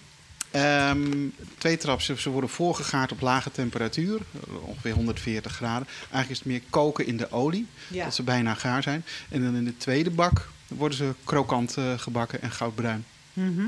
Ehm, 0.54 1.28
twee 1.58 1.76
traps, 1.76 2.04
ze 2.16 2.30
worden 2.30 2.50
voorgegaard 2.50 3.12
op 3.12 3.20
lage 3.20 3.50
temperatuur, 3.50 4.20
ongeveer 4.60 4.92
140 4.92 5.52
graden. 5.52 5.86
Eigenlijk 6.00 6.30
is 6.30 6.38
het 6.38 6.46
meer 6.46 6.62
koken 6.70 7.06
in 7.06 7.16
de 7.16 7.30
olie, 7.32 7.66
Ja. 7.88 8.04
dat 8.04 8.14
ze 8.14 8.22
bijna 8.22 8.54
gaar 8.54 8.82
zijn. 8.82 9.04
En 9.28 9.42
dan 9.42 9.56
in 9.56 9.64
de 9.64 9.76
tweede 9.76 10.10
bak 10.10 10.48
worden 10.68 10.96
ze 10.98 11.14
krokant 11.24 11.76
eh, 11.76 11.98
gebakken 11.98 12.42
en 12.42 12.50
goudbruin. 12.50 13.04
Mhm. 13.32 13.66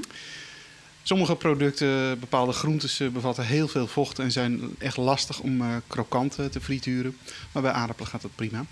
Sommige 1.02 1.36
producten, 1.36 2.18
bepaalde 2.20 2.52
groentes, 2.52 3.00
eh, 3.00 3.08
bevatten 3.08 3.44
heel 3.46 3.68
veel 3.68 3.86
vocht 3.86 4.18
en 4.18 4.32
zijn 4.32 4.60
echt 4.78 4.96
lastig 4.96 5.40
om 5.40 5.60
eh, 5.60 5.76
krokant 5.86 6.32
te 6.50 6.60
frituren. 6.60 7.16
Maar 7.52 7.62
bij 7.62 7.72
aardappelen 7.72 8.10
gaat 8.10 8.22
dat 8.22 8.34
prima. 8.34 8.64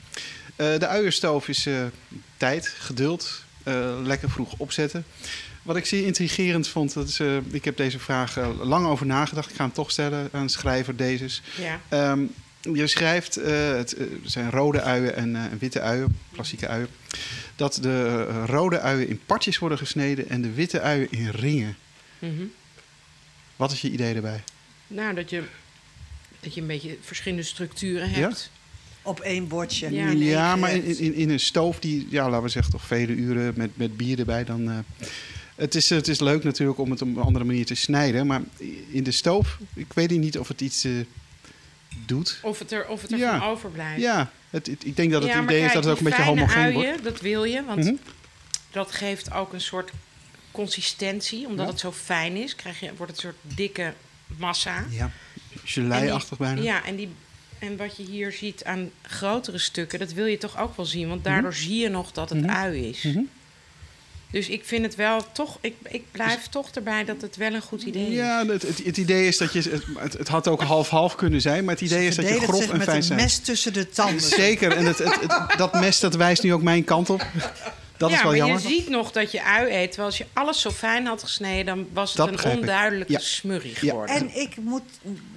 De 0.57 0.87
uienstoof 0.87 1.49
is 1.49 1.69
tijd, 2.37 2.69
geduld, 2.79 3.45
lekker 4.03 4.31
vroeg 4.31 4.55
opzetten. 4.57 5.05
Wat 5.65 5.77
ik 5.77 5.87
zeer 5.87 6.07
intrigerend 6.07 6.69
vond, 6.69 6.95
dat 6.95 7.09
is, 7.09 7.21
eh, 7.21 7.37
ik 7.51 7.65
heb 7.65 7.77
deze 7.77 7.99
vraag 7.99 8.37
eh, 8.37 8.49
lang 8.63 8.87
over 8.87 9.07
nagedacht. 9.07 9.51
Ik 9.51 9.57
ga 9.57 9.65
hem 9.65 9.73
toch 9.73 9.91
stellen 9.91 10.29
aan 10.33 10.49
schrijver 10.49 10.97
Dezes. 10.97 11.43
Ja. 11.59 11.81
Ehm, 11.89 12.21
je 12.73 12.87
schrijft, 12.87 13.37
eh, 13.37 13.77
het 13.77 13.97
zijn 14.23 14.51
rode 14.51 14.81
uien 14.81 15.17
en, 15.17 15.37
eh, 15.37 15.43
witte 15.59 15.81
uien, 15.81 16.19
klassieke 16.33 16.69
uien. 16.69 16.89
Dat 17.57 17.79
de 17.83 18.25
rode 18.47 18.81
uien 18.81 19.09
in 19.09 19.21
partjes 19.27 19.59
worden 19.59 19.79
gesneden 19.79 20.29
en 20.29 20.43
de 20.43 20.53
witte 20.53 20.81
uien 20.81 21.11
in 21.11 21.29
ringen. 21.29 21.77
Mhm. 22.19 22.45
Wat 23.57 23.73
is 23.73 23.81
je 23.81 23.91
idee 23.91 24.15
erbij? 24.15 24.43
Nou, 24.87 25.15
dat 25.15 25.31
je, 25.31 25.43
dat 26.41 26.55
je 26.55 26.61
een 26.61 26.67
beetje 26.67 26.97
verschillende 27.01 27.43
structuren 27.43 28.11
hebt. 28.11 28.51
Op 29.03 29.21
één 29.21 29.49
bordje. 29.49 29.91
Ja, 30.19 30.57
maar 30.57 30.75
in, 30.75 30.99
in, 30.99 31.15
in 31.15 31.31
een 31.31 31.41
stoof 31.41 31.79
die, 31.79 32.07
ja, 32.11 32.29
laten 32.29 32.43
we 32.43 32.49
zeggen, 32.49 32.73
toch 32.73 32.87
vele 32.87 33.13
uren 33.13 33.53
met, 33.57 33.77
met 33.77 33.97
bier 33.97 34.19
erbij. 34.19 34.45
Dan, 34.45 34.71
eh, 34.71 35.07
het, 35.55 35.75
is, 35.75 35.91
het 35.91 36.09
is 36.09 36.21
leuk 36.21 36.45
natuurlijk 36.45 36.79
om 36.79 36.91
het 36.91 37.03
op 37.03 37.09
een 37.09 37.23
andere 37.23 37.45
manier 37.45 37.67
te 37.67 37.75
snijden. 37.75 38.27
Maar 38.27 38.43
in 38.91 39.03
de 39.03 39.11
stoof, 39.11 39.59
ik 39.75 39.93
weet 39.93 40.11
niet 40.11 40.39
of 40.39 40.49
het 40.49 40.61
iets 40.61 40.85
eh, 40.85 40.93
doet. 42.07 42.39
Of 42.43 42.59
het 42.59 42.73
er, 42.73 42.89
of 42.89 43.03
het 43.03 43.13
er 43.13 43.19
Ja. 43.19 43.39
van 43.39 43.49
overblijft. 43.49 44.01
Ja, 44.01 44.31
het, 44.51 44.67
het- 44.67 44.85
ik 44.87 44.97
denk 44.97 45.13
dat 45.13 45.23
het 45.23 45.33
Ja, 45.33 45.43
idee 45.43 45.65
is 45.65 45.73
dat 45.73 45.85
het 45.85 45.93
ook 45.93 45.99
een 45.99 46.05
beetje 46.05 46.23
homogeen 46.23 46.63
uien, 46.63 46.75
wordt. 46.75 47.05
Dat 47.05 47.21
wil 47.21 47.45
je, 47.45 47.65
want 47.65 47.79
Mhm. 47.85 47.95
dat 48.71 48.93
geeft 48.93 49.33
ook 49.33 49.53
een 49.53 49.61
soort 49.61 49.91
consistentie. 50.51 51.47
Omdat 51.47 51.65
Ja. 51.67 51.71
het 51.73 51.81
zo 51.81 51.93
fijn 51.93 52.37
is, 52.37 52.55
krijg 52.57 52.81
je, 52.81 52.91
wordt 52.97 53.13
het 53.17 53.25
een 53.25 53.31
soort 53.43 53.57
dikke 53.57 53.95
massa. 54.37 54.85
Ja, 54.91 55.11
gelei-achtig 55.65 56.39
bijna. 56.39 56.63
Ja, 56.63 56.85
en, 56.85 56.97
die, 56.97 57.09
en 57.59 57.77
wat 57.77 57.97
je 57.97 58.03
hier 58.03 58.33
ziet 58.33 58.65
aan 58.65 58.91
grotere 59.03 59.59
stukken, 59.59 59.99
dat 59.99 60.13
wil 60.13 60.27
je 60.27 60.39
toch 60.39 60.59
ook 60.59 60.77
wel 60.77 60.87
zien. 60.87 61.09
Want 61.09 61.25
daardoor 61.25 61.55
zie 61.55 61.77
je 61.79 61.89
nog 61.89 62.13
dat 62.13 62.29
het 62.31 62.41
Mhm. 62.41 62.51
ui 62.51 62.89
is. 62.89 63.03
Mhm. 63.03 63.21
Dus 64.35 64.49
ik 64.49 64.65
vind 64.65 64.85
het 64.85 64.95
wel 64.95 65.33
toch, 65.33 65.59
ik, 65.61 65.75
ik 65.89 66.03
blijf 66.11 66.47
toch 66.49 66.71
erbij 66.71 67.05
dat 67.05 67.21
het 67.21 67.37
wel 67.37 67.55
een 67.55 67.63
goed 67.63 67.83
idee 67.83 68.07
is. 68.09 68.15
Ja, 68.15 68.47
het, 68.47 68.63
het, 68.63 68.85
het 68.85 68.97
idee 68.97 69.27
is 69.27 69.37
dat 69.39 69.53
je. 69.53 69.81
Het, 69.99 70.13
het, 70.13 70.29
had 70.29 70.49
ook 70.49 70.63
half-half 70.63 71.15
kunnen 71.15 71.41
zijn, 71.41 71.65
maar 71.65 71.75
het 71.75 71.83
idee 71.83 72.07
is 72.07 72.17
dat 72.17 72.29
je 72.29 72.41
grof 72.41 72.69
en 72.71 72.77
met 72.77 72.83
fijn 72.87 72.97
een 72.97 73.03
zijn. 73.03 73.19
mes 73.19 73.39
tussen 73.39 73.73
de 73.73 73.89
tanden. 73.89 74.21
Zeker, 74.21 74.73
en 74.77 74.85
het, 74.85 74.99
het, 74.99 75.21
het- 75.21 75.55
dat 75.59 75.73
mes 75.73 76.01
dat 76.01 76.15
wijst 76.15 76.43
nu 76.43 76.53
ook 76.53 76.63
mijn 76.63 76.85
kant 76.85 77.11
op. 77.11 77.27
Dat 77.97 78.11
ja, 78.11 78.17
is 78.17 78.23
wel 78.23 78.31
maar 78.31 78.41
jammer. 78.41 78.63
je 78.63 78.69
ziet 78.69 78.89
nog 78.89 79.13
dat 79.13 79.33
je 79.33 79.43
ui 79.45 79.73
eet. 79.73 79.87
Terwijl 79.89 80.07
als 80.09 80.19
je 80.19 80.27
alles 80.33 80.61
zo 80.61 80.71
fijn 80.71 81.07
had 81.07 81.23
gesneden, 81.23 81.67
dan 81.67 81.87
was 81.93 82.09
het 82.09 82.17
Dat 82.17 82.45
een 82.45 82.51
onduidelijke 82.59 83.13
Ja. 83.13 83.19
smurrie 83.19 83.71
Ja. 83.73 83.79
geworden. 83.79 84.17
En 84.17 84.37
ik 84.41 84.57
moet 84.57 84.83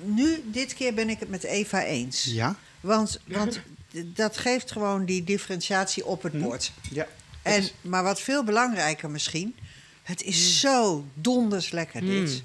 nu, 0.03 0.43
dit 0.45 0.73
keer 0.73 0.93
ben 0.93 1.10
ik 1.10 1.19
het 1.19 1.29
met 1.29 1.43
Eva 1.43 1.83
eens. 1.83 2.23
Ja, 2.23 2.55
Want, 2.79 3.19
want 3.27 3.60
dat 4.05 4.38
geeft 4.38 4.71
gewoon 4.71 5.05
die 5.05 5.23
differentiatie 5.23 6.05
op 6.05 6.21
Hm. 6.21 6.27
het 6.27 6.41
bord. 6.41 6.71
ja. 6.91 7.07
En, 7.47 7.69
maar 7.81 8.03
wat 8.03 8.21
veel 8.21 8.43
belangrijker 8.43 9.10
misschien, 9.10 9.55
het 10.03 10.23
is 10.23 10.60
zo 10.60 11.05
donders 11.13 11.71
lekker 11.71 12.01
dit. 12.01 12.29
Mm. 12.29 12.41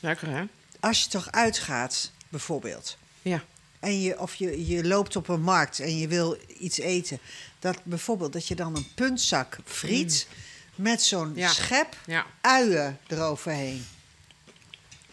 Lekker 0.00 0.28
hè? 0.28 0.44
Als 0.80 1.02
je 1.02 1.08
toch 1.08 1.30
uitgaat, 1.30 2.10
bijvoorbeeld. 2.28 2.96
Ja. 3.22 3.42
En 3.80 4.00
je, 4.00 4.18
of 4.20 4.34
je, 4.34 4.66
je 4.66 4.84
loopt 4.84 5.16
op 5.16 5.28
een 5.28 5.40
markt 5.42 5.80
en 5.80 5.98
je 5.98 6.08
wil 6.08 6.38
iets 6.58 6.78
eten. 6.78 7.18
Dat 7.58 7.78
bijvoorbeeld 7.82 8.32
dat 8.32 8.46
je 8.48 8.54
dan 8.54 8.76
een 8.76 8.86
puntzak 8.94 9.58
friet 9.64 10.26
met 10.74 11.02
zo'n 11.02 11.32
Ja. 11.34 11.48
schep 11.48 11.96
Ja. 12.06 12.26
uien 12.40 12.98
eroverheen. 13.06 13.86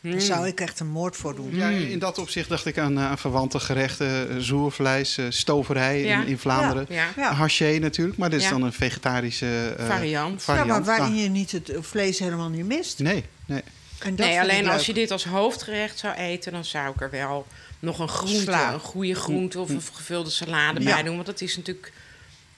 Mm. 0.05 0.11
Daar 0.11 0.21
zou 0.21 0.47
ik 0.47 0.59
echt 0.59 0.79
een 0.79 0.87
moord 0.87 1.15
voor 1.15 1.35
doen. 1.35 1.55
Ja, 1.55 1.69
in 1.69 1.99
dat 1.99 2.17
opzicht 2.17 2.49
dacht 2.49 2.65
ik 2.65 2.77
aan, 2.77 2.97
eh, 2.97 3.05
aan 3.09 3.17
verwante 3.17 3.59
gerechten. 3.59 4.29
eh, 4.29 4.35
Zoervlees, 4.37 5.17
eh, 5.17 5.25
stoverij 5.29 6.03
Ja. 6.03 6.21
in, 6.21 6.27
in 6.27 6.37
Vlaanderen. 6.37 6.85
Ja. 6.89 7.07
Ja. 7.15 7.33
Haché 7.33 7.77
natuurlijk, 7.77 8.17
maar 8.17 8.29
dit 8.29 8.39
is 8.39 8.45
Ja. 8.45 8.51
dan 8.51 8.61
een 8.61 8.73
vegetarische 8.73 9.75
eh, 9.77 9.85
Variant. 9.87 10.39
Ja, 10.39 10.45
variant. 10.45 10.67
maar 10.69 10.83
waarin 10.83 11.15
Ah, 11.15 11.21
je 11.21 11.29
niet 11.29 11.51
het 11.51 11.71
vlees 11.79 12.19
helemaal 12.19 12.49
niet 12.49 12.65
mist. 12.65 12.99
Nee, 12.99 13.23
nee. 13.45 13.61
En 13.99 14.15
dat 14.15 14.25
Nee, 14.27 14.39
alleen 14.39 14.69
als 14.69 14.85
je 14.85 14.93
dit 14.93 15.11
als 15.11 15.25
hoofdgerecht 15.25 15.99
zou 15.99 16.15
eten, 16.15 16.51
dan 16.51 16.65
zou 16.65 16.93
ik 16.93 17.01
er 17.01 17.09
wel 17.09 17.47
nog 17.79 17.99
een 17.99 18.07
groente, 18.09 18.39
Sla. 18.41 18.73
een 18.73 18.79
goede 18.79 19.15
groente 19.15 19.59
of 19.59 19.69
een 19.69 19.81
gevulde 19.93 20.29
salade 20.29 20.79
Ja. 20.81 20.93
bij 20.93 21.03
doen. 21.03 21.13
Want 21.15 21.25
dat 21.25 21.41
is 21.41 21.55
natuurlijk. 21.57 21.91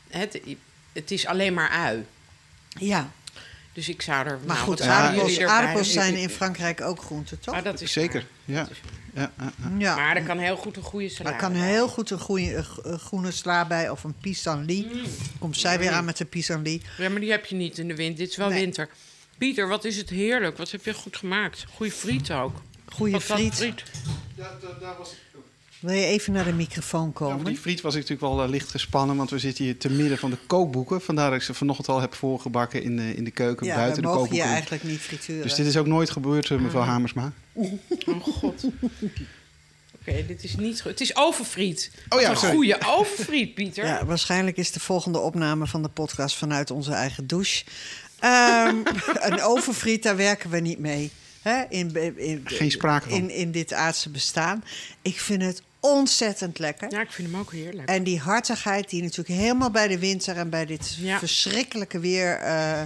Het, 0.09 0.39
het 0.93 1.11
is 1.11 1.25
alleen 1.25 1.53
maar 1.53 1.69
ui. 1.69 2.05
Ja, 2.79 3.11
Dus 3.77 3.89
ik 3.89 4.01
zou 4.01 4.25
er. 4.27 4.37
maar 4.37 4.55
nou, 4.55 4.59
goed, 4.59 4.81
aardappels, 4.81 5.91
zijn 5.91 6.15
in 6.15 6.29
Frankrijk 6.29 6.81
ook 6.81 7.01
groenten, 7.01 7.39
toch? 7.39 7.55
Ah, 7.55 7.63
dat 7.63 7.81
is 7.81 7.91
Zeker, 7.91 8.25
waar. 8.45 8.55
ja. 8.55 8.67
ja, 9.13 9.31
ja, 9.37 9.51
ja. 9.61 9.69
ja. 9.77 9.95
Maar 9.95 10.15
er 10.15 10.23
kan 10.23 10.37
heel 10.37 10.55
goed 10.55 10.77
een 10.77 10.83
goede 10.83 11.09
salade. 11.09 11.23
Maar 11.23 11.33
er 11.33 11.39
kan 11.49 11.59
bij. 11.59 11.69
heel 11.71 11.87
goed 11.87 12.09
een, 12.09 12.19
goeie, 12.19 12.55
een 12.55 12.63
g- 12.63 12.79
een 12.83 12.99
groene 12.99 13.31
sla 13.31 13.65
bij 13.67 13.89
of 13.89 14.03
een 14.03 14.13
pissenlit. 14.21 14.93
Mm. 14.93 15.01
Komt 15.39 15.57
zij 15.57 15.79
weer 15.79 15.91
aan 15.91 16.05
met 16.05 16.17
de 16.17 16.25
pissenlit. 16.25 16.83
Ja, 16.97 17.09
maar 17.09 17.19
die 17.19 17.31
heb 17.31 17.45
je 17.45 17.55
niet 17.55 17.77
in 17.77 17.87
de 17.87 17.95
winter. 17.95 18.17
Dit 18.17 18.29
is 18.29 18.35
wel 18.37 18.49
Nee. 18.49 18.59
winter. 18.59 18.89
Pieter, 19.37 19.67
wat 19.67 19.85
is 19.85 19.97
het 19.97 20.09
heerlijk. 20.09 20.57
Wat 20.57 20.71
heb 20.71 20.85
je 20.85 20.93
goed 20.93 21.17
gemaakt. 21.17 21.65
Goeie 21.75 21.91
friet 21.91 22.31
ook. 22.31 22.61
Goeie 22.85 23.21
friet. 23.21 23.73
Wil 25.79 25.95
je 25.95 26.05
even 26.05 26.33
naar 26.33 26.43
de 26.45 26.53
microfoon 26.53 27.05
Ja, 27.07 27.11
voor 27.17 27.27
komen? 27.27 27.45
die 27.45 27.57
friet 27.57 27.81
was 27.81 27.95
ik 27.95 28.01
natuurlijk 28.01 28.33
wel 28.33 28.43
eh, 28.43 28.49
licht 28.49 28.71
gespannen, 28.71 29.15
want 29.15 29.29
we 29.29 29.39
zitten 29.39 29.63
hier 29.63 29.77
te 29.77 29.89
midden 29.89 30.17
van 30.17 30.29
de 30.29 30.37
kookboeken. 30.47 31.01
Vandaar 31.01 31.29
dat 31.29 31.39
ik 31.39 31.45
ze 31.45 31.53
vanochtend 31.53 31.87
al 31.89 32.01
heb 32.01 32.13
voorgebakken 32.15 32.83
in, 32.83 32.95
de 32.97 33.15
in 33.15 33.23
de 33.23 33.31
keuken, 33.31 33.65
ja, 33.65 33.75
buiten 33.75 33.95
we 33.95 34.01
de 34.01 34.07
mogen 34.07 34.21
je 34.21 34.27
kookboeken. 34.27 34.53
eigenlijk 34.53 34.83
niet 34.83 34.99
frituren. 34.99 35.41
Dus 35.43 35.55
dit 35.55 35.65
is 35.65 35.77
ook 35.77 35.85
nooit 35.87 36.09
gebeurd, 36.09 36.49
eh, 36.51 36.57
mevrouw 36.57 36.83
Hamersma. 36.83 37.31
Oh 38.05 38.23
god. 38.23 38.63
Oké, 40.01 40.25
dit 40.27 40.43
is 40.43 40.55
niet 40.55 40.81
goed. 40.81 40.91
Het 40.91 41.01
is 41.01 41.15
overfriet. 41.15 41.91
Oh 42.09 42.21
ja, 42.21 42.29
een 42.29 42.35
sorry. 42.37 42.53
goede 42.53 42.77
overfriet, 42.87 43.53
Pieter. 43.53 43.85
Ja, 43.85 44.05
waarschijnlijk 44.05 44.57
is 44.57 44.71
de 44.71 44.79
volgende 44.79 45.19
opname 45.19 45.67
van 45.67 45.81
de 45.83 45.89
podcast 45.89 46.35
vanuit 46.35 46.71
onze 46.71 46.91
eigen 46.91 47.27
douche. 47.27 47.63
Ehm, 48.19 48.75
een 49.29 49.41
overfriet, 49.41 50.03
daar 50.03 50.15
werken 50.15 50.49
we 50.49 50.59
niet 50.59 50.79
mee. 50.79 51.11
Hè? 51.47 51.63
In, 51.69 52.17
in, 52.17 52.41
Geen 52.45 52.71
sprake 52.71 53.09
van. 53.09 53.17
in, 53.17 53.29
in 53.29 53.51
dit 53.51 53.73
aardse 53.73 54.09
bestaan. 54.09 54.63
Ik 55.01 55.19
vind 55.19 55.41
het 55.41 55.61
ontzettend 55.79 56.59
lekker. 56.59 56.91
Ja, 56.91 57.01
ik 57.01 57.11
vind 57.11 57.31
hem 57.31 57.39
ook 57.39 57.51
heerlijk. 57.51 57.89
En 57.89 58.03
die 58.03 58.19
hartigheid 58.19 58.89
die 58.89 59.01
natuurlijk 59.01 59.39
helemaal 59.39 59.71
bij 59.71 59.87
de 59.87 59.99
winter 59.99 60.37
en 60.37 60.49
bij 60.49 60.65
dit 60.65 60.95
Ja. 60.99 61.19
verschrikkelijke 61.19 61.99
weer 61.99 62.35
eh, 62.35 62.81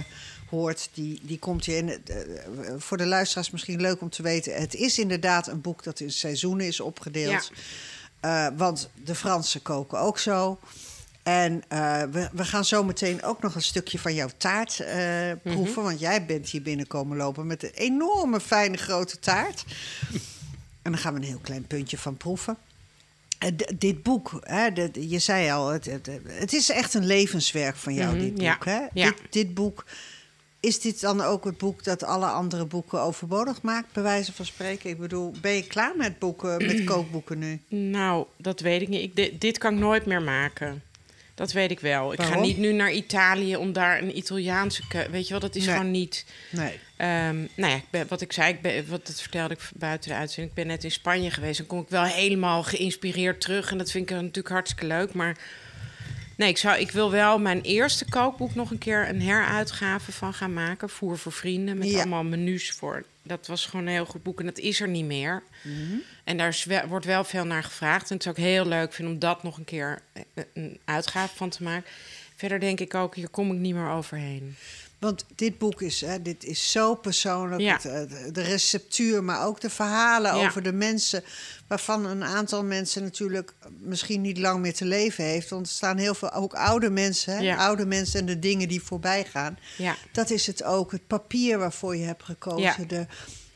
hoort, 0.50 0.88
die, 0.94 1.20
die 1.22 1.38
komt 1.38 1.64
hier 1.64 1.76
in. 1.76 1.88
eh, 1.88 2.16
voor 2.78 2.96
de 2.96 3.06
luisteraars 3.06 3.50
misschien 3.50 3.80
leuk 3.80 4.00
om 4.00 4.10
te 4.10 4.22
weten: 4.22 4.54
het 4.54 4.74
is 4.74 4.98
inderdaad 4.98 5.46
een 5.46 5.60
boek 5.60 5.82
dat 5.82 6.00
in 6.00 6.10
seizoenen 6.12 6.66
is 6.66 6.80
opgedeeld. 6.80 7.50
Eh, 8.20 8.46
want 8.56 8.90
de 9.04 9.14
Fransen 9.14 9.62
koken 9.62 9.98
ook 9.98 10.18
zo. 10.18 10.58
En 11.22 11.62
eh, 11.68 12.02
we, 12.10 12.28
we 12.32 12.44
gaan 12.44 12.64
zo 12.64 12.84
meteen 12.84 13.22
ook 13.22 13.42
nog 13.42 13.54
een 13.54 13.62
stukje 13.62 13.98
van 13.98 14.14
jouw 14.14 14.28
taart 14.36 14.80
eh, 14.80 15.32
proeven. 15.42 15.82
Want 15.82 16.00
jij 16.00 16.26
bent 16.26 16.48
hier 16.48 16.62
binnenkomen 16.62 17.16
lopen 17.16 17.46
met 17.46 17.62
een 17.62 17.70
enorme 17.74 18.40
fijne 18.40 18.76
grote 18.76 19.18
taart. 19.18 19.64
en 20.82 20.90
daar 20.92 21.00
gaan 21.00 21.14
we 21.14 21.20
een 21.20 21.26
heel 21.26 21.40
klein 21.42 21.66
puntje 21.66 21.98
van 21.98 22.16
proeven. 22.16 22.56
Eh, 23.38 23.50
dit 23.78 24.02
boek, 24.02 24.40
hè, 24.42 24.68
je 24.92 25.18
zei 25.18 25.50
al, 25.50 25.68
het, 25.68 25.84
het, 25.84 26.08
het 26.24 26.52
is 26.52 26.68
echt 26.70 26.94
een 26.94 27.06
levenswerk 27.06 27.76
van 27.76 27.94
jou, 27.94 28.16
Mhm, 28.16 28.24
dit 28.24 28.40
ja, 28.40 28.52
boek. 28.52 28.64
Hè? 28.64 28.80
ja. 28.92 29.06
Dit, 29.06 29.16
dit 29.30 29.54
boek, 29.54 29.84
is 30.60 30.80
dit 30.80 31.00
dan 31.00 31.20
ook 31.20 31.44
het 31.44 31.58
boek 31.58 31.84
dat 31.84 32.02
alle 32.02 32.26
andere 32.26 32.64
boeken 32.64 33.00
overbodig 33.00 33.62
maakt, 33.62 33.92
bij 33.92 34.02
wijze 34.02 34.32
van 34.32 34.44
spreken? 34.44 34.90
Ik 34.90 34.98
bedoel, 34.98 35.32
ben 35.40 35.52
je 35.52 35.66
klaar 35.66 35.96
met 35.96 36.18
boeken, 36.18 36.66
met 36.66 36.84
kookboeken 36.90 37.38
nu? 37.38 37.60
Nou, 37.68 38.26
dat 38.36 38.60
weet 38.60 38.82
ik 38.82 38.88
niet. 38.88 39.02
Ik, 39.02 39.16
dit, 39.16 39.40
dit 39.40 39.58
kan 39.58 39.72
ik 39.74 39.78
nooit 39.78 40.06
meer 40.06 40.22
maken. 40.22 40.82
Dat 41.34 41.52
weet 41.52 41.70
ik 41.70 41.80
wel. 41.80 42.12
Ik 42.12 42.22
ga 42.22 42.40
niet 42.40 42.56
nu 42.58 42.72
naar 42.72 42.92
Italië 42.92 43.56
om 43.56 43.72
daar 43.72 44.02
een 44.02 44.16
Italiaanse... 44.16 44.82
Weet 45.10 45.24
je 45.26 45.30
wel, 45.30 45.40
dat 45.40 45.54
is 45.54 45.64
Nee. 45.66 45.74
gewoon 45.74 45.90
niet... 45.90 46.24
Nee. 46.50 46.78
Ehm, 46.96 47.36
nou 47.36 47.70
ja, 47.70 47.74
ik 47.76 47.84
ben, 47.90 48.06
wat 48.08 48.20
ik 48.20 48.32
zei, 48.32 48.52
ik 48.52 48.60
ben, 48.60 48.84
wat, 48.88 49.06
dat 49.06 49.20
vertelde 49.20 49.54
ik 49.54 49.60
buiten 49.74 50.10
de 50.10 50.16
uitzending. 50.16 50.48
Ik 50.48 50.54
ben 50.62 50.66
net 50.66 50.84
in 50.84 50.90
Spanje 50.90 51.30
geweest. 51.30 51.58
Dan 51.58 51.66
kom 51.66 51.80
ik 51.80 51.88
wel 51.88 52.04
helemaal 52.04 52.62
geïnspireerd 52.62 53.40
terug. 53.40 53.70
En 53.70 53.78
dat 53.78 53.90
vind 53.90 54.10
ik 54.10 54.16
natuurlijk 54.16 54.48
hartstikke 54.48 54.86
leuk. 54.86 55.12
Maar 55.14 55.36
nee, 56.36 56.48
ik, 56.48 56.58
zou, 56.58 56.78
ik 56.78 56.90
wil 56.90 57.10
wel 57.10 57.38
mijn 57.38 57.60
eerste 57.60 58.04
kookboek 58.08 58.54
nog 58.54 58.70
een 58.70 58.78
keer 58.78 59.08
een 59.08 59.22
heruitgave 59.22 60.12
van 60.12 60.34
gaan 60.34 60.52
maken. 60.52 60.88
Voer 60.90 61.18
voor 61.18 61.32
vrienden. 61.32 61.78
Met 61.78 61.90
Ja. 61.90 61.98
allemaal 61.98 62.24
menus 62.24 62.70
voor 62.70 63.04
Dat 63.22 63.46
was 63.46 63.66
gewoon 63.66 63.86
een 63.86 63.92
heel 63.92 64.04
goed 64.06 64.22
boek 64.22 64.40
en 64.40 64.46
dat 64.46 64.58
is 64.58 64.80
er 64.80 64.88
niet 64.88 65.04
meer. 65.04 65.42
Mhm. 65.62 65.96
En 66.24 66.36
daar 66.36 66.48
is 66.48 66.64
wel- 66.64 66.86
wordt 66.86 67.06
wel 67.06 67.24
veel 67.24 67.44
naar 67.44 67.64
gevraagd. 67.64 68.08
En 68.08 68.14
het 68.14 68.22
zou 68.22 68.36
ik 68.36 68.42
heel 68.42 68.66
leuk 68.66 68.92
vinden 68.92 69.14
om 69.14 69.20
dat 69.20 69.42
nog 69.42 69.56
een 69.58 69.64
keer 69.64 70.02
eh, 70.12 70.22
een 70.54 70.80
uitgave 70.84 71.36
van 71.36 71.48
te 71.48 71.62
maken. 71.62 71.90
Verder 72.36 72.60
denk 72.60 72.80
ik 72.80 72.94
ook, 72.94 73.14
hier 73.14 73.28
kom 73.28 73.52
ik 73.52 73.58
niet 73.58 73.74
meer 73.74 73.90
overheen. 73.90 74.56
Want 74.98 75.24
dit 75.34 75.58
boek 75.58 75.82
is, 75.82 76.00
hè, 76.00 76.22
dit 76.22 76.44
is 76.44 76.70
zo 76.70 76.94
persoonlijk. 76.94 77.60
Ja. 77.60 77.72
Het, 77.72 77.84
eh, 77.84 78.32
de- 78.32 78.42
receptuur, 78.42 79.24
maar 79.24 79.46
ook 79.46 79.60
de 79.60 79.70
verhalen 79.70 80.36
Ja. 80.36 80.46
over 80.46 80.62
de 80.62 80.72
mensen. 80.72 81.24
Waarvan 81.66 82.06
een 82.06 82.24
aantal 82.24 82.64
mensen 82.64 83.02
natuurlijk 83.02 83.54
misschien 83.78 84.20
niet 84.20 84.38
lang 84.38 84.60
meer 84.60 84.74
te 84.74 84.84
leven 84.84 85.24
heeft. 85.24 85.48
Want 85.50 85.66
er 85.66 85.72
staan 85.72 85.96
heel 85.96 86.14
veel, 86.14 86.32
ook 86.32 86.54
oude 86.54 86.90
mensen. 86.90 87.32
Hè? 87.36 87.38
Ja. 87.42 87.56
Oude 87.56 87.86
mensen 87.86 88.20
en 88.20 88.26
de 88.26 88.38
dingen 88.38 88.68
die 88.68 88.82
voorbij 88.82 89.24
gaan. 89.24 89.58
Ja, 89.76 89.96
Dat 90.12 90.30
is 90.30 90.46
het 90.46 90.62
ook. 90.62 90.92
Het 90.92 91.06
papier 91.06 91.58
waarvoor 91.58 91.96
je 91.96 92.04
hebt 92.04 92.22
gekozen. 92.24 92.88
De, 92.88 93.06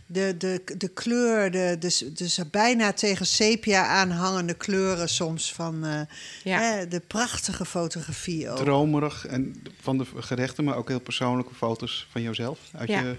de, 0.06 0.34
de, 0.36 0.62
de 0.78 0.88
kleur, 0.88 1.50
de, 1.50 1.76
de, 1.78 2.12
de 2.14 2.46
bijna 2.50 2.92
tegen 2.92 3.26
sepia 3.26 3.86
aanhangende 3.86 4.54
kleuren 4.54 5.08
soms 5.08 5.52
van 5.52 5.84
eh, 5.84 6.00
Ja. 6.44 6.60
hè, 6.60 6.88
de 6.88 7.00
prachtige 7.00 7.64
fotografie 7.64 8.50
ook. 8.50 8.56
Dromerig 8.56 9.26
en 9.26 9.62
van 9.80 9.98
de 9.98 10.06
gerechten, 10.16 10.64
maar 10.64 10.76
ook 10.76 10.88
heel 10.88 11.00
persoonlijke 11.00 11.54
foto's 11.54 12.06
van 12.10 12.22
jouzelf. 12.22 12.58
Uit 12.72 12.88
Ja. 12.88 13.00
je 13.00 13.16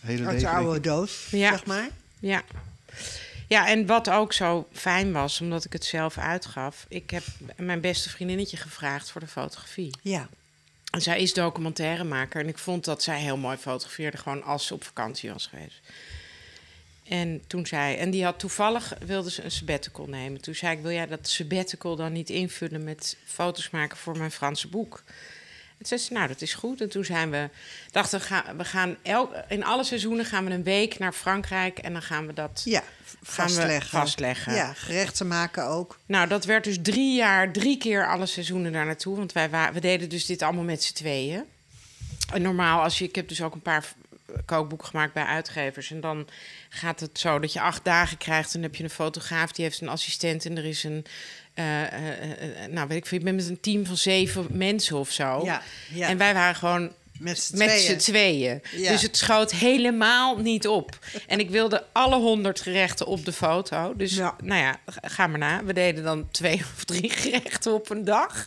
hele 0.00 0.26
Uit 0.26 0.32
leven. 0.40 0.50
de 0.50 0.56
oude 0.56 0.80
doos, 0.80 1.26
Ja. 1.30 1.50
zeg 1.50 1.66
maar. 1.66 1.88
ja. 2.18 2.42
Ja, 3.48 3.68
en 3.68 3.86
wat 3.86 4.10
ook 4.10 4.32
zo 4.32 4.68
fijn 4.72 5.12
was, 5.12 5.40
omdat 5.40 5.64
ik 5.64 5.72
het 5.72 5.84
zelf 5.84 6.18
uitgaf. 6.18 6.86
Ik 6.88 7.10
heb 7.10 7.22
mijn 7.56 7.80
beste 7.80 8.10
vriendinnetje 8.10 8.56
gevraagd 8.56 9.10
voor 9.10 9.20
de 9.20 9.26
fotografie. 9.26 9.90
Ja. 10.02 10.28
Zij 10.96 11.20
is 11.20 11.32
documentairemaker 11.32 12.40
en 12.40 12.48
ik 12.48 12.58
vond 12.58 12.84
dat 12.84 13.02
zij 13.02 13.18
heel 13.20 13.36
mooi 13.36 13.56
fotografeerde, 13.56 14.16
gewoon 14.16 14.42
als 14.42 14.66
ze 14.66 14.74
op 14.74 14.84
vakantie 14.84 15.32
was 15.32 15.46
geweest. 15.46 15.80
En 17.08 17.42
toen 17.46 17.66
zei, 17.66 17.96
en 17.96 18.10
die 18.10 18.24
had 18.24 18.38
toevallig 18.38 18.92
wilde 19.06 19.30
ze 19.30 19.44
een 19.44 19.50
sabbatical 19.50 20.06
nemen. 20.06 20.40
Toen 20.40 20.54
zei 20.54 20.76
ik, 20.76 20.82
wil 20.82 20.92
jij 20.92 21.06
dat 21.06 21.28
sabbatical 21.28 21.96
dan 21.96 22.12
niet 22.12 22.30
invullen 22.30 22.84
met 22.84 23.16
foto's 23.24 23.70
maken 23.70 23.96
voor 23.96 24.18
mijn 24.18 24.30
Franse 24.30 24.68
boek? 24.68 25.02
En 25.78 25.90
toen 25.90 25.98
zei 25.98 26.00
ze, 26.00 26.12
nou, 26.12 26.28
dat 26.28 26.40
is 26.40 26.54
goed. 26.54 26.80
En 26.80 26.88
toen 26.88 27.04
zijn 27.04 27.30
we, 27.30 27.48
dachten 27.90 28.18
we, 28.18 28.24
gaan, 28.24 28.56
we 28.56 28.64
gaan 28.64 28.96
elk, 29.02 29.34
in 29.48 29.64
alle 29.64 29.84
seizoenen 29.84 30.24
gaan 30.24 30.44
we 30.44 30.50
een 30.50 30.62
week 30.62 30.98
naar 30.98 31.12
Frankrijk 31.12 31.78
en 31.78 31.92
dan 31.92 32.02
gaan 32.02 32.26
we 32.26 32.32
dat 32.32 32.62
Ja, 32.64 32.80
gaan 32.80 32.86
we 33.46 33.52
vastleggen. 33.52 33.90
vastleggen. 33.90 34.54
Ja, 34.54 34.72
gerechten 34.72 35.28
maken 35.28 35.66
ook. 35.66 35.98
Nou, 36.06 36.28
dat 36.28 36.44
werd 36.44 36.64
dus 36.64 36.78
drie 36.82 37.16
jaar, 37.16 37.52
drie 37.52 37.78
keer 37.78 38.08
alle 38.08 38.26
seizoenen 38.26 38.72
daar 38.72 38.86
naartoe. 38.86 39.16
Want 39.16 39.32
wij 39.32 39.50
we 39.72 39.80
deden 39.80 40.08
dus 40.08 40.26
dit 40.26 40.42
allemaal 40.42 40.64
met 40.64 40.82
z'n 40.82 40.94
tweeën. 40.94 41.44
En 42.32 42.42
normaal, 42.42 42.82
als 42.82 42.98
je, 42.98 43.04
ik 43.04 43.14
heb 43.14 43.28
dus 43.28 43.42
ook 43.42 43.54
een 43.54 43.62
paar 43.62 43.84
kookboeken 44.44 44.88
gemaakt 44.88 45.12
bij 45.12 45.24
uitgevers. 45.24 45.90
En 45.90 46.00
dan 46.00 46.28
gaat 46.68 47.00
het 47.00 47.18
zo 47.18 47.38
dat 47.38 47.52
je 47.52 47.60
acht 47.60 47.84
dagen 47.84 48.16
krijgt. 48.16 48.46
En 48.46 48.60
dan 48.60 48.62
heb 48.70 48.74
je 48.74 48.84
een 48.84 48.90
fotograaf, 48.90 49.52
die 49.52 49.64
heeft 49.64 49.80
een 49.80 49.88
assistent. 49.88 50.46
En 50.46 50.56
er 50.56 50.64
is 50.64 50.84
een, 50.84 51.04
eh, 51.54 51.82
eh, 51.82 52.64
eh, 52.64 52.70
nou 52.70 52.88
weet 52.88 52.96
ik 52.96 53.06
veel, 53.06 53.18
bent 53.18 53.36
met 53.36 53.48
een 53.48 53.60
team 53.60 53.86
van 53.86 53.96
zeven 53.96 54.46
mensen 54.50 54.96
of 54.96 55.10
zo. 55.10 55.40
Ja, 55.44 55.62
ja. 55.92 56.08
En 56.08 56.18
wij 56.18 56.34
waren 56.34 56.54
gewoon 56.54 56.92
met 57.18 57.38
z'n 57.38 57.56
met 57.56 57.68
tweeën. 57.68 57.98
tweeën. 57.98 58.62
Ja. 58.76 58.90
Dus 58.90 59.02
het 59.02 59.16
schoot 59.16 59.52
helemaal 59.52 60.36
niet 60.38 60.68
op. 60.68 60.98
En 61.26 61.38
ik 61.38 61.50
wilde 61.50 61.84
alle 61.92 62.16
honderd 62.16 62.60
gerechten 62.60 63.06
op 63.06 63.24
de 63.24 63.32
foto. 63.32 63.96
Dus 63.96 64.14
Ja. 64.14 64.36
nou 64.42 64.60
ja, 64.60 64.76
ga 65.02 65.26
maar 65.26 65.38
na. 65.38 65.64
We 65.64 65.72
deden 65.72 66.04
dan 66.04 66.28
twee 66.30 66.56
of 66.76 66.84
drie 66.84 67.10
gerechten 67.10 67.72
op 67.74 67.90
een 67.90 68.04
dag. 68.04 68.46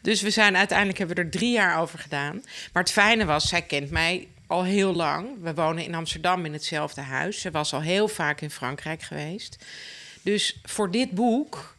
Dus 0.00 0.22
we 0.22 0.30
zijn 0.30 0.56
uiteindelijk 0.56 0.98
hebben 0.98 1.16
we 1.16 1.22
er 1.22 1.30
drie 1.30 1.52
jaar 1.52 1.80
over 1.80 1.98
gedaan. 1.98 2.42
Maar 2.72 2.82
het 2.82 2.92
fijne 2.92 3.24
was, 3.24 3.48
zij 3.48 3.62
kent 3.62 3.90
mij 3.90 4.28
al 4.46 4.64
heel 4.64 4.94
lang. 4.94 5.28
We 5.40 5.54
wonen 5.54 5.84
in 5.84 5.94
Amsterdam 5.94 6.44
in 6.44 6.52
hetzelfde 6.52 7.00
huis. 7.00 7.40
Ze 7.40 7.50
was 7.50 7.72
al 7.72 7.80
heel 7.80 8.08
vaak 8.08 8.40
in 8.40 8.50
Frankrijk 8.50 9.02
geweest. 9.02 9.56
Dus 10.22 10.58
voor 10.62 10.90
dit 10.90 11.10
boek, 11.10 11.73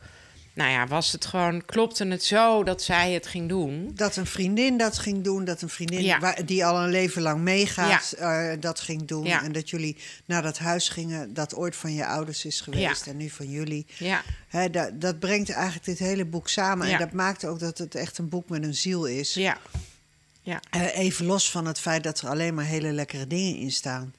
nou 0.55 0.71
ja, 0.71 0.87
was 0.87 1.11
het 1.11 1.25
gewoon, 1.25 1.65
klopte 1.65 2.05
het 2.07 2.23
zo 2.23 2.63
dat 2.63 2.81
zij 2.81 3.11
het 3.11 3.27
ging 3.27 3.49
doen. 3.49 3.91
Dat 3.95 4.15
een 4.15 4.25
vriendin 4.25 4.77
dat 4.77 4.97
ging 4.97 5.23
doen, 5.23 5.45
dat 5.45 5.61
een 5.61 5.69
vriendin 5.69 6.03
Ja. 6.03 6.19
waar- 6.19 6.45
die 6.45 6.65
al 6.65 6.83
een 6.83 6.89
leven 6.89 7.21
lang 7.21 7.41
meegaat, 7.41 8.11
eh, 8.11 8.51
dat 8.59 8.79
ging 8.79 9.05
doen. 9.07 9.23
Ja. 9.23 9.43
En 9.43 9.51
dat 9.51 9.69
jullie 9.69 9.97
naar 10.25 10.41
dat 10.41 10.57
huis 10.57 10.89
gingen 10.89 11.33
dat 11.33 11.55
ooit 11.55 11.75
van 11.75 11.93
je 11.93 12.05
ouders 12.05 12.45
is 12.45 12.61
geweest 12.61 13.05
Ja. 13.05 13.11
en 13.11 13.17
nu 13.17 13.29
van 13.29 13.49
jullie. 13.49 13.85
Ja, 13.97 14.21
dat, 14.71 15.01
dat 15.01 15.19
brengt 15.19 15.49
eigenlijk 15.51 15.85
dit 15.85 15.99
hele 15.99 16.25
boek 16.25 16.49
samen. 16.49 16.87
Ja. 16.87 16.93
En 16.93 16.99
dat 16.99 17.11
maakt 17.13 17.45
ook 17.45 17.59
dat 17.59 17.77
het 17.77 17.95
echt 17.95 18.17
een 18.17 18.29
boek 18.29 18.49
met 18.49 18.63
een 18.63 18.75
ziel 18.75 19.05
is. 19.05 19.33
ja, 19.33 19.57
ja. 20.41 20.59
Eh, 20.69 20.97
even 20.97 21.25
los 21.25 21.51
van 21.51 21.65
het 21.65 21.79
feit 21.79 22.03
dat 22.03 22.21
er 22.21 22.29
alleen 22.29 22.53
maar 22.53 22.65
hele 22.65 22.91
lekkere 22.91 23.27
dingen 23.27 23.57
in 23.59 23.71
staan. 23.71 24.13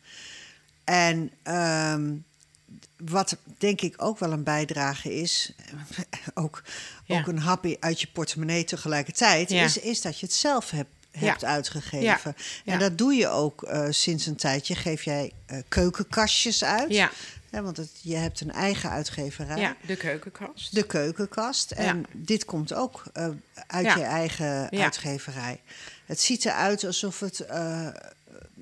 En 0.84 1.30
ehm, 1.42 2.12
wat 2.96 3.36
denk 3.58 3.80
ik 3.80 3.94
ook 3.96 4.18
wel 4.18 4.32
een 4.32 4.42
bijdrage 4.42 5.14
is, 5.14 5.52
ook, 6.34 6.62
Ja. 7.04 7.18
ook 7.18 7.26
een 7.26 7.38
hap 7.38 7.76
uit 7.80 8.00
je 8.00 8.06
portemonnee 8.12 8.64
tegelijkertijd, 8.64 9.50
Ja. 9.50 9.64
is, 9.64 9.78
is 9.78 10.00
dat 10.00 10.20
je 10.20 10.26
het 10.26 10.34
zelf 10.34 10.70
hebt, 10.70 10.90
hebt 11.10 11.44
uitgegeven. 11.44 12.36
En 12.64 12.78
dat 12.78 12.98
doe 12.98 13.14
je 13.14 13.28
ook 13.28 13.62
eh, 13.62 13.86
sinds 13.90 14.26
een 14.26 14.36
tijdje. 14.36 14.74
Geef 14.74 15.02
jij 15.02 15.32
eh, 15.46 15.58
keukenkastjes 15.68 16.64
uit. 16.64 16.90
Ja. 16.92 17.10
Hè, 17.50 17.62
want 17.62 17.76
het, 17.76 17.90
je 18.02 18.16
hebt 18.16 18.40
een 18.40 18.52
eigen 18.52 18.90
uitgeverij. 18.90 19.56
Ja, 19.60 19.76
de 19.86 19.96
keukenkast. 19.96 20.74
De 20.74 20.86
keukenkast. 20.86 21.70
En 21.70 22.06
dit 22.12 22.44
komt 22.44 22.74
ook 22.74 23.02
eh, 23.12 23.28
uit 23.66 23.92
je 23.92 24.02
eigen 24.02 24.70
uitgeverij. 24.70 25.60
Het 26.06 26.20
ziet 26.20 26.44
eruit 26.44 26.84
alsof 26.84 27.20
het 27.20 27.44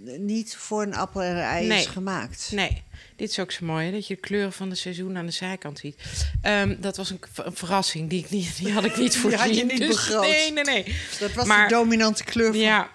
niet 0.03 0.57
voor 0.57 0.82
een 0.82 0.95
appel 0.95 1.20
en 1.22 1.36
een 1.36 1.42
ei 1.42 1.66
Nee. 1.66 1.78
is 1.78 1.86
gemaakt. 1.86 2.49
Nee, 2.53 2.82
dit 3.16 3.30
is 3.30 3.38
ook 3.38 3.51
zo 3.53 3.64
mooi, 3.66 3.86
hè, 3.86 3.92
dat 3.92 4.07
je 4.07 4.14
de 4.14 4.20
kleuren 4.20 4.53
van 4.53 4.68
de 4.68 4.74
seizoen 4.74 5.16
aan 5.16 5.26
de 5.26 5.32
zijkant 5.32 5.78
ziet. 5.78 6.03
Ehm, 6.42 6.74
dat 6.80 6.97
was 6.97 7.11
een, 7.11 7.20
een 7.34 7.57
verrassing, 7.57 8.11
die, 8.11 8.24
ik 8.24 8.30
niet, 8.30 8.57
die 8.57 8.72
had 8.72 8.84
ik 8.84 8.97
niet 8.97 9.12
Die 9.12 9.20
voorzien. 9.20 9.40
had 9.40 9.57
je 9.57 9.64
niet 9.64 9.78
dus- 9.78 9.88
begroot. 9.88 10.22
Nee, 10.22 10.53
nee, 10.53 10.64
nee. 10.64 10.97
Dat 11.18 11.32
was 11.32 11.47
Maar- 11.47 11.68
de 11.68 11.74
dominante 11.74 12.24
kleur 12.24 12.47
van... 12.53 12.59
Ja, 12.59 12.90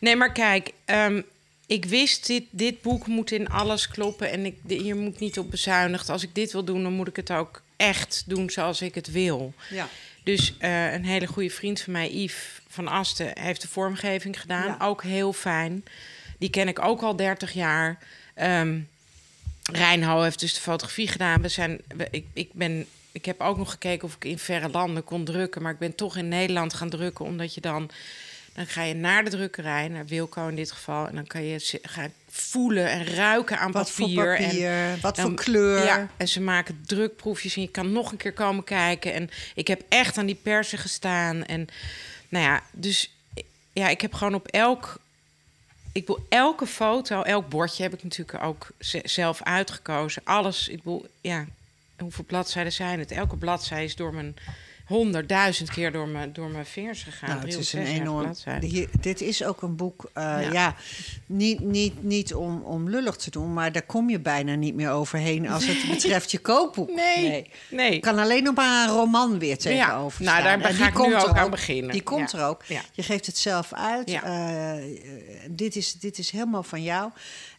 nee, 0.00 0.16
maar 0.16 0.32
kijk, 0.32 0.70
ehm, 0.84 1.22
ik 1.66 1.84
wist, 1.84 2.26
dit, 2.26 2.42
dit 2.50 2.82
boek 2.82 3.06
moet 3.06 3.30
in 3.30 3.48
alles 3.48 3.88
kloppen 3.88 4.30
en 4.30 4.46
ik, 4.46 4.56
hier 4.66 4.96
moet 4.96 5.18
niet 5.18 5.38
op 5.38 5.50
bezuinigd. 5.50 6.08
Als 6.08 6.22
ik 6.22 6.34
dit 6.34 6.52
wil 6.52 6.64
doen, 6.64 6.82
dan 6.82 6.92
moet 6.92 7.08
ik 7.08 7.16
het 7.16 7.30
ook 7.30 7.62
echt 7.76 8.22
doen 8.26 8.50
zoals 8.50 8.82
ik 8.82 8.94
het 8.94 9.10
wil. 9.10 9.54
Ja. 9.70 9.88
Dus 10.24 10.54
eh, 10.58 10.92
een 10.92 11.04
hele 11.04 11.26
goede 11.26 11.50
vriend 11.50 11.80
van 11.80 11.92
mij, 11.92 12.10
Yves 12.12 12.36
van 12.68 12.88
Asten, 12.88 13.30
heeft 13.40 13.60
de 13.62 13.68
vormgeving 13.68 14.40
gedaan. 14.40 14.66
Ja. 14.66 14.76
Ook 14.80 15.02
heel 15.02 15.32
fijn. 15.32 15.84
Die 16.38 16.50
ken 16.50 16.68
ik 16.68 16.82
ook 16.84 17.02
al 17.02 17.16
30 17.16 17.52
jaar. 17.52 17.98
Reinho 19.72 20.22
heeft 20.22 20.40
dus 20.40 20.54
de 20.54 20.60
fotografie 20.60 21.08
gedaan. 21.08 21.42
We 21.42 21.48
zijn, 21.48 21.80
we- 21.96 22.08
ik, 22.10 22.24
ik, 22.32 22.48
ben, 22.52 22.86
ik 23.12 23.24
heb 23.24 23.40
ook 23.40 23.56
nog 23.56 23.70
gekeken 23.70 24.08
of 24.08 24.14
ik 24.14 24.24
in 24.24 24.38
verre 24.38 24.68
landen 24.68 25.04
kon 25.04 25.24
drukken. 25.24 25.62
Maar 25.62 25.72
ik 25.72 25.78
ben 25.78 25.94
toch 25.94 26.16
in 26.16 26.28
Nederland 26.28 26.74
gaan 26.74 26.90
drukken, 26.90 27.24
omdat 27.24 27.54
je 27.54 27.60
dan... 27.60 27.90
Dan 28.52 28.66
ga 28.66 28.82
je 28.82 28.94
naar 28.94 29.24
de 29.24 29.30
drukkerij, 29.30 29.88
naar 29.88 30.06
Wilco 30.06 30.48
in 30.48 30.56
dit 30.56 30.72
geval. 30.72 31.06
En 31.08 31.14
dan 31.14 31.26
kan 31.26 31.42
je 31.44 31.78
gaan 31.82 32.12
voelen 32.30 32.86
en 32.90 33.04
ruiken 33.06 33.58
aan 33.58 33.72
Wat 33.72 33.90
voor 33.90 34.04
papier. 34.06 34.36
en 34.36 34.44
papier, 34.44 34.98
wat 35.00 35.16
dan- 35.16 35.24
voor 35.26 35.34
kleur. 35.34 35.84
Ja, 35.84 36.08
en 36.16 36.28
ze 36.28 36.40
maken 36.40 36.82
drukproefjes 36.86 37.56
en 37.56 37.62
je 37.62 37.68
kan 37.70 37.92
nog 37.92 38.10
een 38.10 38.16
keer 38.16 38.32
komen 38.32 38.64
kijken. 38.64 39.12
En 39.12 39.30
ik 39.54 39.66
heb 39.68 39.82
echt 39.88 40.18
aan 40.18 40.26
die 40.26 40.38
persen 40.42 40.78
gestaan. 40.78 41.44
En 41.44 41.68
nou 42.28 42.44
ja, 42.44 42.62
dus 42.72 43.14
ja, 43.72 43.88
ik 43.88 44.00
heb 44.00 44.14
gewoon 44.14 44.34
op 44.34 44.46
elk... 44.48 44.98
Ik 45.96 46.06
wil 46.06 46.26
elke 46.28 46.66
foto, 46.66 47.22
elk 47.22 47.48
bordje 47.48 47.82
heb 47.82 47.92
ik 47.94 48.02
natuurlijk 48.02 48.44
ook 48.44 48.66
ze- 48.78 49.00
zelf 49.04 49.42
uitgekozen. 49.42 50.22
Alles, 50.24 50.68
ik 50.68 50.80
wil, 50.82 51.06
ja, 51.20 51.46
hoeveel 51.98 52.24
bladzijden 52.24 52.72
zijn 52.72 52.98
het? 52.98 53.10
Elke 53.10 53.36
bladzijde 53.36 53.84
is 53.84 53.96
door 53.96 54.14
mijn 54.14 54.36
honderdduizend 54.86 55.70
keer 55.70 55.92
door 55.92 56.08
mijn, 56.08 56.32
door 56.32 56.50
mijn 56.50 56.66
vingers 56.66 57.02
gegaan. 57.02 57.28
Nou, 57.28 57.40
het 57.40 57.58
is 57.58 57.72
een 57.72 57.84
366 57.84 58.52
enorm. 58.52 58.70
Hier, 58.70 58.88
dit 59.00 59.20
is 59.20 59.44
ook 59.44 59.62
een 59.62 59.76
boek, 59.76 60.10
eh, 60.12 60.22
ja. 60.22 60.52
Ja. 60.52 60.74
niet, 61.26 61.60
niet, 61.60 62.02
niet 62.02 62.34
om, 62.34 62.62
om 62.62 62.88
lullig 62.88 63.16
te 63.16 63.30
doen, 63.30 63.52
maar 63.52 63.72
daar 63.72 63.82
kom 63.82 64.10
je 64.10 64.18
bijna 64.20 64.54
niet 64.54 64.74
meer 64.74 64.90
overheen 64.90 65.48
als 65.48 65.66
het 65.66 65.88
betreft 65.88 66.30
je 66.30 66.38
kookboek. 66.38 66.90
Nee, 66.94 67.50
nee. 67.70 68.00
Kan 68.00 68.18
alleen 68.18 68.42
nog 68.42 68.54
maar 68.54 68.88
een 68.88 68.94
roman 68.94 69.38
weer 69.38 69.58
tegenover 69.58 70.22
nou, 70.22 70.40
staan. 70.40 70.60
daar 70.60 70.68
En 70.68 70.74
ga 70.74 70.78
die 70.78 70.86
ik 70.86 71.06
nu 71.06 71.12
komt 71.12 71.28
ook 71.28 71.36
aan 71.36 71.50
beginnen. 71.50 71.90
Die 71.92 72.02
komt 72.02 72.30
Ja. 72.30 72.38
er 72.38 72.44
ook. 72.44 72.64
Ja. 72.66 72.80
Je 72.92 73.02
geeft 73.02 73.26
het 73.26 73.38
zelf 73.38 73.72
uit. 73.72 74.10
Ja. 74.10 74.22
Eh, 74.22 74.82
dit, 75.50 75.76
is, 75.76 75.92
dit 75.92 76.18
is 76.18 76.30
helemaal 76.30 76.62
van 76.62 76.82
jou. 76.82 77.10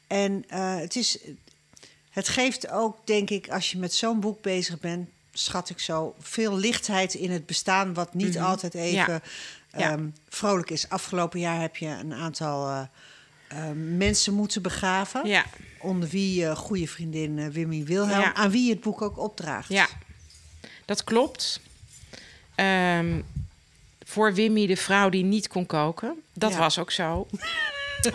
En 0.08 0.44
eh, 0.48 0.76
het, 0.76 0.96
is, 0.96 1.18
het 2.10 2.28
geeft 2.28 2.70
ook, 2.70 2.98
denk 3.08 3.30
ik, 3.30 3.50
als 3.50 3.72
je 3.72 3.78
met 3.78 3.94
zo'n 3.94 4.20
boek 4.20 4.42
bezig 4.42 4.80
bent... 4.80 5.10
schat 5.38 5.70
ik 5.70 5.80
zo, 5.80 6.16
veel 6.20 6.58
lichtheid 6.58 7.14
in 7.14 7.32
het 7.32 7.46
bestaan... 7.46 7.94
wat 7.94 8.14
niet 8.14 8.40
altijd 8.40 8.74
even 8.74 9.22
Mhm. 9.72 9.80
Ja. 9.84 9.92
ehm, 9.92 10.08
vrolijk 10.30 10.70
is. 10.70 10.90
Afgelopen 10.90 11.40
jaar 11.40 11.62
heb 11.62 11.76
je 11.76 11.88
een 11.88 12.14
aantal 12.14 12.68
eh, 12.68 12.82
eh, 13.48 13.58
mensen 13.98 14.34
moeten 14.34 14.62
begraven... 14.62 15.26
Ja, 15.28 15.46
onder 15.80 16.10
wie 16.10 16.40
je 16.40 16.56
goede 16.56 16.88
vriendin 16.88 17.40
eh, 17.40 17.48
Wimmy 17.48 17.84
Wilhelm... 17.84 18.20
Ja. 18.22 18.34
aan 18.34 18.50
wie 18.52 18.64
je 18.66 18.72
het 18.72 18.82
boek 18.82 19.02
ook 19.02 19.18
opdraagt. 19.18 19.70
ja, 19.70 19.88
dat 20.86 21.04
klopt. 21.04 21.60
Ehm, 22.56 23.22
voor 24.06 24.34
Wimmy, 24.34 24.68
de 24.68 24.78
vrouw 24.78 25.10
die 25.10 25.24
niet 25.24 25.48
kon 25.48 25.66
koken. 25.66 26.22
Dat 26.34 26.56
was 26.56 26.80
ook 26.80 26.92
zo. 26.92 27.28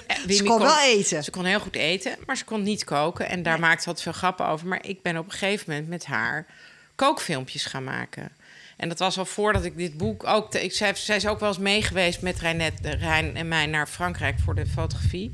Eh, 0.07 0.17
Ze 0.17 0.27
Wimmy 0.27 0.49
kon 0.49 0.59
wel 0.59 0.81
eten. 0.81 1.25
Ze 1.25 1.31
kon 1.31 1.45
heel 1.45 1.61
goed 1.61 1.75
eten, 1.77 2.17
maar 2.27 2.37
ze 2.37 2.45
kon 2.45 2.63
niet 2.63 2.85
koken. 2.85 3.29
En 3.29 3.43
daar 3.43 3.61
maakte 3.61 3.83
ze 3.83 3.89
altijd 3.89 4.05
veel 4.05 4.13
grappen 4.19 4.47
over. 4.47 4.67
Maar 4.67 4.87
ik 4.87 5.03
ben 5.03 5.17
op 5.19 5.25
een 5.25 5.31
gegeven 5.31 5.65
moment 5.71 5.89
met 5.89 6.05
haar 6.07 6.47
kookfilmpjes 6.95 7.65
gaan 7.65 7.85
maken. 7.85 8.33
En 8.77 8.89
dat 8.89 8.99
was 8.99 9.19
al 9.19 9.25
voordat 9.25 9.65
ik 9.65 9.77
dit 9.77 9.97
boek 9.97 10.27
ook... 10.27 10.51
te- 10.51 10.65
ik, 10.65 10.73
zij, 10.73 10.95
zij 10.95 11.17
is 11.17 11.27
ook 11.27 11.41
wel 11.41 11.49
eens 11.49 11.59
meegeweest 11.59 12.23
met 12.23 12.41
Reinet, 12.41 12.73
eh, 12.83 12.93
Rijn 13.01 13.37
en 13.37 13.49
mij 13.49 13.67
naar 13.67 13.87
Frankrijk 13.87 14.39
voor 14.45 14.55
de 14.55 14.67
fotografie. 14.67 15.31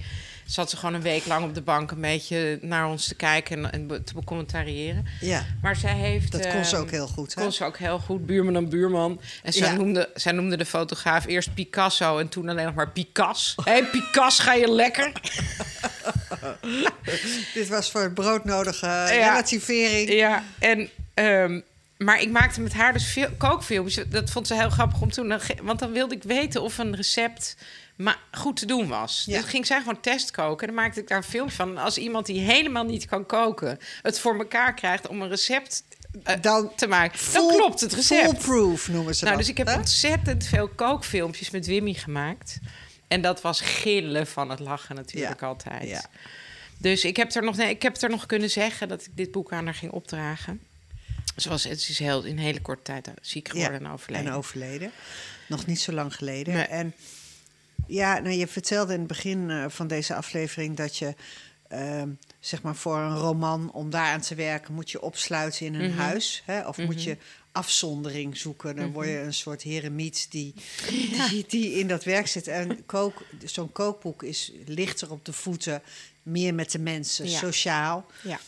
Zat 0.47 0.71
ze 0.71 0.77
gewoon 0.77 0.95
een 0.95 1.03
week 1.03 1.27
lang 1.27 1.45
op 1.45 1.55
de 1.55 1.63
bank 1.63 1.91
een 1.91 2.01
beetje 2.01 2.59
naar 2.63 2.87
ons 2.89 3.09
te 3.09 3.15
kijken 3.15 3.73
en, 3.73 4.05
te 4.05 4.15
becommentariëren. 4.15 5.07
Ja, 5.21 5.45
Maar 5.63 5.77
zij 5.77 5.95
heeft... 5.95 6.33
dat 6.33 6.49
kon 6.49 6.65
ze 6.65 6.75
ehm, 6.75 6.83
ook 6.85 6.91
heel 6.91 7.07
goed. 7.07 7.35
Hè? 7.35 7.43
kon 7.43 7.53
ze 7.53 7.65
ook 7.65 7.79
heel 7.79 7.99
goed, 7.99 8.27
buurman 8.27 8.57
en 8.57 8.69
buurman. 8.69 9.21
En 9.43 9.53
zij, 9.53 9.69
Ja. 9.71 9.75
noemde, 9.77 10.11
zij 10.15 10.33
noemde 10.33 10.57
de 10.57 10.67
fotograaf 10.67 11.27
eerst 11.27 11.55
Picasso 11.55 12.19
en 12.19 12.29
toen 12.29 12.49
alleen 12.49 12.65
nog 12.65 12.75
maar 12.75 12.91
Picas. 12.91 13.55
Hé, 13.65 13.73
hey, 13.73 13.85
Picas, 13.85 14.39
ga 14.39 14.55
je 14.55 14.71
lekker? 14.71 15.13
Dit 17.55 17.69
was 17.69 17.91
voor 17.91 18.03
het 18.03 18.15
broodnodige 18.15 19.05
relativering. 19.05 20.13
Ja, 20.13 20.43
en... 20.59 20.89
ehm, 21.25 21.61
maar 21.97 22.21
ik 22.21 22.31
maakte 22.31 22.61
met 22.61 22.73
haar 22.73 22.93
dus 22.93 23.07
veel 23.13 23.29
kookfilmpjes. 23.39 24.05
Dat 24.09 24.31
vond 24.31 24.47
ze 24.47 24.55
heel 24.55 24.71
grappig 24.71 25.01
om 25.01 25.11
toen... 25.11 25.41
Want 25.63 25.79
dan 25.79 25.93
wilde 25.93 26.15
ik 26.15 26.23
weten 26.23 26.63
of 26.63 26.79
een 26.79 26.97
recept 26.97 27.57
maar 27.97 28.19
goed 28.33 28.57
te 28.57 28.67
doen 28.67 28.89
was. 28.89 29.23
Ja. 29.27 29.41
Dus 29.41 29.51
ging 29.51 29.67
zij 29.67 29.79
gewoon 29.79 30.01
testkoken. 30.01 30.69
En 30.69 30.75
dan 30.75 30.83
maakte 30.83 31.01
ik 31.01 31.09
daar 31.09 31.19
een 31.19 31.25
filmpje 31.25 31.57
van. 31.57 31.79
Als 31.79 31.99
iemand 31.99 32.27
die 32.27 32.41
helemaal 32.41 32.85
niet 32.85 33.07
kan 33.07 33.27
koken... 33.27 33.79
het 34.03 34.21
voor 34.21 34.39
elkaar 34.39 34.75
krijgt 34.75 35.09
om 35.09 35.23
een 35.23 35.29
recept 35.29 35.83
eh, 36.25 36.35
Dan 36.41 36.75
te 36.75 36.87
maken... 36.87 37.19
Full- 37.19 37.49
dan 37.49 37.57
klopt 37.57 37.81
het 37.81 37.93
recept. 37.93 38.23
Foolproof 38.25 38.89
noemen 38.89 39.15
ze 39.15 39.25
Nou, 39.25 39.37
dat. 39.37 39.45
dus 39.47 39.53
ik 39.53 39.59
heb 39.59 39.67
hè? 39.67 39.77
ontzettend 39.77 40.47
veel 40.47 40.69
kookfilmpjes 40.69 41.51
met 41.51 41.67
Wimmy 41.67 41.93
gemaakt. 41.95 42.59
En 43.09 43.21
dat 43.21 43.41
was 43.41 43.61
gillen 43.61 44.27
van 44.27 44.51
het 44.51 44.61
lachen 44.61 44.95
natuurlijk 44.95 45.41
Ja. 45.41 45.47
altijd. 45.47 45.89
Ja. 45.89 46.05
Dus 46.79 47.05
ik 47.05 47.17
heb, 47.17 47.35
er 47.35 47.43
nog, 47.43 47.57
nee, 47.57 47.71
ik 47.71 47.83
heb 47.83 48.03
er 48.03 48.11
nog 48.11 48.27
kunnen 48.27 48.51
zeggen 48.51 48.89
dat 48.89 49.03
ik 49.05 49.11
dit 49.15 49.31
boek 49.31 49.53
aan 49.53 49.65
haar 49.65 49.75
ging 49.75 49.93
opdragen. 49.93 50.61
Zoals 51.41 51.65
het 51.65 51.89
is 51.89 51.99
heel, 51.99 52.23
in 52.25 52.39
hele 52.39 52.61
korte 52.61 52.83
tijd 52.83 53.09
ziek 53.21 53.49
geworden 53.49 53.85
en 53.85 53.91
overleden. 53.91 54.27
En 54.27 54.33
overleden. 54.33 54.91
Nog 55.49 55.67
niet 55.67 55.81
zo 55.81 55.93
lang 55.93 56.15
geleden. 56.15 56.55
Nee. 56.55 56.65
En 56.65 56.95
ja, 57.87 58.19
nou, 58.19 58.35
je 58.35 58.47
vertelde 58.47 58.93
in 58.93 58.99
het 58.99 59.09
begin 59.09 59.51
eh, 59.51 59.65
van 59.69 59.87
deze 59.87 60.15
aflevering 60.15 60.77
dat 60.77 60.97
je, 60.97 61.15
ehm, 61.69 62.09
zeg 62.41 62.63
maar, 62.63 62.77
voor 62.77 62.99
een 62.99 63.17
roman, 63.17 63.73
om 63.73 63.91
daaraan 63.91 64.21
te 64.21 64.35
werken, 64.35 64.75
moet 64.75 64.91
je 64.91 65.01
opsluiten 65.03 65.67
in 65.67 65.75
een 65.75 65.91
Mhm. 65.91 65.99
huis. 65.99 66.43
Hè? 66.45 66.67
Of 66.69 66.79
moet 66.79 67.03
je 67.03 67.17
afzondering 67.53 68.37
zoeken. 68.37 68.77
Dan 68.77 68.93
word 68.93 69.07
Mhm. 69.07 69.17
je 69.17 69.23
een 69.23 69.35
soort 69.35 69.63
heremiet 69.63 70.27
die, 70.31 70.55
die, 71.31 71.45
die 71.49 71.73
in 71.79 71.89
dat 71.89 72.05
werk 72.05 72.27
zit. 72.27 72.47
En 72.49 72.87
kook, 72.87 73.23
zo'n 73.45 73.73
kookboek 73.73 74.23
is 74.23 74.53
lichter 74.67 75.11
op 75.11 75.25
de 75.25 75.33
voeten, 75.33 75.83
meer 76.23 76.55
met 76.55 76.71
de 76.71 76.79
mensen, 76.79 77.29
Ja. 77.31 77.39
sociaal. 77.39 78.07
Ja. 78.23 78.41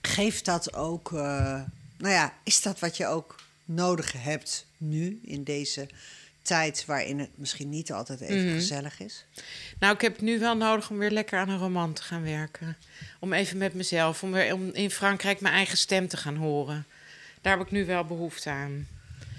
Geeft 0.00 0.44
dat 0.44 0.74
ook, 0.74 1.12
eh, 1.12 1.60
nou 1.98 2.12
ja, 2.12 2.34
is 2.44 2.62
dat 2.62 2.78
wat 2.78 2.96
je 2.96 3.06
ook 3.06 3.36
nodig 3.64 4.12
hebt 4.12 4.66
nu 4.76 5.20
in 5.24 5.44
deze 5.44 5.88
tijd 6.42 6.84
waarin 6.86 7.18
het 7.18 7.30
misschien 7.34 7.68
niet 7.68 7.92
altijd 7.92 8.20
even 8.20 8.44
Mhm. 8.46 8.54
gezellig 8.54 9.00
is? 9.00 9.24
Nou, 9.78 9.94
ik 9.94 10.00
heb 10.00 10.12
het 10.12 10.22
nu 10.22 10.38
wel 10.38 10.56
nodig 10.56 10.90
om 10.90 10.98
weer 10.98 11.10
lekker 11.10 11.38
aan 11.38 11.48
een 11.48 11.58
roman 11.58 11.92
te 11.92 12.02
gaan 12.02 12.22
werken. 12.22 12.76
Om 13.20 13.32
even 13.32 13.58
met 13.58 13.74
mezelf, 13.74 14.22
om 14.22 14.32
weer 14.32 14.54
om 14.54 14.70
in 14.72 14.90
Frankrijk 14.90 15.40
mijn 15.40 15.54
eigen 15.54 15.78
stem 15.78 16.08
te 16.08 16.16
gaan 16.16 16.36
horen. 16.36 16.86
Daar 17.40 17.56
heb 17.58 17.66
ik 17.66 17.72
nu 17.72 17.86
wel 17.86 18.04
behoefte 18.04 18.50
aan. 18.50 18.88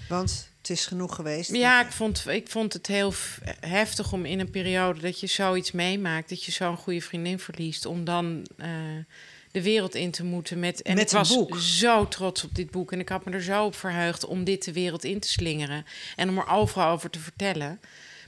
Want 0.08 0.48
het 0.58 0.70
is 0.70 0.86
genoeg 0.86 1.14
geweest. 1.14 1.52
Ja, 1.52 1.84
ik 1.84 1.92
vond, 1.92 2.26
ik 2.26 2.48
vond 2.48 2.72
het 2.72 2.86
heel 2.86 3.14
heftig 3.60 4.12
om 4.12 4.24
in 4.24 4.40
een 4.40 4.50
periode 4.50 5.00
dat 5.00 5.20
je 5.20 5.26
zoiets 5.26 5.72
meemaakt, 5.72 6.28
dat 6.28 6.44
je 6.44 6.52
zo'n 6.52 6.76
goede 6.76 7.00
vriendin 7.00 7.38
verliest, 7.38 7.86
om 7.86 8.04
dan 8.04 8.46
eh, 8.56 8.70
de 9.58 9.64
wereld 9.64 9.94
in 9.94 10.10
te 10.10 10.24
moeten 10.24 10.58
met. 10.58 10.82
En 10.82 10.94
Met 10.94 11.10
ik 11.10 11.16
was 11.16 11.28
boek. 11.34 11.56
zo 11.58 12.08
trots 12.08 12.44
op 12.44 12.54
dit 12.54 12.70
boek 12.70 12.92
en 12.92 13.00
ik 13.00 13.08
had 13.08 13.24
me 13.24 13.32
er 13.32 13.42
zo 13.42 13.64
op 13.64 13.74
verheugd 13.76 14.24
om 14.26 14.44
dit 14.44 14.64
de 14.64 14.72
wereld 14.72 15.04
in 15.04 15.20
te 15.20 15.28
slingeren 15.28 15.84
en 16.16 16.28
om 16.28 16.38
er 16.38 16.48
overal 16.48 16.90
over 16.92 17.10
te 17.10 17.18
vertellen. 17.18 17.80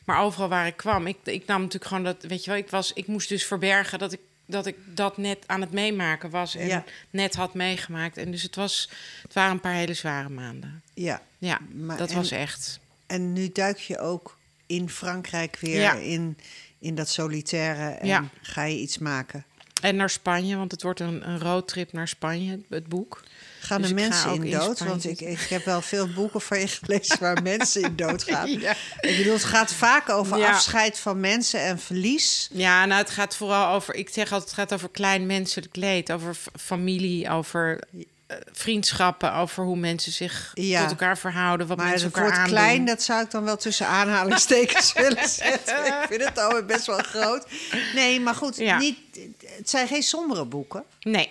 Maar 0.05 0.21
overal 0.21 0.49
waar 0.49 0.67
ik 0.67 0.77
kwam, 0.77 1.07
ik, 1.07 1.17
ik 1.25 1.47
nam 1.47 1.59
natuurlijk 1.59 1.85
gewoon 1.91 2.05
dat, 2.05 2.23
weet 2.23 2.45
je 2.45 2.51
wel, 2.51 2.59
ik, 2.59 2.71
was, 2.71 2.93
ik 2.93 3.07
moest 3.07 3.29
dus 3.29 3.45
verbergen 3.45 3.99
dat 3.99 4.13
ik, 4.13 4.21
dat 4.47 4.67
ik 4.67 4.77
dat 4.95 5.17
net 5.17 5.39
aan 5.47 5.61
het 5.61 5.73
meemaken 5.73 6.31
was 6.31 6.55
en 6.55 6.67
Ja. 6.67 6.85
net 7.11 7.35
had 7.35 7.55
meegemaakt. 7.55 8.17
En 8.17 8.31
dus 8.31 8.43
het, 8.43 8.57
was, 8.57 8.91
het 9.23 9.33
waren 9.35 9.53
een 9.53 9.61
paar 9.61 9.75
hele 9.75 9.95
zware 9.95 10.29
maanden. 10.29 10.83
Ja, 10.95 11.23
Ja, 11.39 11.59
Maar- 11.75 11.97
dat 11.97 12.11
en- 12.11 12.17
was 12.17 12.31
echt. 12.31 12.81
en 13.07 13.33
nu 13.33 13.51
duik 13.53 13.79
je 13.79 13.99
ook 13.99 14.39
in 14.67 14.89
Frankrijk 14.89 15.57
weer 15.61 15.81
Ja. 15.81 15.95
in, 15.95 16.39
in 16.79 16.95
dat 16.95 17.09
solitaire 17.09 17.91
en 17.95 18.07
Ja. 18.07 18.29
ga 18.43 18.65
je 18.65 18.77
iets 18.79 18.99
maken. 18.99 19.45
En 19.81 19.97
naar 19.97 20.11
Spanje, 20.11 20.57
want 20.57 20.71
het 20.71 20.83
wordt 20.83 21.01
een, 21.01 21.29
een 21.29 21.41
roadtrip 21.41 21.93
naar 21.93 22.09
Spanje, 22.09 22.61
het, 22.69 22.87
boek. 22.87 23.23
Gaan 23.61 23.81
Dus 23.81 23.91
er 23.91 23.97
ga 23.99 24.03
mensen 24.03 24.35
in 24.35 24.45
in 24.45 24.51
dood? 24.51 24.77
Spanje 24.77 24.93
Want 24.93 25.05
ik, 25.05 25.21
ik 25.21 25.41
heb 25.41 25.65
wel 25.65 25.83
veel 25.83 26.09
boeken 26.09 26.41
van 26.41 26.59
je 26.59 26.69
gelezen 26.69 27.21
waar 27.21 27.43
mensen 27.53 27.83
in 27.83 27.97
dood 27.97 28.23
gaan. 28.23 28.49
Ja. 28.61 28.75
Ik 29.01 29.17
bedoel, 29.17 29.33
het 29.33 29.45
gaat 29.45 29.73
vaak 29.73 30.09
over 30.09 30.39
Ja. 30.39 30.53
afscheid 30.53 30.99
van 30.99 31.21
mensen 31.21 31.61
en 31.61 31.79
verlies. 31.79 32.49
Ja, 32.53 32.85
nou, 32.85 33.01
het 33.01 33.11
gaat 33.11 33.37
vooral 33.37 33.75
over, 33.75 33.95
ik 33.95 34.09
zeg 34.09 34.33
altijd, 34.33 34.51
het 34.51 34.61
gaat 34.61 34.73
over 34.73 34.89
klein 34.89 35.27
menselijk 35.27 35.77
leed, 35.77 36.13
over 36.13 36.37
familie, 36.59 37.31
over 37.31 37.81
vriendschappen, 38.53 39.35
over 39.35 39.65
hoe 39.65 39.77
mensen 39.77 40.13
zich 40.13 40.51
Ja. 40.55 40.81
tot 40.81 40.91
elkaar 40.91 41.19
verhouden, 41.19 41.67
wat 41.67 41.77
Maar 41.77 41.87
mensen 41.87 42.07
het 42.07 42.15
elkaar 42.17 42.31
woord 42.31 42.41
aandoen. 42.43 42.59
klein, 42.59 42.85
dat 42.85 43.03
zou 43.03 43.23
ik 43.23 43.31
dan 43.31 43.45
wel 43.45 43.57
tussen 43.57 43.87
aanhalingstekens 43.87 44.93
willen 45.03 45.29
zetten. 45.29 45.87
Ik 45.87 46.07
vind 46.09 46.25
het 46.25 46.39
alweer 46.39 46.65
best 46.65 46.87
wel 46.87 46.99
groot. 46.99 47.47
Nee, 47.95 48.21
maar 48.21 48.35
goed, 48.35 48.57
Ja. 48.57 48.79
niet, 48.79 48.99
het 49.57 49.71
zijn 49.71 49.89
geen 49.89 50.03
sombere 50.03 50.45
boeken. 50.45 50.85
Nee. 51.01 51.31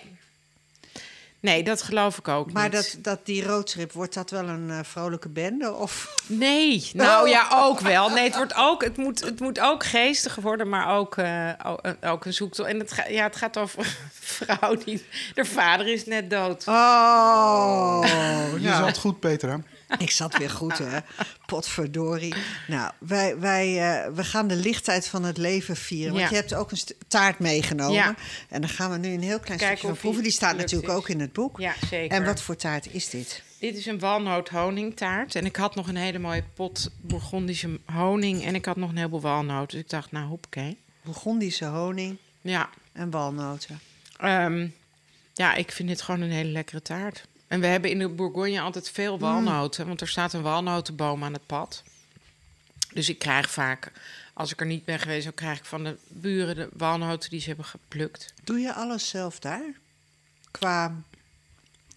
Nee, 1.40 1.62
dat 1.62 1.82
geloof 1.82 2.18
ik 2.18 2.28
ook 2.28 2.52
Maar 2.52 2.62
niet. 2.62 2.72
dat, 2.72 2.96
dat 2.98 3.26
die 3.26 3.44
roadtrip, 3.44 3.92
wordt 3.92 4.14
dat 4.14 4.30
wel 4.30 4.48
een 4.48 4.70
eh, 4.70 4.78
vrolijke 4.82 5.28
bende? 5.28 5.72
Of? 5.74 6.14
Nee, 6.26 6.90
nou 6.94 7.22
Oh. 7.24 7.28
ja, 7.28 7.48
ook 7.52 7.80
wel. 7.80 8.08
Nee, 8.08 8.24
het, 8.24 8.36
wordt 8.36 8.54
ook, 8.56 8.84
het, 8.84 8.96
moet, 8.96 9.20
het 9.20 9.40
moet 9.40 9.60
ook 9.60 9.84
geestiger 9.84 10.42
worden, 10.42 10.68
maar 10.68 10.96
ook, 10.96 11.16
eh, 11.16 11.48
ook, 11.66 11.80
ook 12.00 12.24
een 12.24 12.32
zoektocht. 12.34 12.68
En 12.68 12.78
het, 12.78 12.92
ga- 12.92 13.08
ja, 13.08 13.22
het 13.22 13.36
gaat 13.36 13.58
over 13.58 13.78
een 13.78 13.86
vrouw 14.46 14.76
die... 14.84 15.04
haar 15.34 15.46
vader 15.46 15.86
is 15.92 16.06
net 16.06 16.30
dood. 16.30 16.64
Oh, 16.68 18.00
Je 18.52 18.58
nou, 18.68 18.84
zat 18.84 18.98
goed, 18.98 19.20
Petra. 19.20 19.60
Ik 19.98 20.10
zat 20.10 20.38
weer 20.38 20.50
goed, 20.50 20.78
hè? 20.78 20.98
Potverdorie. 21.46 22.34
Nou, 22.66 22.92
wij, 22.98 23.38
wij, 23.38 23.92
eh, 24.04 24.12
we 24.14 24.24
gaan 24.24 24.48
de 24.48 24.54
lichtheid 24.56 25.06
van 25.08 25.24
het 25.24 25.36
leven 25.36 25.76
vieren. 25.76 26.12
Want 26.12 26.24
Ja. 26.24 26.30
je 26.30 26.34
hebt 26.36 26.54
ook 26.54 26.70
een 26.70 26.78
taart 27.08 27.38
meegenomen. 27.38 27.94
Ja. 27.94 28.14
En 28.48 28.60
daar 28.60 28.70
gaan 28.70 28.90
we 28.90 28.96
nu 28.98 29.08
een 29.12 29.22
heel 29.22 29.40
klein 29.40 29.58
stukje 29.58 29.86
van 29.86 29.96
proeven. 29.96 30.22
Die 30.22 30.32
staat 30.32 30.56
natuurlijk 30.56 30.92
is. 30.92 30.98
ook 30.98 31.08
in 31.08 31.20
het 31.20 31.32
boek. 31.32 31.58
Ja, 31.60 31.74
zeker. 31.90 32.16
En 32.16 32.24
wat 32.24 32.42
voor 32.42 32.56
taart 32.56 32.92
is 32.94 33.10
dit? 33.10 33.42
Dit 33.58 33.76
is 33.76 33.86
een 33.86 33.98
walnoot 33.98 34.48
honingtaart. 34.48 35.34
En 35.34 35.44
ik 35.44 35.56
had 35.56 35.74
nog 35.74 35.88
een 35.88 35.96
hele 35.96 36.18
mooie 36.18 36.44
pot 36.54 36.90
Bourgondische 37.00 37.78
honing. 37.84 38.44
En 38.44 38.54
ik 38.54 38.64
had 38.64 38.76
nog 38.76 38.90
een 38.90 38.96
heleboel 38.96 39.20
walnoten. 39.20 39.68
Dus 39.68 39.80
ik 39.80 39.90
dacht, 39.90 40.12
nou, 40.12 40.26
hoppakee. 40.26 40.76
Bourgondische 41.02 41.64
honing 41.64 42.16
Ja, 42.40 42.68
en 42.92 43.10
walnoten. 43.10 43.80
Ehm, 44.18 44.66
ja, 45.32 45.54
ik 45.54 45.72
vind 45.72 45.88
dit 45.88 46.02
gewoon 46.02 46.20
een 46.20 46.30
hele 46.30 46.50
lekkere 46.50 46.82
taart. 46.82 47.26
En 47.50 47.60
we 47.60 47.66
hebben 47.66 47.90
in 47.90 47.98
de 47.98 48.08
Bourgogne 48.08 48.60
altijd 48.60 48.90
veel 48.90 49.14
Mm. 49.14 49.20
walnoten. 49.20 49.86
Want 49.86 50.00
er 50.00 50.08
staat 50.08 50.32
een 50.32 50.42
walnotenboom 50.42 51.24
aan 51.24 51.32
het 51.32 51.46
pad. 51.46 51.82
Dus 52.92 53.08
ik 53.08 53.18
krijg 53.18 53.50
vaak, 53.50 53.92
als 54.34 54.52
ik 54.52 54.60
er 54.60 54.66
niet 54.66 54.84
ben 54.84 54.98
geweest... 54.98 55.24
dan 55.24 55.34
krijg 55.34 55.58
ik 55.58 55.64
van 55.64 55.84
de 55.84 55.96
buren 56.08 56.54
de 56.54 56.68
walnoten 56.76 57.30
die 57.30 57.40
ze 57.40 57.46
hebben 57.48 57.64
geplukt. 57.64 58.34
Doe 58.44 58.58
je 58.58 58.72
alles 58.74 59.08
zelf 59.08 59.38
daar? 59.38 59.72
Qua 60.50 60.94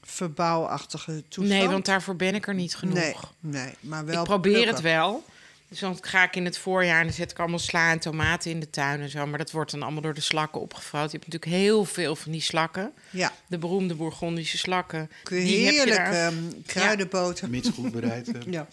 verbouwachtige 0.02 1.24
toestand? 1.28 1.60
Nee, 1.60 1.70
want 1.70 1.86
daarvoor 1.86 2.16
ben 2.16 2.36
ik 2.36 2.48
er 2.48 2.54
niet 2.54 2.76
genoeg. 2.76 2.96
Nee, 2.96 3.16
nee, 3.40 3.74
maar 3.80 4.06
wel 4.06 4.20
ik 4.20 4.24
probeer 4.24 4.52
plukken. 4.52 4.74
het 4.74 4.84
wel. 4.84 5.26
Dus 5.74 5.82
dan 5.82 5.98
ga 6.02 6.24
ik 6.24 6.36
in 6.36 6.46
het 6.46 6.58
voorjaar 6.58 7.00
en 7.00 7.06
dan 7.06 7.14
zet 7.16 7.32
ik 7.32 7.40
allemaal 7.40 7.60
sla 7.60 7.92
en 7.92 8.00
tomaten 8.00 8.52
in 8.52 8.60
de 8.60 8.70
tuin 8.70 9.02
en 9.02 9.10
zo. 9.10 9.28
Maar 9.28 9.38
dat 9.38 9.52
wordt 9.52 9.72
dan 9.72 9.82
allemaal 9.82 10.02
door 10.02 10.14
de 10.14 10.22
slakken 10.22 10.62
opgevouwd. 10.62 11.12
Je 11.12 11.18
hebt 11.18 11.32
natuurlijk 11.32 11.62
heel 11.62 11.86
veel 11.86 12.16
van 12.16 12.32
die 12.32 12.42
slakken. 12.42 12.92
Ja, 13.10 13.32
De 13.48 13.58
beroemde 13.58 13.96
Bourgondische 13.96 14.58
slakken. 14.58 15.10
Die 15.24 15.38
heb 15.40 15.48
je 15.48 15.54
heerlijk 15.56 15.96
daar. 15.98 16.14
ehm, 16.28 16.36
kruidenboter. 16.66 17.50
Mits 17.50 17.70
goed 17.70 17.92
bereid. 17.92 18.28
eh. 18.32 18.42
Ja. 18.50 18.68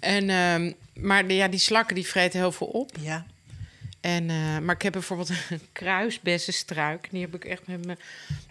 En, 0.00 0.30
ehm, 0.30 0.72
maar 0.94 1.26
de, 1.28 1.34
ja, 1.34 1.48
die 1.48 1.60
slakken 1.60 1.94
die 1.94 2.06
vreten 2.06 2.38
heel 2.38 2.52
veel 2.52 2.66
op. 2.66 2.90
ja. 3.00 3.26
En, 4.00 4.30
eh, 4.30 4.58
maar 4.58 4.74
ik 4.74 4.82
heb 4.82 4.92
bijvoorbeeld 4.92 5.28
een 5.50 5.68
kruisbessenstruik. 5.72 7.08
Die 7.10 7.20
heb 7.20 7.34
ik 7.34 7.44
echt 7.44 7.66
met 7.66 7.86
me. 7.86 7.96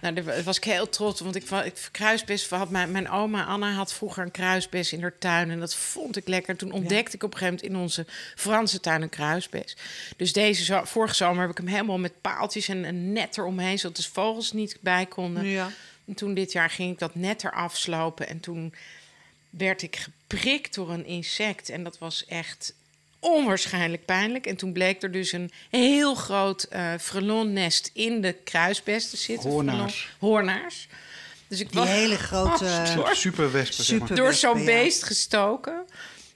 Nou, 0.01 0.13
daar 0.13 0.43
was 0.43 0.57
ik 0.57 0.63
heel 0.63 0.89
trots. 0.89 1.19
Want 1.19 1.35
ik, 1.35 1.49
ik 1.49 1.89
kruisbes 1.91 2.49
had 2.49 2.69
mijn, 2.69 2.91
mijn 2.91 3.09
oma 3.09 3.45
Anna 3.45 3.71
had 3.71 3.93
vroeger 3.93 4.23
een 4.23 4.31
kruisbes 4.31 4.93
in 4.93 5.01
haar 5.01 5.17
tuin. 5.17 5.51
En 5.51 5.59
dat 5.59 5.75
vond 5.75 6.17
ik 6.17 6.27
lekker. 6.27 6.55
Toen 6.55 6.71
ontdekte 6.71 7.15
ik 7.15 7.23
op 7.23 7.31
een 7.33 7.37
gegeven 7.37 7.59
moment 7.61 7.75
in 7.75 7.81
onze 7.81 8.05
Franse 8.35 8.79
tuin 8.79 9.01
een 9.01 9.09
kruisbes. 9.09 9.77
Dus 10.17 10.33
deze 10.33 10.81
vorige 10.83 11.15
zomer 11.15 11.41
heb 11.41 11.51
ik 11.51 11.57
hem 11.57 11.67
helemaal 11.67 11.99
met 11.99 12.21
paaltjes 12.21 12.67
en 12.67 12.83
een 12.83 13.13
net 13.13 13.37
eromheen. 13.37 13.79
Zodat 13.79 13.97
de 13.97 14.03
vogels 14.03 14.51
niet 14.51 14.77
bij 14.81 15.05
konden. 15.05 15.45
ja. 15.45 15.71
En 16.05 16.15
toen 16.15 16.33
dit 16.33 16.51
jaar 16.51 16.69
ging 16.69 16.91
ik 16.91 16.99
dat 16.99 17.15
net 17.15 17.43
eraf 17.43 17.77
slopen. 17.77 18.27
En 18.27 18.39
toen 18.39 18.73
werd 19.49 19.81
ik 19.81 19.95
geprikt 19.95 20.75
door 20.75 20.91
een 20.91 21.05
insect. 21.05 21.69
En 21.69 21.83
dat 21.83 21.97
was 21.97 22.25
echt 22.25 22.73
onwaarschijnlijk 23.19 24.05
pijnlijk. 24.05 24.45
En 24.45 24.55
toen 24.55 24.73
bleek 24.73 25.03
er 25.03 25.11
dus 25.11 25.31
een 25.31 25.51
heel 25.69 26.15
groot 26.15 26.63
eh 26.63 26.91
frelonnest 26.99 27.89
in 27.93 28.21
de 28.21 28.33
kruisbest 28.43 29.09
te 29.09 29.17
zitten. 29.17 29.49
Hoornaars. 29.49 29.93
Frelon- 29.93 30.17
Hoornaars. 30.19 30.87
Dus 31.47 31.59
ik 31.59 31.71
Die 31.71 31.79
was 31.79 31.89
hele 31.89 32.17
grote... 32.17 32.65
Oh, 32.97 33.11
Superwespen, 33.13 33.83
zeg 33.83 33.99
maar. 33.99 34.15
Door 34.15 34.33
zo'n 34.33 34.65
beest 34.65 35.03
gestoken. 35.03 35.85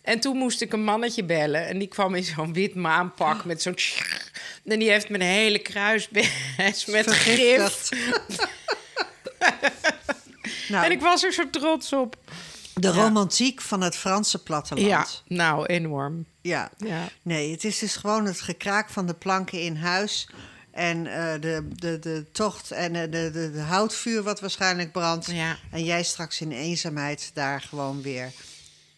En 0.01 0.19
toen 0.19 0.38
moest 0.38 0.61
ik 0.61 0.73
een 0.73 0.84
mannetje 0.84 1.23
bellen. 1.23 1.67
En 1.67 1.79
die 1.79 1.88
kwam 1.88 2.15
in 2.15 2.23
zo'n 2.23 2.53
wit 2.53 2.75
maanpak 2.75 3.45
met 3.45 3.61
zo'n... 3.61 3.75
En 4.65 4.79
die 4.79 4.89
heeft 4.89 5.09
mijn 5.09 5.21
hele 5.21 5.59
kruisbest 5.59 6.88
met 6.88 7.11
gif. 7.11 7.89
nou, 10.69 10.86
En 10.86 10.91
ik 10.91 11.01
was 11.01 11.23
er 11.23 11.34
zo 11.34 11.49
trots 11.49 11.93
op. 11.93 12.15
de 12.73 12.91
romantiek 12.91 13.61
van 13.61 13.81
het 13.81 13.95
Franse 13.95 14.43
platteland. 14.43 14.88
Ja, 14.88 15.07
nou, 15.36 15.65
enorm. 15.65 16.25
Ja. 16.43 16.71
Ja. 16.77 17.09
Nee, 17.21 17.51
het 17.51 17.63
is 17.63 17.79
dus 17.79 17.95
gewoon 17.95 18.25
het 18.25 18.41
gekraak 18.41 18.89
van 18.89 19.05
de 19.07 19.13
planken 19.13 19.61
in 19.61 19.75
huis. 19.75 20.29
En 20.71 21.07
eh, 21.07 21.41
de, 21.41 21.67
de, 21.75 21.99
de 21.99 22.25
tocht 22.31 22.71
en 22.71 22.95
eh, 22.95 23.01
de, 23.01 23.31
de, 23.31 23.51
de 23.51 23.59
houtvuur 23.59 24.23
wat 24.23 24.39
waarschijnlijk 24.39 24.91
brandt. 24.91 25.31
Ja. 25.31 25.57
En 25.71 25.83
jij 25.83 26.03
straks 26.03 26.41
in 26.41 26.51
eenzaamheid 26.51 27.31
daar 27.33 27.61
gewoon 27.61 28.01
weer 28.01 28.31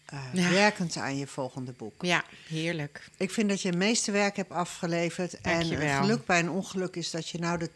eh, 0.05 0.19
Ja. 0.33 0.49
werkend 0.49 0.97
aan 0.97 1.17
je 1.17 1.27
volgende 1.27 1.71
boek. 1.71 1.93
Ja, 2.05 2.23
heerlijk. 2.47 3.07
Ik 3.17 3.31
vind 3.31 3.49
dat 3.49 3.61
je 3.61 3.67
het 3.69 3.77
meeste 3.77 4.11
werk 4.11 4.35
hebt 4.35 4.51
afgeleverd. 4.51 5.41
En 5.41 5.69
het 5.69 5.99
geluk 6.01 6.25
bij 6.25 6.39
een 6.39 6.49
ongeluk 6.49 6.95
is 6.95 7.11
dat 7.11 7.29
je 7.29 7.39
nou 7.39 7.57
de, 7.57 7.69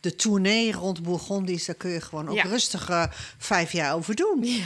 de 0.00 0.14
tournee 0.16 0.72
rond 0.72 1.02
Bourgondisch... 1.02 1.64
daar 1.64 1.74
kun 1.76 1.90
je 1.90 2.00
gewoon 2.00 2.28
ook 2.28 2.36
Ja. 2.36 2.42
rustig 2.42 2.88
eh, 2.88 3.04
vijf 3.38 3.72
jaar 3.72 3.94
over 3.94 4.14
doen. 4.14 4.62